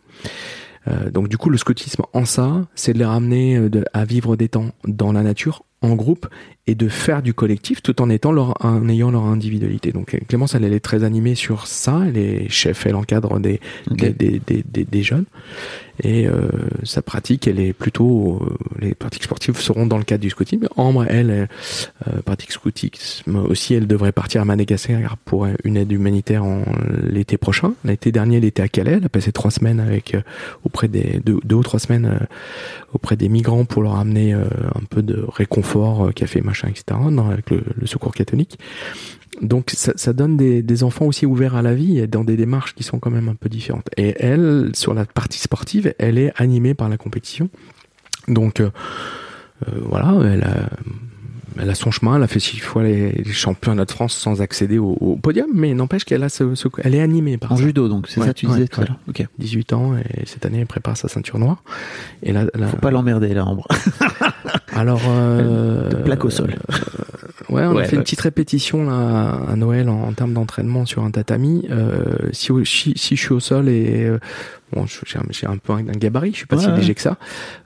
[0.87, 4.35] Euh, donc du coup, le scoutisme en ça, c'est de les ramener euh, à vivre
[4.35, 6.27] des temps dans la nature en groupe
[6.67, 9.91] et de faire du collectif tout en étant leur, en ayant leur individualité.
[9.91, 12.01] Donc Clémence, elle, elle est très animée sur ça.
[12.05, 15.25] Elle est chef, elle encadre des, des, des, des, des, jeunes.
[16.01, 16.49] Et euh,
[16.83, 18.41] sa pratique, elle est plutôt...
[18.41, 20.65] Euh, les pratiques sportives seront dans le cadre du scouting.
[20.77, 21.47] Ambre, elle,
[22.07, 23.73] euh, pratique scoutisme aussi.
[23.73, 26.63] Elle devrait partir à Madagascar pour une aide humanitaire en
[27.03, 27.73] l'été prochain.
[27.83, 28.93] L'été dernier, elle était à Calais.
[28.97, 30.21] Elle a passé trois semaines avec euh,
[30.63, 32.25] auprès des deux, deux ou trois semaines euh,
[32.93, 36.99] auprès des migrants pour leur amener un peu de réconfort, café, machin etc.,
[37.31, 38.57] avec le, secours catholique.
[39.41, 42.35] Donc ça, ça donne des, des, enfants aussi ouverts à la vie et dans des
[42.35, 43.89] démarches qui sont quand même un peu différentes.
[43.97, 47.49] Et elle, sur la partie sportive, elle est animée par la compétition.
[48.27, 48.69] Donc euh,
[49.67, 50.69] euh voilà, elle a
[51.61, 54.77] elle a son chemin, elle a fait six fois les, championnats de France sans accéder
[54.77, 56.43] au, podium, mais n'empêche qu'elle a ce,
[56.83, 58.99] elle est animée par en judo donc c'est ça tu disais tout à l'heure.
[59.07, 59.25] Ok.
[59.37, 61.63] 18 ans et cette année elle prépare sa ceinture noire.
[62.23, 63.67] Et là, faut pas l'emmerder là, Ambre.
[64.73, 66.55] Alors euh, de plaque au sol.
[66.71, 66.73] Euh,
[67.49, 71.11] ouais, on a fait une petite répétition là à Noël en, termes d'entraînement sur un
[71.11, 71.67] tatami.
[71.69, 74.19] Euh, si, si, si, je suis au sol et euh,
[74.73, 77.17] bon, j'ai un, peu un, gabarit, je suis pas si léger que ça.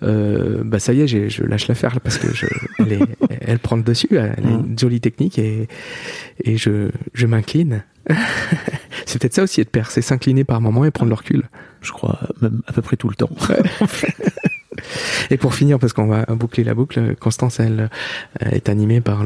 [0.03, 2.45] Euh, bah ça y est, je lâche l'affaire parce que je,
[2.79, 3.05] elle,
[3.41, 5.67] elle prend le dessus, elle a une jolie technique et
[6.43, 7.83] et je je m'incline.
[9.05, 11.43] c'est peut-être ça aussi être père, c'est s'incliner par moment et prendre le recul.
[11.81, 13.29] Je crois même à peu près tout le temps.
[15.29, 17.89] Et pour finir, parce qu'on va boucler la boucle, Constance, elle,
[18.41, 19.23] est animée par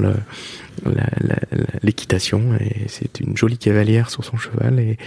[1.83, 4.97] l'équitation et c'est une jolie cavalière sur son cheval et,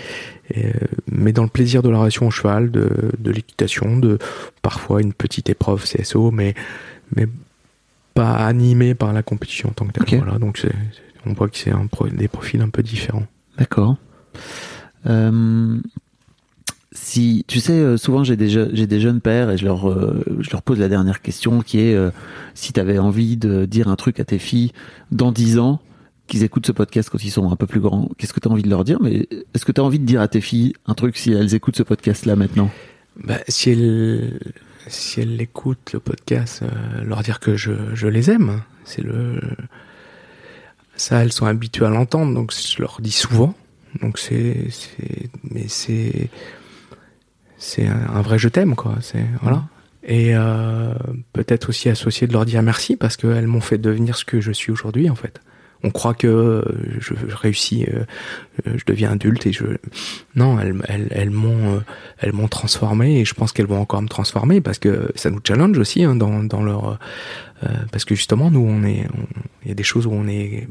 [0.56, 0.72] euh,
[1.10, 2.90] mais dans le plaisir de la relation au cheval, de,
[3.24, 4.18] l'équitation, de
[4.62, 6.54] parfois une petite épreuve CSO, mais
[7.16, 7.26] mais
[8.14, 10.20] pas animée par la compétition en tant que telle.
[10.20, 10.64] Voilà, donc
[11.26, 11.72] on voit que c'est
[12.12, 13.26] des profils un peu différents.
[13.58, 13.96] D'accord.
[15.06, 15.80] Euh,
[16.92, 20.50] si tu sais, euh, souvent j'ai des, des jeunes pères et je leur, euh, je
[20.50, 22.10] leur pose la dernière question qui est euh,
[22.54, 24.72] si tu avais envie de dire un truc à tes filles
[25.12, 25.80] dans 10 ans,
[26.26, 28.50] qu'ils écoutent ce podcast quand ils sont un peu plus grands, qu'est-ce que tu as
[28.50, 28.98] envie de leur dire?
[29.00, 31.54] Mais est-ce que tu as envie de dire à tes filles un truc si elles
[31.54, 32.70] écoutent ce podcast-là maintenant?
[33.16, 34.40] Bah, Si elles,
[34.86, 36.62] si elles écoutent le podcast,
[37.04, 38.62] leur dire que je, je les aime.
[38.84, 39.40] C'est le.
[40.96, 43.54] Ça, elles sont habituées à l'entendre, donc je leur dis souvent.
[44.00, 44.68] Donc c'est,
[45.50, 46.30] mais c'est,
[47.60, 48.96] c'est un, vrai je t'aime quoi.
[49.02, 49.64] C'est voilà.
[50.02, 50.94] Et euh,
[51.34, 54.50] peut-être aussi associé de leur dire merci parce qu'elles m'ont fait devenir ce que je
[54.50, 55.40] suis aujourd'hui en fait.
[55.82, 56.62] On croit que euh,
[56.98, 58.04] je, réussis, euh,
[58.76, 59.64] je deviens adulte et je
[60.34, 61.82] non, elles, elles, elles m'ont
[62.18, 65.40] elles m'ont transformé et je pense qu'elles vont encore me transformer parce que ça nous
[65.46, 66.98] challenge aussi hein, dans dans leur
[67.92, 69.06] parce que justement nous on est
[69.64, 70.66] il y a des choses où on est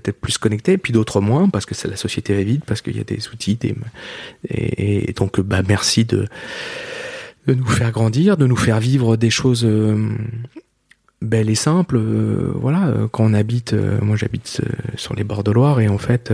[0.00, 3.00] peut-être plus connectés, puis d'autres moins, parce que la société est vide, parce qu'il y
[3.00, 3.74] a des outils, des,
[4.48, 6.26] et, donc bah merci de
[7.46, 9.96] de nous faire grandir, de nous faire vivre des choses euh,
[11.20, 11.96] belles et simples.
[11.96, 14.60] Euh, voilà, euh, quand on habite, moi j'habite
[14.96, 16.32] sur les bords de Loire, et en fait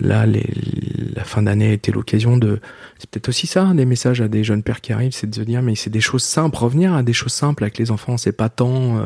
[0.00, 2.58] là, la fin d'année était l'occasion de.
[2.98, 5.42] C'est peut-être aussi ça, des messages à des jeunes pères qui arrivent, c'est de se
[5.42, 8.32] dire mais c'est des choses simples, revenir à des choses simples avec les enfants, c'est
[8.32, 8.98] pas tant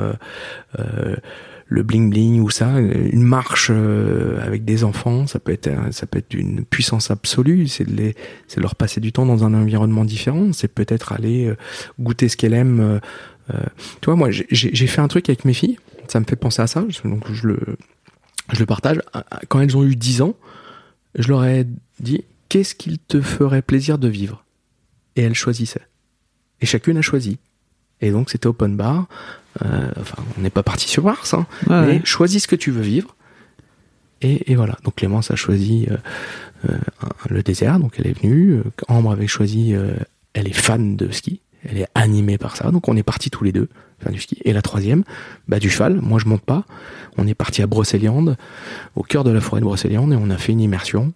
[1.68, 6.06] le bling bling ou ça, une marche euh, avec des enfants, ça peut être ça
[6.06, 8.14] peut être une puissance absolue, c'est de les
[8.46, 11.56] c'est leur passer du temps dans un environnement différent, c'est peut-être aller euh,
[11.98, 13.00] goûter ce qu'elle aime.
[13.52, 13.60] Euh,
[14.00, 16.68] tu vois, moi j'ai fait un truc avec mes filles, ça me fait penser à
[16.68, 17.58] ça, donc je le
[18.52, 19.00] je le partage.
[19.48, 20.36] Quand elles ont eu 10 ans,
[21.16, 21.66] je leur ai
[21.98, 24.44] dit qu'est-ce qu'il te ferait plaisir de vivre?
[25.16, 25.86] Et elles choisissaient.
[26.60, 27.38] Et chacune a choisi.
[28.00, 29.08] Et donc c'était open bar.
[29.64, 32.82] Euh, enfin, on n'est pas parti sur Mars, hein, mais choisis ce que tu veux
[32.82, 33.16] vivre.
[34.22, 34.76] Et, et voilà.
[34.84, 35.96] Donc Clémence a choisi euh,
[36.68, 36.78] euh
[37.28, 38.62] le désert, donc elle est venue.
[38.88, 39.94] Ambre avait choisi, euh,
[40.32, 42.70] elle est fan de ski, elle est animée par ça.
[42.70, 43.68] Donc on est partis tous les deux
[43.98, 44.38] faire du ski.
[44.44, 45.04] Et la troisième,
[45.48, 46.00] bah du cheval.
[46.00, 46.64] Moi je monte pas.
[47.18, 48.36] On est parti à Brocéliande,
[48.94, 51.12] au cœur de la forêt de Brocéliande, et on a fait une immersion.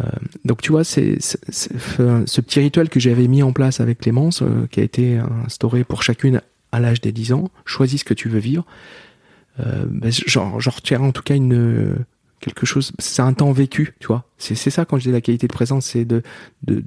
[0.00, 0.04] Euh,
[0.46, 4.80] donc tu vois, c'est ce petit rituel que j'avais mis en place avec Clémence, qui
[4.80, 6.40] a été instauré pour chacune
[6.72, 8.64] à l'âge des 10 ans, choisis ce que tu veux vivre.
[9.60, 12.04] Euh, ben, j'en retiens en tout cas une
[12.40, 15.46] quelque chose c'est un temps vécu tu vois c'est ça quand je dis la qualité
[15.46, 16.22] de présence c'est de,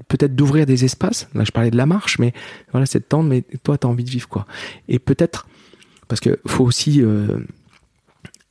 [0.08, 2.34] peut-être d'ouvrir des espaces là je parlais de la marche mais
[2.72, 4.48] voilà c'est de temps mais toi tu as envie de vivre quoi
[4.90, 5.48] et peut-être
[6.08, 7.40] parce que faut aussi euh,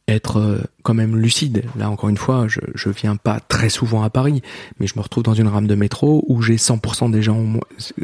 [0.08, 1.64] être euh, quand même lucide.
[1.76, 4.42] Là, encore une fois, je, je viens pas très souvent à Paris,
[4.78, 7.42] mais je me retrouve dans une rame de métro où j'ai 100% des gens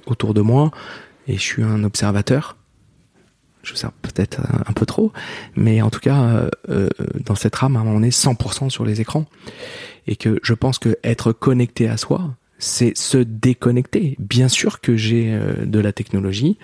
[0.07, 0.71] autour de moi
[1.27, 2.57] et je suis un observateur
[3.63, 5.13] je sais peut-être un peu trop,
[5.57, 6.89] mais en tout cas, euh, euh,
[7.25, 9.27] dans cette rame, on est 100% sur les écrans.
[10.07, 14.17] Et que je pense que être connecté à soi, c'est se déconnecter.
[14.19, 16.59] Bien sûr que j'ai euh, de la technologie,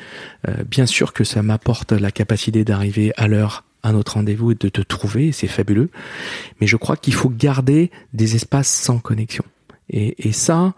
[0.69, 4.69] bien sûr que ça m'apporte la capacité d'arriver à l'heure à notre rendez-vous et de
[4.69, 5.91] te trouver, c'est fabuleux.
[6.61, 9.45] Mais je crois qu'il faut garder des espaces sans connexion.
[9.89, 10.75] Et, et ça,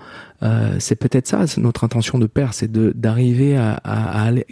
[0.78, 4.44] c'est peut-être ça, notre intention de père, c'est d'arriver à, à, à aller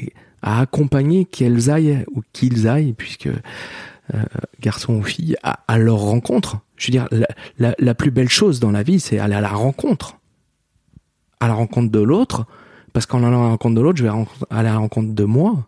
[0.42, 3.28] à accompagner qu'elles aillent ou qu'ils aillent, puisque
[4.14, 4.22] euh,
[4.60, 6.60] garçons ou filles, à, leur rencontre.
[6.76, 7.08] Je veux dire,
[7.58, 10.18] la, la, plus belle chose dans la vie, c'est aller à la rencontre,
[11.40, 12.46] à la rencontre de l'autre,
[12.92, 15.24] parce qu'en allant à la rencontre de l'autre, je vais aller à la rencontre de
[15.24, 15.66] moi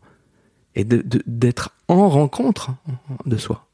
[0.74, 2.70] et d'être en rencontre
[3.26, 3.67] de soi.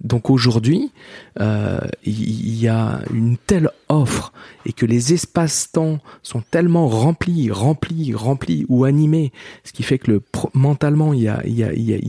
[0.00, 0.92] Donc aujourd'hui,
[1.40, 4.32] euh, il y, a une telle offre
[4.64, 9.32] et que les espaces-temps sont tellement remplis, remplis, remplis ou animés,
[9.64, 10.22] ce qui fait que le,
[10.54, 11.28] mentalement il y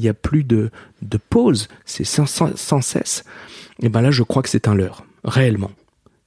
[0.08, 0.70] a, plus de,
[1.02, 3.24] de pause, c'est sans, sans, cesse.
[3.82, 5.72] Et ben là, je crois que c'est un leurre, réellement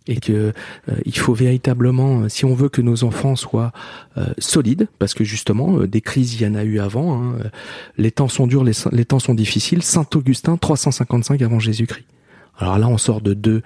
[0.06, 0.52] et que euh,
[1.04, 3.72] il faut véritablement, euh, si on veut que nos enfants soient
[4.16, 7.36] euh, solides, parce que justement des crises il y en a eu avant, hein,
[7.98, 9.82] les temps sont durs, les, les, temps sont difficiles.
[9.82, 12.06] Saint Augustin 355 avant Jésus-Christ.
[12.58, 13.62] Alors là, on sort de deux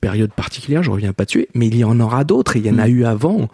[0.00, 2.70] périodes particulières, je reviens pas dessus, mais il y en aura d'autres, et il y
[2.70, 2.90] en a mm.
[2.90, 3.48] eu avant.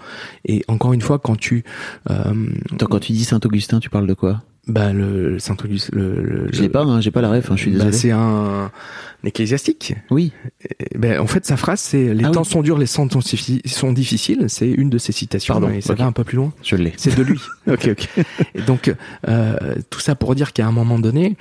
[0.45, 1.65] Et encore une fois, quand tu
[2.07, 4.43] quand tu dis Saint Augustin, tu parles de quoi?
[4.67, 7.63] Bah le Saint Augustin, le, je l'ai pas, hein, j'ai pas la ref, hein, je
[7.63, 7.97] suis bah, désolé.
[7.97, 8.71] c'est un,
[9.25, 9.95] ecclésiastique.
[10.11, 10.33] Oui.
[10.95, 14.45] ben en fait sa phrase c'est les ah temps sont durs, les temps sont difficiles.
[14.49, 15.55] C'est une de ses citations.
[15.55, 16.53] Pardon, et ça va un peu plus loin.
[16.63, 16.93] Je l'ai.
[16.97, 17.41] C'est de lui.
[17.67, 18.09] ok ok.
[18.55, 18.95] Et donc
[19.29, 21.37] euh, tout ça pour dire qu'à un moment donné,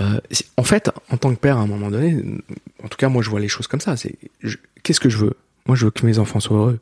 [0.00, 0.20] euh,
[0.56, 2.22] en fait en tant que père à un moment donné,
[2.82, 3.96] en tout cas moi je vois les choses comme ça.
[3.96, 4.16] C'est
[4.82, 5.34] qu'est-ce que je veux?
[5.66, 6.80] Moi je veux que mes enfants soient heureux.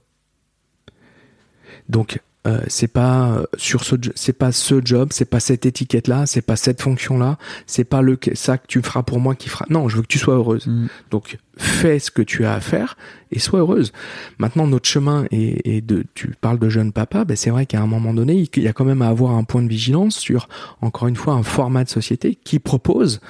[1.88, 6.27] Donc euh, c'est pas sur ce c'est pas ce job c'est pas cette étiquette là
[6.27, 7.39] c'est pas cette fonction là
[7.69, 10.09] c'est pas le ça que tu feras pour moi qui fera non je veux que
[10.09, 10.89] tu sois heureuse mm.
[11.12, 12.97] donc fais ce que tu as à faire
[13.31, 13.93] et sois heureuse
[14.39, 17.86] maintenant notre chemin est, de tu parles de jeune papa ben c'est vrai qu'à un
[17.86, 20.48] moment donné il y a quand même à avoir un point de vigilance sur
[20.81, 23.20] encore une fois un format de société qui propose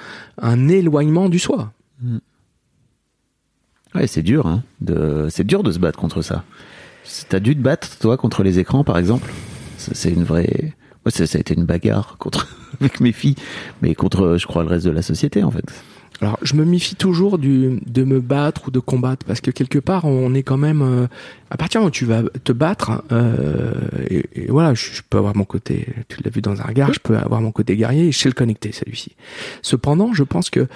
[0.41, 1.71] un éloignement du soi
[2.01, 2.17] mm.
[3.93, 6.43] ouais c'est dur hein, de c'est dur de se battre contre ça
[7.29, 9.31] T'as dû te battre, toi, contre les écrans, par exemple
[9.77, 10.73] C'est une vraie.
[11.05, 12.47] Moi, ça, a été une bagarre contre
[12.79, 13.35] avec mes filles,
[13.81, 15.65] mais contre, je crois, le reste de la société, en fait.
[16.21, 19.79] Alors, je me méfie toujours du, de me battre ou de combattre parce que quelque
[19.79, 21.07] part, on est quand même euh,
[21.49, 23.03] à partir où tu vas te battre.
[23.11, 23.73] Euh,
[24.09, 25.87] et, voilà, je, peux avoir mon côté.
[26.07, 26.93] Tu l'as vu dans un regard.
[26.93, 29.15] Je peux avoir mon côté guerrier et je sais le connecter celui-ci.
[29.61, 30.67] Cependant, je pense que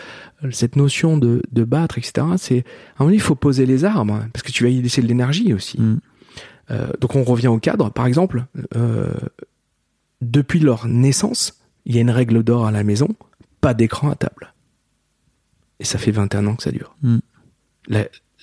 [0.51, 2.27] cette notion de, de battre, etc.
[2.37, 2.59] C'est
[2.97, 5.07] à un moment il faut poser les armes parce que tu vas y laisser de
[5.07, 5.79] l'énergie aussi.
[5.79, 5.99] Mm.
[6.71, 7.89] Euh, donc on revient au cadre.
[7.91, 8.45] Par exemple,
[8.75, 9.13] euh,
[10.21, 13.09] depuis leur naissance, il y a une règle d'or à la maison,
[13.61, 14.53] pas d'écran à table.
[15.79, 16.95] Et ça fait 21 ans que ça dure.
[17.01, 17.19] Hmm.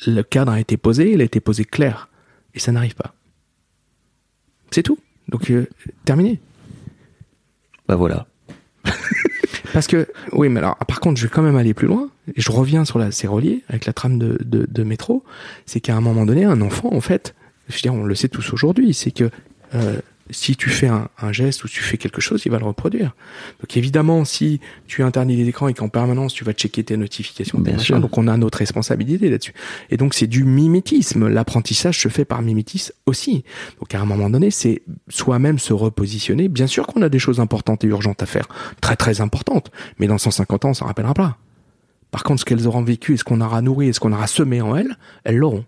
[0.07, 2.09] Le, cadre a été posé, il a été posé clair.
[2.55, 3.15] Et ça n'arrive pas.
[4.71, 4.99] C'est tout.
[5.29, 5.67] Donc, euh,
[6.05, 6.41] terminé.
[7.89, 8.27] Bah voilà.
[9.73, 12.09] Parce que, oui, mais alors, par contre, je vais quand même aller plus loin.
[12.35, 15.25] Et je reviens sur la, c'est relié avec la trame de, de métro.
[15.67, 17.35] C'est qu'à un moment donné, un enfant, en fait,
[17.69, 19.31] je veux dire, on le sait tous aujourd'hui, c'est que
[19.75, 19.99] euh,
[20.31, 23.15] si tu fais un, geste ou tu fais quelque chose, il va le reproduire.
[23.61, 27.59] Donc évidemment, si tu interdis les écrans et qu'en permanence tu vas checker tes notifications,
[27.59, 28.01] Bien sûr.
[28.01, 29.53] donc on a notre responsabilité là-dessus.
[29.91, 31.29] Et donc c'est du mimétisme.
[31.29, 33.45] L'apprentissage se fait par mimétisme aussi.
[33.81, 36.49] Donc à un moment donné, c'est soi-même se repositionner.
[36.49, 38.49] Bien sûr qu'on a des choses importantes et urgentes à faire,
[38.81, 41.39] très très importantes, mais dans 150 ans, on s'en rappellera pas.
[42.11, 44.29] Par contre, ce qu'elles auront vécu et ce qu'on aura nourri et ce qu'on aura
[44.29, 45.65] semé en elles, elles l'auront.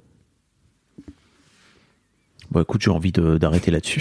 [2.57, 4.01] Bon, écoute, j'ai envie d'arrêter là-dessus.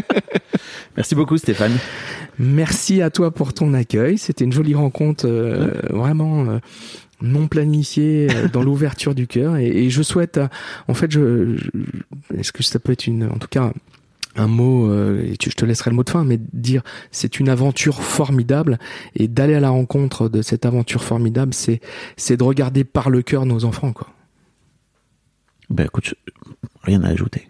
[0.96, 1.76] Merci beaucoup, Stéphane.
[2.38, 4.16] Merci à toi pour ton accueil.
[4.16, 6.58] C'était une jolie rencontre, euh, vraiment euh,
[7.20, 9.58] non planifiée euh, dans l'ouverture du cœur.
[9.58, 10.40] Et, je souhaite,
[10.88, 11.58] en fait, je,
[12.34, 13.74] est-ce que ça peut être une, en tout cas,
[14.36, 16.80] un mot, et je te laisserai le mot de fin, mais dire
[17.10, 18.78] c'est une aventure formidable
[19.16, 21.82] et d'aller à la rencontre de cette aventure formidable, c'est
[22.16, 24.08] c'est de regarder par le cœur nos enfants, quoi.
[25.70, 26.14] Ben écoute,
[26.82, 27.49] rien à ajouter.